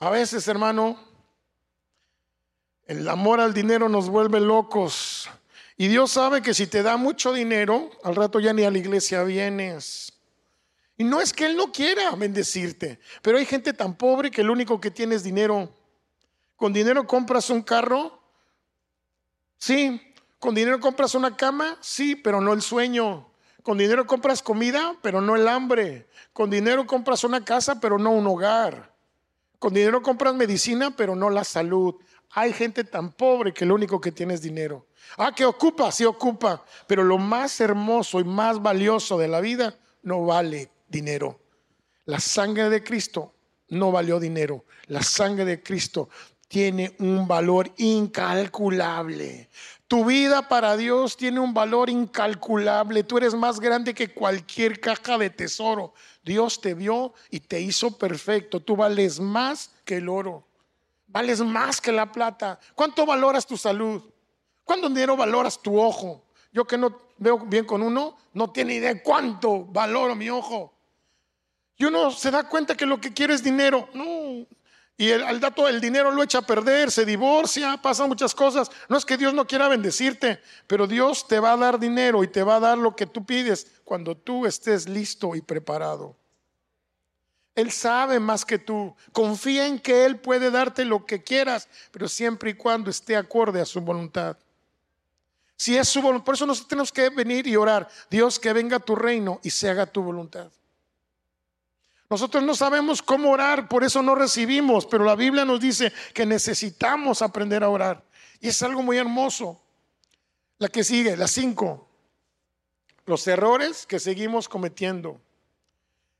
A 0.00 0.10
veces, 0.10 0.48
hermano, 0.48 0.98
el 2.86 3.08
amor 3.08 3.38
al 3.40 3.54
dinero 3.54 3.88
nos 3.88 4.08
vuelve 4.08 4.40
locos. 4.40 5.30
Y 5.76 5.86
Dios 5.86 6.10
sabe 6.10 6.42
que 6.42 6.52
si 6.52 6.66
te 6.66 6.82
da 6.82 6.96
mucho 6.96 7.32
dinero, 7.32 7.88
al 8.02 8.16
rato 8.16 8.40
ya 8.40 8.52
ni 8.52 8.64
a 8.64 8.70
la 8.72 8.78
iglesia 8.78 9.22
vienes. 9.22 10.12
Y 10.96 11.04
no 11.04 11.20
es 11.20 11.32
que 11.32 11.46
Él 11.46 11.56
no 11.56 11.70
quiera 11.70 12.16
bendecirte, 12.16 12.98
pero 13.22 13.38
hay 13.38 13.46
gente 13.46 13.72
tan 13.72 13.94
pobre 13.94 14.28
que 14.28 14.42
lo 14.42 14.52
único 14.52 14.80
que 14.80 14.90
tiene 14.90 15.14
es 15.14 15.22
dinero. 15.22 15.72
Con 16.56 16.72
dinero 16.72 17.06
compras 17.06 17.48
un 17.48 17.62
carro, 17.62 18.20
sí, 19.56 20.09
¿Con 20.40 20.54
dinero 20.54 20.80
compras 20.80 21.14
una 21.14 21.36
cama? 21.36 21.76
Sí, 21.82 22.16
pero 22.16 22.40
no 22.40 22.54
el 22.54 22.62
sueño. 22.62 23.30
Con 23.62 23.76
dinero 23.76 24.06
compras 24.06 24.42
comida, 24.42 24.96
pero 25.02 25.20
no 25.20 25.36
el 25.36 25.46
hambre. 25.46 26.08
Con 26.32 26.48
dinero 26.48 26.86
compras 26.86 27.24
una 27.24 27.44
casa, 27.44 27.78
pero 27.78 27.98
no 27.98 28.10
un 28.10 28.26
hogar. 28.26 28.96
Con 29.58 29.74
dinero 29.74 30.02
compras 30.02 30.34
medicina, 30.34 30.96
pero 30.96 31.14
no 31.14 31.28
la 31.28 31.44
salud. 31.44 31.94
Hay 32.30 32.54
gente 32.54 32.84
tan 32.84 33.12
pobre 33.12 33.52
que 33.52 33.66
lo 33.66 33.74
único 33.74 34.00
que 34.00 34.12
tiene 34.12 34.32
es 34.32 34.40
dinero. 34.40 34.86
Ah, 35.18 35.34
que 35.34 35.44
ocupa, 35.44 35.92
sí 35.92 36.06
ocupa, 36.06 36.64
pero 36.86 37.04
lo 37.04 37.18
más 37.18 37.60
hermoso 37.60 38.18
y 38.18 38.24
más 38.24 38.62
valioso 38.62 39.18
de 39.18 39.28
la 39.28 39.42
vida 39.42 39.76
no 40.02 40.24
vale 40.24 40.70
dinero. 40.88 41.38
La 42.06 42.18
sangre 42.18 42.70
de 42.70 42.82
Cristo 42.82 43.34
no 43.68 43.92
valió 43.92 44.18
dinero. 44.18 44.64
La 44.86 45.02
sangre 45.02 45.44
de 45.44 45.62
Cristo 45.62 46.08
tiene 46.48 46.96
un 46.98 47.28
valor 47.28 47.70
incalculable. 47.76 49.50
Tu 49.90 50.04
vida 50.04 50.46
para 50.48 50.76
Dios 50.76 51.16
tiene 51.16 51.40
un 51.40 51.52
valor 51.52 51.90
incalculable. 51.90 53.02
Tú 53.02 53.18
eres 53.18 53.34
más 53.34 53.58
grande 53.58 53.92
que 53.92 54.14
cualquier 54.14 54.78
caja 54.78 55.18
de 55.18 55.30
tesoro. 55.30 55.94
Dios 56.22 56.60
te 56.60 56.74
vio 56.74 57.12
y 57.28 57.40
te 57.40 57.60
hizo 57.60 57.98
perfecto. 57.98 58.60
Tú 58.60 58.76
vales 58.76 59.18
más 59.18 59.72
que 59.84 59.96
el 59.96 60.08
oro. 60.08 60.46
Vales 61.08 61.40
más 61.40 61.80
que 61.80 61.90
la 61.90 62.12
plata. 62.12 62.60
¿Cuánto 62.76 63.04
valoras 63.04 63.44
tu 63.44 63.56
salud? 63.56 64.00
¿Cuánto 64.62 64.88
dinero 64.88 65.16
valoras 65.16 65.60
tu 65.60 65.76
ojo? 65.76 66.22
Yo 66.52 66.64
que 66.64 66.78
no 66.78 66.96
veo 67.18 67.38
bien 67.38 67.64
con 67.64 67.82
uno, 67.82 68.16
no 68.32 68.48
tiene 68.52 68.74
idea 68.74 69.02
cuánto 69.02 69.64
valoro 69.64 70.14
mi 70.14 70.30
ojo. 70.30 70.72
Y 71.76 71.86
uno 71.86 72.12
se 72.12 72.30
da 72.30 72.48
cuenta 72.48 72.76
que 72.76 72.86
lo 72.86 73.00
que 73.00 73.12
quiere 73.12 73.34
es 73.34 73.42
dinero. 73.42 73.88
No, 73.92 74.46
y 75.00 75.12
el, 75.12 75.22
al 75.22 75.40
dato 75.40 75.66
el 75.66 75.80
dinero 75.80 76.10
lo 76.10 76.22
echa 76.22 76.40
a 76.40 76.42
perder, 76.42 76.90
se 76.90 77.06
divorcia, 77.06 77.80
pasan 77.80 78.10
muchas 78.10 78.34
cosas. 78.34 78.70
No 78.86 78.98
es 78.98 79.06
que 79.06 79.16
Dios 79.16 79.32
no 79.32 79.46
quiera 79.46 79.66
bendecirte, 79.66 80.42
pero 80.66 80.86
Dios 80.86 81.26
te 81.26 81.40
va 81.40 81.52
a 81.52 81.56
dar 81.56 81.78
dinero 81.78 82.22
y 82.22 82.28
te 82.28 82.42
va 82.42 82.56
a 82.56 82.60
dar 82.60 82.76
lo 82.76 82.94
que 82.94 83.06
tú 83.06 83.24
pides 83.24 83.80
cuando 83.82 84.14
tú 84.14 84.44
estés 84.44 84.90
listo 84.90 85.34
y 85.34 85.40
preparado. 85.40 86.18
Él 87.54 87.70
sabe 87.70 88.20
más 88.20 88.44
que 88.44 88.58
tú. 88.58 88.94
Confía 89.12 89.66
en 89.66 89.78
que 89.78 90.04
Él 90.04 90.20
puede 90.20 90.50
darte 90.50 90.84
lo 90.84 91.06
que 91.06 91.24
quieras, 91.24 91.70
pero 91.92 92.06
siempre 92.06 92.50
y 92.50 92.54
cuando 92.54 92.90
esté 92.90 93.16
acorde 93.16 93.62
a 93.62 93.64
su 93.64 93.80
voluntad. 93.80 94.36
Si 95.56 95.78
es 95.78 95.88
su 95.88 96.02
voluntad, 96.02 96.26
por 96.26 96.34
eso 96.34 96.44
nosotros 96.44 96.68
tenemos 96.68 96.92
que 96.92 97.08
venir 97.08 97.46
y 97.46 97.56
orar. 97.56 97.88
Dios, 98.10 98.38
que 98.38 98.52
venga 98.52 98.78
tu 98.78 98.94
reino 98.94 99.40
y 99.42 99.48
se 99.48 99.70
haga 99.70 99.86
tu 99.86 100.02
voluntad. 100.02 100.52
Nosotros 102.10 102.42
no 102.42 102.56
sabemos 102.56 103.02
cómo 103.02 103.30
orar, 103.30 103.68
por 103.68 103.84
eso 103.84 104.02
no 104.02 104.16
recibimos, 104.16 104.84
pero 104.84 105.04
la 105.04 105.14
Biblia 105.14 105.44
nos 105.44 105.60
dice 105.60 105.92
que 106.12 106.26
necesitamos 106.26 107.22
aprender 107.22 107.62
a 107.62 107.68
orar. 107.68 108.04
Y 108.40 108.48
es 108.48 108.60
algo 108.64 108.82
muy 108.82 108.96
hermoso. 108.96 109.62
La 110.58 110.68
que 110.68 110.82
sigue, 110.82 111.16
la 111.16 111.28
cinco. 111.28 111.88
Los 113.06 113.28
errores 113.28 113.86
que 113.86 114.00
seguimos 114.00 114.48
cometiendo. 114.48 115.20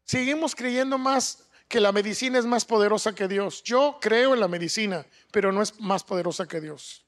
Seguimos 0.05 0.55
creyendo 0.55 0.97
más 0.97 1.49
que 1.66 1.80
la 1.80 1.91
medicina 1.91 2.38
es 2.38 2.47
más 2.47 2.64
poderosa 2.64 3.12
que 3.12 3.26
Dios. 3.26 3.61
Yo 3.64 3.99
creo 4.01 4.32
en 4.32 4.41
la 4.41 4.49
medicina, 4.49 5.05
pero 5.32 5.51
no 5.51 5.61
es 5.61 5.80
más 5.80 6.05
poderosa 6.05 6.47
que 6.47 6.61
Dios. 6.61 7.05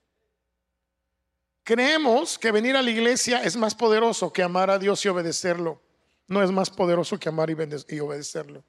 Creemos 1.62 2.36
que 2.36 2.50
venir 2.50 2.76
a 2.76 2.82
la 2.82 2.90
iglesia 2.90 3.44
es 3.44 3.56
más 3.56 3.76
poderoso 3.76 4.32
que 4.32 4.42
amar 4.42 4.70
a 4.70 4.78
Dios 4.80 5.04
y 5.04 5.08
obedecerlo. 5.08 5.80
No 6.26 6.42
es 6.42 6.50
más 6.50 6.68
poderoso 6.68 7.16
que 7.20 7.28
amar 7.28 7.48
y 7.48 8.00
obedecerlo. 8.00 8.64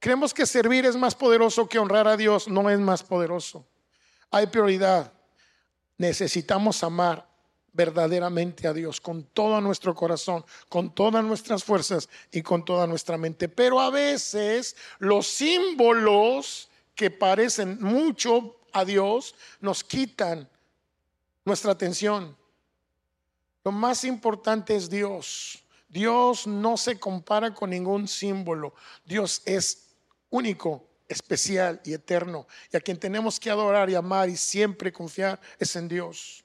Creemos 0.00 0.32
que 0.32 0.46
servir 0.46 0.86
es 0.86 0.96
más 0.96 1.14
poderoso 1.14 1.68
que 1.68 1.78
honrar 1.78 2.08
a 2.08 2.16
Dios. 2.16 2.48
No 2.48 2.68
es 2.70 2.80
más 2.80 3.02
poderoso. 3.02 3.66
Hay 4.30 4.46
prioridad. 4.46 5.12
Necesitamos 5.98 6.82
amar 6.82 7.28
verdaderamente 7.72 8.66
a 8.66 8.72
Dios 8.72 9.00
con 9.00 9.24
todo 9.24 9.60
nuestro 9.60 9.94
corazón, 9.94 10.44
con 10.70 10.94
todas 10.94 11.22
nuestras 11.22 11.62
fuerzas 11.62 12.08
y 12.32 12.40
con 12.40 12.64
toda 12.64 12.86
nuestra 12.86 13.18
mente. 13.18 13.48
Pero 13.48 13.78
a 13.78 13.90
veces 13.90 14.74
los 14.98 15.26
símbolos 15.26 16.70
que 16.94 17.10
parecen 17.10 17.78
mucho 17.80 18.56
a 18.72 18.86
Dios 18.86 19.34
nos 19.60 19.84
quitan 19.84 20.48
nuestra 21.44 21.72
atención. 21.72 22.34
Lo 23.64 23.72
más 23.72 24.04
importante 24.04 24.74
es 24.74 24.88
Dios. 24.88 25.62
Dios 25.88 26.46
no 26.46 26.76
se 26.76 26.98
compara 26.98 27.52
con 27.52 27.70
ningún 27.70 28.08
símbolo. 28.08 28.74
Dios 29.04 29.42
es 29.44 29.89
único, 30.30 30.88
especial 31.08 31.80
y 31.84 31.92
eterno. 31.92 32.46
Y 32.72 32.76
a 32.76 32.80
quien 32.80 32.98
tenemos 32.98 33.38
que 33.38 33.50
adorar 33.50 33.90
y 33.90 33.94
amar 33.94 34.28
y 34.28 34.36
siempre 34.36 34.92
confiar 34.92 35.40
es 35.58 35.76
en 35.76 35.88
Dios, 35.88 36.44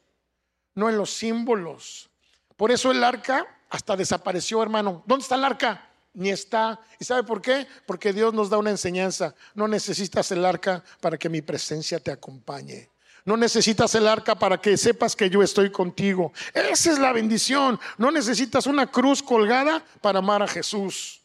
no 0.74 0.90
en 0.90 0.98
los 0.98 1.12
símbolos. 1.12 2.10
Por 2.58 2.72
eso 2.72 2.92
el 2.92 3.04
arca 3.04 3.46
hasta 3.70 3.96
desapareció, 3.96 4.62
hermano. 4.62 5.04
¿Dónde 5.06 5.24
está 5.24 5.36
el 5.36 5.44
arca? 5.44 5.90
Ni 6.14 6.30
está. 6.30 6.80
¿Y 7.00 7.06
sabe 7.06 7.24
por 7.24 7.42
qué? 7.42 7.68
Porque 7.86 8.14
Dios 8.14 8.34
nos 8.34 8.50
da 8.50 8.58
una 8.58 8.72
enseñanza. 8.72 9.36
No 9.54 9.68
necesitas 9.68 10.32
el 10.32 10.46
arca 10.46 10.84
para 11.02 11.18
que 11.18 11.30
mi 11.30 11.42
presencia 11.42 12.00
te 12.00 12.12
acompañe. 12.12 12.90
No 13.26 13.36
necesitas 13.36 13.94
el 13.96 14.08
arca 14.08 14.36
para 14.36 14.62
que 14.62 14.78
sepas 14.78 15.16
que 15.16 15.30
yo 15.30 15.42
estoy 15.42 15.72
contigo. 15.72 16.32
Esa 16.54 16.92
es 16.92 17.00
la 17.00 17.12
bendición. 17.12 17.80
No 17.98 18.12
necesitas 18.12 18.68
una 18.68 18.90
cruz 18.90 19.22
colgada 19.22 19.84
para 20.00 20.20
amar 20.20 20.44
a 20.44 20.48
Jesús. 20.48 21.25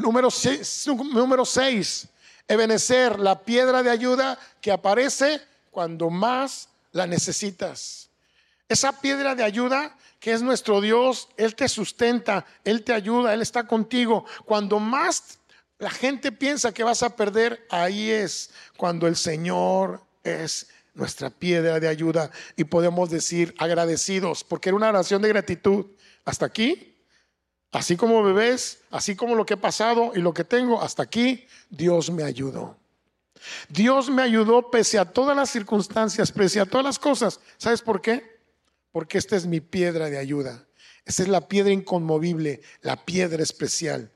Número 0.00 0.30
6, 0.30 0.86
número 1.12 1.44
seis, 1.44 2.08
Ebenecer, 2.48 3.20
la 3.20 3.40
piedra 3.40 3.82
de 3.82 3.90
ayuda 3.90 4.38
que 4.60 4.72
aparece 4.72 5.40
cuando 5.70 6.10
más 6.10 6.68
la 6.92 7.06
necesitas. 7.06 8.08
Esa 8.68 9.00
piedra 9.00 9.34
de 9.34 9.44
ayuda 9.44 9.96
que 10.18 10.32
es 10.32 10.42
nuestro 10.42 10.80
Dios, 10.80 11.28
Él 11.36 11.54
te 11.54 11.68
sustenta, 11.68 12.44
Él 12.64 12.84
te 12.84 12.92
ayuda, 12.92 13.32
Él 13.32 13.40
está 13.40 13.66
contigo. 13.66 14.26
Cuando 14.44 14.78
más 14.78 15.38
la 15.78 15.90
gente 15.90 16.30
piensa 16.30 16.72
que 16.72 16.84
vas 16.84 17.02
a 17.02 17.16
perder, 17.16 17.66
ahí 17.70 18.10
es 18.10 18.50
cuando 18.76 19.06
el 19.06 19.16
Señor 19.16 20.02
es 20.22 20.68
nuestra 20.94 21.30
piedra 21.30 21.80
de 21.80 21.88
ayuda 21.88 22.30
y 22.56 22.64
podemos 22.64 23.08
decir 23.10 23.54
agradecidos, 23.58 24.44
porque 24.44 24.68
era 24.68 24.76
una 24.76 24.90
oración 24.90 25.22
de 25.22 25.28
gratitud. 25.28 25.86
Hasta 26.24 26.46
aquí, 26.46 26.89
Así 27.72 27.96
como 27.96 28.22
bebés, 28.22 28.80
así 28.90 29.14
como 29.14 29.34
lo 29.34 29.46
que 29.46 29.54
he 29.54 29.56
pasado 29.56 30.12
y 30.14 30.18
lo 30.18 30.34
que 30.34 30.44
tengo, 30.44 30.82
hasta 30.82 31.02
aquí, 31.04 31.46
Dios 31.68 32.10
me 32.10 32.24
ayudó. 32.24 32.76
Dios 33.68 34.10
me 34.10 34.22
ayudó 34.22 34.70
pese 34.70 34.98
a 34.98 35.04
todas 35.04 35.36
las 35.36 35.50
circunstancias, 35.50 36.32
pese 36.32 36.60
a 36.60 36.66
todas 36.66 36.84
las 36.84 36.98
cosas. 36.98 37.40
¿Sabes 37.56 37.80
por 37.80 38.02
qué? 38.02 38.40
Porque 38.92 39.18
esta 39.18 39.36
es 39.36 39.46
mi 39.46 39.60
piedra 39.60 40.10
de 40.10 40.18
ayuda. 40.18 40.66
Esta 41.04 41.22
es 41.22 41.28
la 41.28 41.48
piedra 41.48 41.72
inconmovible, 41.72 42.60
la 42.82 43.04
piedra 43.04 43.42
especial. 43.42 44.12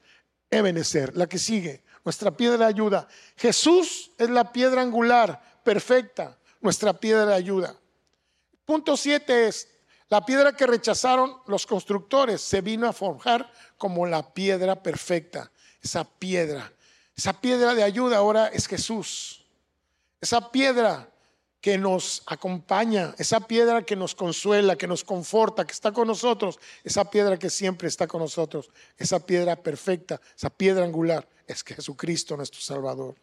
Ebenezer, 0.50 1.16
la 1.16 1.26
que 1.26 1.38
sigue, 1.38 1.82
nuestra 2.04 2.36
piedra 2.36 2.58
de 2.58 2.64
ayuda. 2.66 3.08
Jesús 3.36 4.12
es 4.18 4.30
la 4.30 4.52
piedra 4.52 4.82
angular, 4.82 5.60
perfecta, 5.64 6.38
nuestra 6.60 6.92
piedra 6.92 7.26
de 7.26 7.34
ayuda. 7.34 7.76
Punto 8.64 8.96
siete 8.96 9.48
es, 9.48 9.68
la 10.14 10.24
piedra 10.24 10.52
que 10.54 10.68
rechazaron 10.68 11.38
los 11.48 11.66
constructores 11.66 12.40
se 12.40 12.60
vino 12.60 12.86
a 12.86 12.92
forjar 12.92 13.50
como 13.76 14.06
la 14.06 14.32
piedra 14.32 14.80
perfecta. 14.80 15.50
Esa 15.82 16.04
piedra, 16.04 16.72
esa 17.16 17.32
piedra 17.40 17.74
de 17.74 17.82
ayuda 17.82 18.18
ahora 18.18 18.46
es 18.46 18.68
Jesús. 18.68 19.44
Esa 20.20 20.52
piedra 20.52 21.10
que 21.60 21.78
nos 21.78 22.22
acompaña, 22.26 23.12
esa 23.18 23.40
piedra 23.40 23.82
que 23.82 23.96
nos 23.96 24.14
consuela, 24.14 24.76
que 24.76 24.86
nos 24.86 25.02
conforta, 25.02 25.64
que 25.64 25.72
está 25.72 25.90
con 25.90 26.06
nosotros, 26.06 26.60
esa 26.84 27.10
piedra 27.10 27.36
que 27.36 27.50
siempre 27.50 27.88
está 27.88 28.06
con 28.06 28.20
nosotros, 28.20 28.70
esa 28.96 29.18
piedra 29.18 29.56
perfecta, 29.56 30.20
esa 30.36 30.48
piedra 30.48 30.84
angular, 30.84 31.28
es 31.44 31.64
Jesucristo 31.64 32.36
nuestro 32.36 32.60
Salvador. 32.60 33.16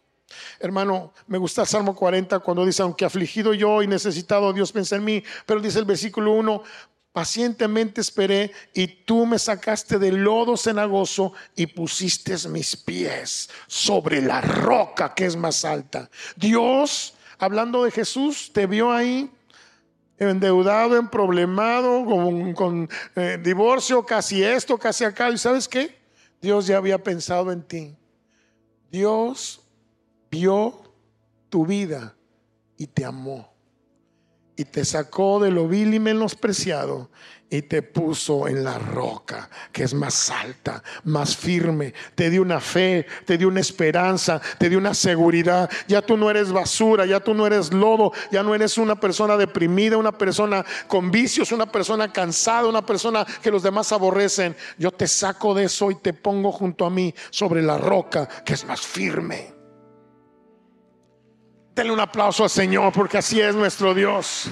Hermano, 0.60 1.14
me 1.28 1.38
gusta 1.38 1.62
el 1.62 1.68
Salmo 1.68 1.96
40 1.96 2.40
cuando 2.40 2.66
dice, 2.66 2.82
aunque 2.82 3.06
afligido 3.06 3.54
yo 3.54 3.82
y 3.82 3.88
necesitado, 3.88 4.54
Dios 4.54 4.72
piensa 4.72 4.96
en 4.96 5.04
mí, 5.04 5.24
pero 5.46 5.60
dice 5.60 5.80
el 5.80 5.86
versículo 5.86 6.34
1, 6.34 6.64
pacientemente 7.12 8.02
esperé 8.02 8.52
y 8.74 8.88
tú 8.88 9.26
me 9.26 9.38
sacaste 9.38 10.00
del 10.00 10.24
lodo 10.24 10.56
cenagoso 10.56 11.34
y 11.56 11.68
pusiste 11.68 12.36
mis 12.50 12.76
pies 12.76 13.50
sobre 13.68 14.22
la 14.22 14.42
roca 14.42 15.14
que 15.14 15.26
es 15.26 15.36
más 15.36 15.66
alta. 15.66 16.10
Dios 16.36 17.16
hablando 17.38 17.84
de 17.84 17.92
Jesús, 17.92 18.52
te 18.54 18.68
vio 18.68 18.92
ahí 18.92 19.30
endeudado, 20.20 20.96
emproblemado, 20.98 22.06
con, 22.06 22.54
con 22.54 22.90
eh, 23.16 23.40
divorcio, 23.44 24.06
casi 24.06 24.44
esto, 24.44 24.78
casi 24.78 25.04
acá. 25.04 25.32
¿Y 25.32 25.38
sabes 25.38 25.68
qué? 25.68 26.00
Dios 26.40 26.68
ya 26.68 26.78
había 26.78 27.02
pensado 27.02 27.52
en 27.52 27.64
ti. 27.64 27.96
Dios 28.92 29.62
vio 30.32 30.82
tu 31.50 31.66
vida 31.66 32.16
y 32.78 32.88
te 32.88 33.06
amó. 33.06 33.52
Y 34.56 34.66
te 34.66 34.86
sacó 34.86 35.40
de 35.40 35.52
lo 35.52 35.68
vil 35.68 35.94
y 35.94 36.00
menospreciado 36.00 37.10
y 37.50 37.64
te 37.64 37.82
puso 37.82 38.48
en 38.48 38.64
la 38.64 38.80
roca 38.80 39.50
que 39.72 39.84
es 39.84 39.94
más 39.94 40.30
alta, 40.30 40.82
más 41.04 41.36
firme. 41.36 41.94
Te 42.16 42.30
dio 42.30 42.42
una 42.42 42.62
fe, 42.62 43.06
te 43.26 43.38
dio 43.38 43.50
una 43.50 43.60
esperanza, 43.60 44.42
te 44.58 44.70
dio 44.70 44.78
una 44.78 44.94
seguridad. 44.94 45.70
Ya 45.88 46.02
tú 46.02 46.16
no 46.16 46.30
eres 46.30 46.52
basura, 46.52 47.06
ya 47.06 47.20
tú 47.20 47.34
no 47.34 47.46
eres 47.46 47.74
lodo, 47.74 48.14
ya 48.32 48.42
no 48.42 48.56
eres 48.56 48.78
una 48.78 49.00
persona 49.00 49.36
deprimida, 49.36 49.98
una 49.98 50.18
persona 50.18 50.66
con 50.88 51.12
vicios, 51.12 51.52
una 51.52 51.70
persona 51.70 52.12
cansada, 52.12 52.70
una 52.70 52.86
persona 52.86 53.26
que 53.42 53.52
los 53.52 53.64
demás 53.64 53.92
aborrecen. 53.92 54.56
Yo 54.78 54.92
te 54.92 55.08
saco 55.08 55.54
de 55.54 55.66
eso 55.66 55.92
y 55.92 55.96
te 55.96 56.14
pongo 56.14 56.52
junto 56.52 56.86
a 56.86 56.90
mí 56.90 57.14
sobre 57.32 57.62
la 57.62 57.78
roca 57.78 58.28
que 58.46 58.54
es 58.54 58.64
más 58.64 58.82
firme. 58.82 59.61
Denle 61.82 61.94
un 61.94 62.00
aplauso 62.00 62.44
al 62.44 62.50
Señor 62.52 62.94
porque 62.94 63.18
así 63.18 63.42
es 63.42 63.56
nuestro 63.56 63.96
Dios. 63.96 64.46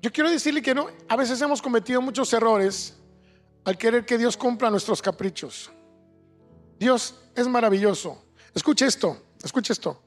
Yo 0.00 0.10
quiero 0.10 0.30
decirle 0.30 0.62
que 0.62 0.74
no, 0.74 0.86
a 1.06 1.16
veces 1.16 1.38
hemos 1.42 1.60
cometido 1.60 2.00
muchos 2.00 2.32
errores 2.32 2.96
al 3.66 3.76
querer 3.76 4.06
que 4.06 4.16
Dios 4.16 4.38
cumpla 4.38 4.70
nuestros 4.70 5.02
caprichos. 5.02 5.70
Dios 6.78 7.20
es 7.36 7.46
maravilloso. 7.46 8.24
Escuche 8.54 8.86
esto, 8.86 9.20
escuche 9.44 9.74
esto. 9.74 10.02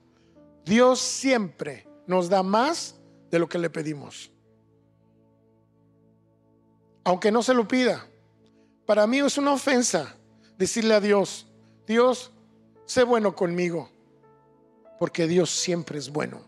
Dios 0.66 1.00
siempre 1.00 1.88
nos 2.08 2.30
da 2.30 2.42
más 2.42 2.96
de 3.30 3.38
lo 3.38 3.48
que 3.48 3.60
le 3.60 3.70
pedimos. 3.70 4.32
Aunque 7.04 7.32
no 7.32 7.44
se 7.44 7.54
lo 7.54 7.68
pida. 7.68 8.08
Para 8.92 9.08
mí 9.08 9.20
es 9.20 9.38
una 9.38 9.54
ofensa 9.54 10.18
decirle 10.58 10.94
a 10.94 11.00
Dios, 11.00 11.48
Dios, 11.88 12.30
sé 12.86 13.04
bueno 13.04 13.34
conmigo, 13.34 13.90
porque 15.00 15.28
Dios 15.28 15.50
siempre 15.50 15.98
es 15.98 16.10
bueno. 16.10 16.42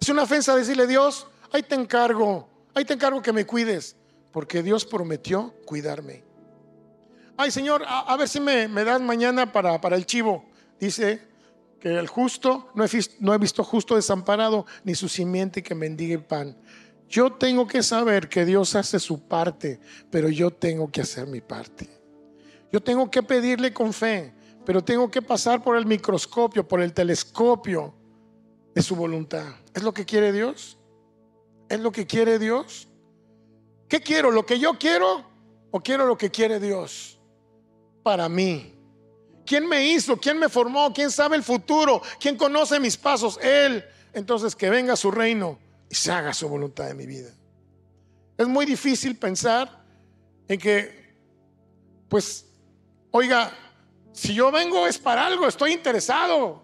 Es 0.00 0.08
una 0.08 0.24
ofensa 0.24 0.56
decirle, 0.56 0.88
Dios, 0.88 1.28
ahí 1.52 1.62
te 1.62 1.76
encargo, 1.76 2.48
ahí 2.74 2.84
te 2.84 2.94
encargo 2.94 3.22
que 3.22 3.32
me 3.32 3.46
cuides, 3.46 3.94
porque 4.32 4.64
Dios 4.64 4.84
prometió 4.84 5.54
cuidarme. 5.66 6.24
Ay 7.36 7.52
Señor, 7.52 7.84
a, 7.86 8.16
ver 8.16 8.28
si 8.28 8.40
me, 8.40 8.66
das 8.66 9.00
mañana 9.00 9.52
para, 9.52 9.80
para 9.80 9.94
el 9.94 10.06
chivo. 10.06 10.44
Dice 10.80 11.22
que 11.78 11.96
el 11.96 12.08
justo, 12.08 12.72
no 12.74 12.84
he, 12.84 12.88
no 13.20 13.34
he 13.34 13.38
visto 13.38 13.62
justo 13.62 13.94
desamparado, 13.94 14.66
ni 14.82 14.96
su 14.96 15.08
simiente 15.08 15.62
que 15.62 15.76
mendigue 15.76 16.18
pan. 16.18 16.56
Yo 17.10 17.32
tengo 17.32 17.66
que 17.66 17.82
saber 17.82 18.28
que 18.28 18.44
Dios 18.44 18.76
hace 18.76 19.00
su 19.00 19.26
parte, 19.26 19.80
pero 20.12 20.28
yo 20.28 20.52
tengo 20.52 20.88
que 20.92 21.00
hacer 21.00 21.26
mi 21.26 21.40
parte. 21.40 21.88
Yo 22.72 22.80
tengo 22.80 23.10
que 23.10 23.20
pedirle 23.20 23.74
con 23.74 23.92
fe, 23.92 24.32
pero 24.64 24.84
tengo 24.84 25.10
que 25.10 25.20
pasar 25.20 25.60
por 25.60 25.76
el 25.76 25.86
microscopio, 25.86 26.68
por 26.68 26.80
el 26.80 26.92
telescopio 26.92 27.92
de 28.72 28.80
su 28.80 28.94
voluntad. 28.94 29.44
¿Es 29.74 29.82
lo 29.82 29.92
que 29.92 30.04
quiere 30.04 30.32
Dios? 30.32 30.78
¿Es 31.68 31.80
lo 31.80 31.90
que 31.90 32.06
quiere 32.06 32.38
Dios? 32.38 32.86
¿Qué 33.88 34.00
quiero? 34.00 34.30
¿Lo 34.30 34.46
que 34.46 34.60
yo 34.60 34.78
quiero 34.78 35.24
o 35.72 35.80
quiero 35.80 36.06
lo 36.06 36.16
que 36.16 36.30
quiere 36.30 36.60
Dios 36.60 37.18
para 38.04 38.28
mí? 38.28 38.72
¿Quién 39.44 39.66
me 39.66 39.84
hizo? 39.84 40.16
¿Quién 40.16 40.38
me 40.38 40.48
formó? 40.48 40.92
¿Quién 40.92 41.10
sabe 41.10 41.34
el 41.34 41.42
futuro? 41.42 42.02
¿Quién 42.20 42.36
conoce 42.36 42.78
mis 42.78 42.96
pasos? 42.96 43.36
Él. 43.42 43.84
Entonces 44.12 44.54
que 44.54 44.70
venga 44.70 44.94
su 44.94 45.10
reino 45.10 45.58
y 45.90 45.94
se 45.94 46.12
haga 46.12 46.32
su 46.32 46.48
voluntad 46.48 46.88
en 46.88 46.96
mi 46.96 47.04
vida. 47.04 47.30
Es 48.38 48.46
muy 48.46 48.64
difícil 48.64 49.16
pensar 49.16 49.84
en 50.48 50.58
que, 50.58 51.14
pues, 52.08 52.46
oiga, 53.10 53.52
si 54.12 54.32
yo 54.32 54.50
vengo 54.50 54.86
es 54.86 54.98
para 54.98 55.26
algo, 55.26 55.46
estoy 55.46 55.72
interesado, 55.72 56.62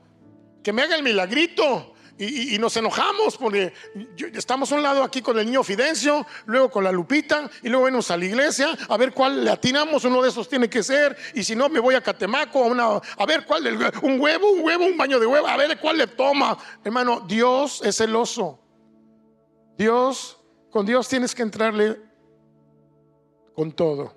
que 0.62 0.72
me 0.72 0.82
haga 0.82 0.96
el 0.96 1.02
milagrito, 1.02 1.92
y, 2.18 2.56
nos 2.58 2.74
enojamos 2.78 3.36
porque 3.36 3.74
estamos 4.32 4.72
a 4.72 4.76
un 4.76 4.82
lado 4.82 5.02
aquí 5.02 5.20
con 5.20 5.38
el 5.38 5.44
niño 5.44 5.62
Fidencio, 5.62 6.26
luego 6.46 6.70
con 6.70 6.82
la 6.82 6.90
Lupita 6.90 7.50
y 7.62 7.68
luego 7.68 7.84
venimos 7.84 8.10
a 8.10 8.16
la 8.16 8.24
iglesia 8.24 8.74
a 8.88 8.96
ver 8.96 9.12
cuál 9.12 9.44
le 9.44 9.50
atinamos, 9.50 10.04
uno 10.04 10.22
de 10.22 10.30
esos 10.30 10.48
tiene 10.48 10.70
que 10.70 10.82
ser 10.82 11.14
y 11.34 11.44
si 11.44 11.54
no 11.54 11.68
me 11.68 11.78
voy 11.78 11.94
a 11.94 12.00
Catemaco 12.00 12.64
a, 12.64 12.68
una, 12.68 12.86
a 12.86 13.26
ver 13.26 13.44
cuál, 13.44 13.66
un 14.00 14.18
huevo, 14.18 14.50
un 14.50 14.64
huevo, 14.64 14.86
un 14.86 14.96
baño 14.96 15.20
de 15.20 15.26
huevo, 15.26 15.46
a 15.46 15.58
ver 15.58 15.78
cuál 15.78 15.98
le 15.98 16.06
toma. 16.06 16.56
Hermano, 16.82 17.20
Dios 17.20 17.82
es 17.84 17.96
celoso. 17.96 18.65
Dios, 19.76 20.38
con 20.70 20.86
Dios 20.86 21.08
tienes 21.08 21.34
que 21.34 21.42
entrarle 21.42 22.00
con 23.54 23.72
todo, 23.72 24.14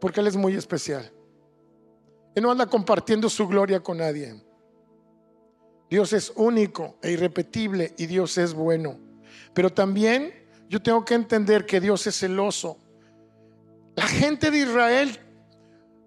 porque 0.00 0.20
Él 0.20 0.26
es 0.26 0.36
muy 0.36 0.54
especial. 0.54 1.10
Él 2.34 2.42
no 2.42 2.50
anda 2.50 2.66
compartiendo 2.66 3.28
su 3.28 3.46
gloria 3.46 3.80
con 3.80 3.98
nadie. 3.98 4.42
Dios 5.90 6.12
es 6.14 6.32
único 6.36 6.96
e 7.02 7.10
irrepetible 7.10 7.94
y 7.98 8.06
Dios 8.06 8.38
es 8.38 8.54
bueno. 8.54 8.98
Pero 9.52 9.70
también 9.70 10.32
yo 10.68 10.80
tengo 10.80 11.04
que 11.04 11.14
entender 11.14 11.66
que 11.66 11.80
Dios 11.80 12.06
es 12.06 12.18
celoso. 12.18 12.78
La 13.94 14.06
gente 14.06 14.50
de 14.50 14.60
Israel 14.60 15.20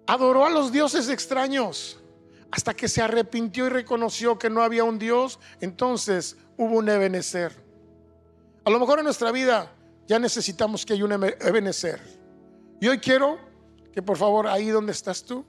adoró 0.08 0.44
a 0.44 0.50
los 0.50 0.72
dioses 0.72 1.08
extraños 1.08 2.00
hasta 2.50 2.74
que 2.74 2.88
se 2.88 3.00
arrepintió 3.00 3.66
y 3.66 3.68
reconoció 3.68 4.38
que 4.38 4.50
no 4.50 4.62
había 4.62 4.82
un 4.82 4.98
Dios. 4.98 5.38
Entonces 5.60 6.36
hubo 6.56 6.78
un 6.78 6.88
ebenecer. 6.88 7.65
A 8.66 8.70
lo 8.70 8.80
mejor 8.80 8.98
en 8.98 9.04
nuestra 9.04 9.30
vida 9.30 9.72
ya 10.08 10.18
necesitamos 10.18 10.84
que 10.84 10.94
haya 10.94 11.04
un 11.04 11.12
ebenecer. 11.12 12.00
Y 12.80 12.88
hoy 12.88 12.98
quiero 12.98 13.38
que 13.92 14.02
por 14.02 14.16
favor 14.16 14.48
ahí 14.48 14.70
donde 14.70 14.90
estás 14.90 15.22
tú, 15.24 15.44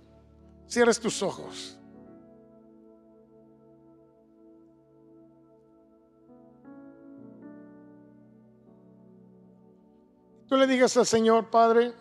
cierres 0.69 0.99
tus 0.99 1.23
ojos. 1.23 1.73
tú 10.47 10.55
le 10.55 10.65
digas 10.65 10.95
al 10.95 11.05
Señor, 11.05 11.49
Padre, 11.49 11.91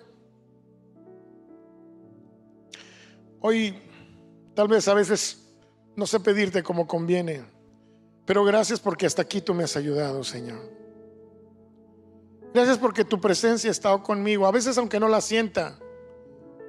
hoy 3.40 3.74
tal 4.54 4.68
vez 4.68 4.86
a 4.86 4.94
veces 4.94 5.42
no 5.96 6.06
sé 6.06 6.20
pedirte 6.20 6.62
como 6.62 6.86
conviene, 6.86 7.44
pero 8.24 8.44
gracias 8.44 8.78
porque 8.78 9.06
hasta 9.06 9.22
aquí 9.22 9.40
tú 9.40 9.52
me 9.52 9.64
has 9.64 9.76
ayudado, 9.76 10.22
Señor. 10.22 10.85
Gracias 12.56 12.78
porque 12.78 13.04
tu 13.04 13.20
presencia 13.20 13.68
ha 13.68 13.70
estado 13.70 14.02
conmigo, 14.02 14.46
a 14.46 14.50
veces 14.50 14.78
aunque 14.78 14.98
no 14.98 15.08
la 15.08 15.20
sienta. 15.20 15.78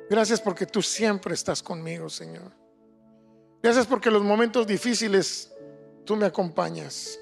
Gracias 0.09 0.41
porque 0.41 0.65
tú 0.65 0.81
siempre 0.81 1.33
estás 1.33 1.63
conmigo, 1.63 2.09
Señor. 2.09 2.51
Gracias 3.63 3.87
porque 3.87 4.09
en 4.09 4.15
los 4.15 4.23
momentos 4.25 4.67
difíciles 4.67 5.49
tú 6.03 6.17
me 6.17 6.25
acompañas. 6.25 7.17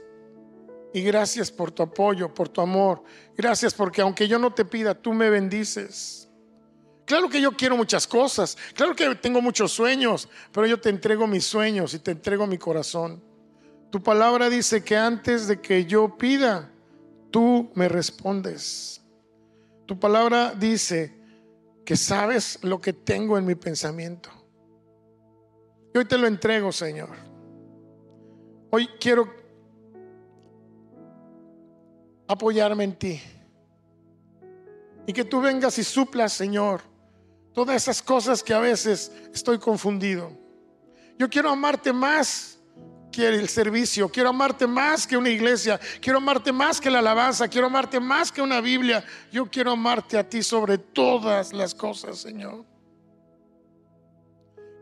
Y 0.95 1.03
gracias 1.03 1.51
por 1.51 1.69
tu 1.69 1.83
apoyo, 1.83 2.33
por 2.33 2.49
tu 2.49 2.59
amor. 2.59 3.03
Gracias 3.37 3.71
porque 3.71 4.01
aunque 4.01 4.27
yo 4.27 4.39
no 4.39 4.51
te 4.51 4.65
pida, 4.65 4.95
tú 4.95 5.13
me 5.13 5.29
bendices. 5.29 6.27
Claro 7.05 7.29
que 7.29 7.39
yo 7.39 7.51
quiero 7.51 7.77
muchas 7.77 8.07
cosas. 8.07 8.57
Claro 8.73 8.95
que 8.95 9.13
tengo 9.13 9.43
muchos 9.43 9.73
sueños. 9.73 10.27
Pero 10.51 10.65
yo 10.65 10.81
te 10.81 10.89
entrego 10.89 11.27
mis 11.27 11.45
sueños 11.45 11.93
y 11.93 11.99
te 11.99 12.09
entrego 12.09 12.47
mi 12.47 12.57
corazón. 12.57 13.23
Tu 13.91 14.01
palabra 14.01 14.49
dice 14.49 14.83
que 14.83 14.97
antes 14.97 15.45
de 15.45 15.61
que 15.61 15.85
yo 15.85 16.17
pida, 16.17 16.71
tú 17.35 17.69
me 17.75 17.89
respondes. 17.89 19.01
Tu 19.85 19.99
palabra 19.99 20.53
dice 20.57 21.13
que 21.83 21.97
sabes 21.97 22.57
lo 22.61 22.79
que 22.79 22.93
tengo 22.93 23.37
en 23.37 23.45
mi 23.45 23.55
pensamiento. 23.55 24.29
Y 25.93 25.97
hoy 25.97 26.05
te 26.05 26.17
lo 26.17 26.27
entrego, 26.27 26.71
Señor. 26.71 27.09
Hoy 28.69 28.87
quiero 29.01 29.29
apoyarme 32.25 32.85
en 32.85 32.97
ti. 32.97 33.21
Y 35.05 35.11
que 35.11 35.25
tú 35.25 35.41
vengas 35.41 35.77
y 35.77 35.83
suplas, 35.83 36.31
Señor, 36.31 36.79
todas 37.51 37.75
esas 37.75 38.01
cosas 38.01 38.41
que 38.41 38.53
a 38.53 38.59
veces 38.59 39.11
estoy 39.33 39.59
confundido. 39.59 40.31
Yo 41.19 41.29
quiero 41.29 41.49
amarte 41.49 41.91
más 41.91 42.54
que 43.15 43.29
el 43.29 43.47
servicio, 43.47 44.09
quiero 44.09 44.27
amarte 44.27 44.67
más 44.67 45.07
que 45.07 45.15
una 45.15 45.29
iglesia, 45.29 45.79
quiero 46.01 46.17
amarte 46.17 46.51
más 46.51 46.81
que 46.81 46.91
la 46.91 46.99
alabanza, 46.99 47.47
quiero 47.47 47.67
amarte 47.67 47.97
más 47.97 48.29
que 48.29 48.41
una 48.41 48.59
Biblia. 48.59 49.05
Yo 49.31 49.49
quiero 49.49 49.71
amarte 49.71 50.17
a 50.17 50.29
ti 50.29 50.43
sobre 50.43 50.77
todas 50.77 51.53
las 51.53 51.73
cosas, 51.73 52.17
Señor. 52.17 52.65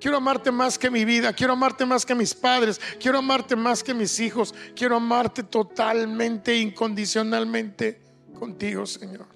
Quiero 0.02 0.18
amarte 0.18 0.52
más 0.52 0.80
que 0.80 0.90
mi 0.90 1.06
vida, 1.06 1.32
quiero 1.32 1.54
amarte 1.54 1.86
más 1.86 2.08
que 2.08 2.16
mis 2.16 2.34
padres, 2.34 2.82
quiero 3.00 3.20
amarte 3.20 3.56
más 3.56 3.84
que 3.84 3.94
mis 3.94 4.20
hijos, 4.20 4.54
quiero 4.76 4.96
amarte 4.96 5.44
totalmente, 5.44 6.58
incondicionalmente 6.58 8.02
contigo, 8.38 8.88
Señor. 8.88 9.28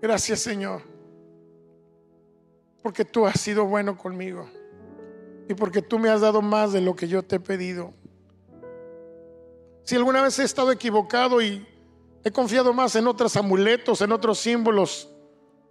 Gracias, 0.00 0.40
Señor, 0.40 0.82
porque 2.82 3.04
tú 3.04 3.26
has 3.26 3.38
sido 3.38 3.66
bueno 3.66 3.96
conmigo 3.96 4.61
y 5.52 5.54
porque 5.54 5.82
tú 5.82 5.98
me 5.98 6.08
has 6.08 6.22
dado 6.22 6.40
más 6.40 6.72
de 6.72 6.80
lo 6.80 6.96
que 6.96 7.06
yo 7.06 7.22
te 7.22 7.36
he 7.36 7.40
pedido. 7.40 7.92
Si 9.84 9.94
alguna 9.94 10.22
vez 10.22 10.38
he 10.38 10.44
estado 10.44 10.72
equivocado 10.72 11.42
y 11.42 11.66
he 12.24 12.30
confiado 12.30 12.72
más 12.72 12.96
en 12.96 13.06
otros 13.06 13.36
amuletos, 13.36 14.00
en 14.00 14.12
otros 14.12 14.38
símbolos 14.38 15.10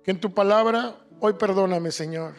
que 0.04 0.12
en 0.12 0.20
tu 0.20 0.34
palabra, 0.34 1.04
hoy 1.20 1.34
perdóname, 1.34 1.92
Señor. 1.92 2.36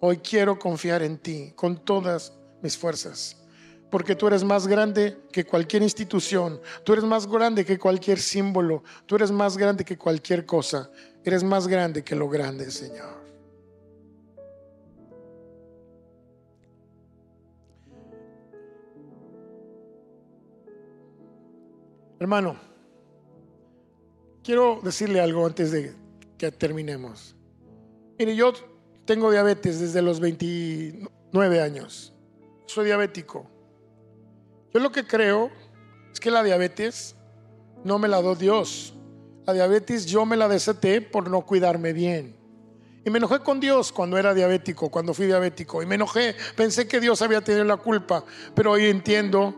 Hoy 0.00 0.18
quiero 0.18 0.58
confiar 0.58 1.02
en 1.02 1.18
ti 1.18 1.52
con 1.54 1.84
todas 1.84 2.32
mis 2.62 2.76
fuerzas. 2.76 3.36
Porque 3.88 4.16
tú 4.16 4.26
eres 4.26 4.42
más 4.42 4.66
grande 4.66 5.16
que 5.30 5.44
cualquier 5.44 5.82
institución. 5.82 6.60
Tú 6.82 6.94
eres 6.94 7.04
más 7.04 7.28
grande 7.28 7.64
que 7.64 7.78
cualquier 7.78 8.18
símbolo. 8.18 8.82
Tú 9.06 9.14
eres 9.14 9.30
más 9.30 9.56
grande 9.56 9.84
que 9.84 9.96
cualquier 9.96 10.44
cosa. 10.44 10.90
Eres 11.22 11.44
más 11.44 11.68
grande 11.68 12.02
que 12.02 12.16
lo 12.16 12.28
grande, 12.28 12.72
Señor. 12.72 13.15
Hermano, 22.18 22.56
quiero 24.42 24.80
decirle 24.82 25.20
algo 25.20 25.44
antes 25.44 25.70
de 25.70 25.94
que 26.38 26.50
terminemos. 26.50 27.34
Mire, 28.18 28.34
yo 28.34 28.52
tengo 29.04 29.30
diabetes 29.30 29.80
desde 29.80 30.00
los 30.00 30.20
29 30.20 31.60
años. 31.60 32.14
Soy 32.66 32.86
diabético. 32.86 33.46
Yo 34.72 34.80
lo 34.80 34.90
que 34.90 35.06
creo 35.06 35.50
es 36.12 36.20
que 36.20 36.30
la 36.30 36.42
diabetes 36.42 37.16
no 37.84 37.98
me 37.98 38.08
la 38.08 38.22
dio 38.22 38.34
Dios. 38.34 38.94
La 39.46 39.52
diabetes 39.52 40.06
yo 40.06 40.24
me 40.26 40.36
la 40.36 40.48
desaté 40.48 41.00
por 41.00 41.30
no 41.30 41.42
cuidarme 41.42 41.92
bien. 41.92 42.36
Y 43.04 43.10
me 43.10 43.18
enojé 43.18 43.38
con 43.40 43.60
Dios 43.60 43.92
cuando 43.92 44.18
era 44.18 44.34
diabético, 44.34 44.90
cuando 44.90 45.14
fui 45.14 45.26
diabético. 45.26 45.82
Y 45.82 45.86
me 45.86 45.94
enojé, 45.94 46.34
pensé 46.56 46.88
que 46.88 46.98
Dios 46.98 47.22
había 47.22 47.40
tenido 47.42 47.64
la 47.64 47.76
culpa. 47.76 48.24
Pero 48.54 48.72
hoy 48.72 48.86
entiendo 48.86 49.54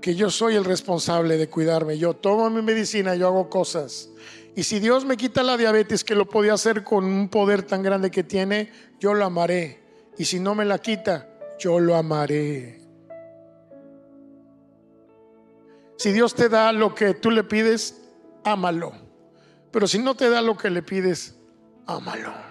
que 0.00 0.14
yo 0.14 0.30
soy 0.30 0.54
el 0.56 0.64
responsable 0.64 1.36
de 1.36 1.48
cuidarme. 1.48 1.98
Yo 1.98 2.14
tomo 2.14 2.48
mi 2.50 2.62
medicina, 2.62 3.14
yo 3.14 3.28
hago 3.28 3.50
cosas. 3.50 4.08
Y 4.56 4.64
si 4.64 4.80
Dios 4.80 5.04
me 5.04 5.16
quita 5.16 5.42
la 5.42 5.56
diabetes, 5.56 6.04
que 6.04 6.14
lo 6.14 6.28
podía 6.28 6.54
hacer 6.54 6.82
con 6.82 7.04
un 7.04 7.28
poder 7.28 7.62
tan 7.62 7.82
grande 7.82 8.10
que 8.10 8.24
tiene, 8.24 8.72
yo 8.98 9.14
lo 9.14 9.24
amaré. 9.24 9.80
Y 10.18 10.24
si 10.24 10.40
no 10.40 10.54
me 10.54 10.64
la 10.64 10.78
quita, 10.78 11.28
yo 11.58 11.78
lo 11.78 11.96
amaré. 11.96 12.80
Si 15.96 16.12
Dios 16.12 16.34
te 16.34 16.48
da 16.48 16.72
lo 16.72 16.94
que 16.94 17.14
tú 17.14 17.30
le 17.30 17.44
pides, 17.44 18.00
ámalo. 18.44 18.92
Pero 19.70 19.86
si 19.86 19.98
no 19.98 20.14
te 20.14 20.30
da 20.30 20.40
lo 20.42 20.56
que 20.56 20.70
le 20.70 20.82
pides, 20.82 21.34
ámalo. 21.86 22.49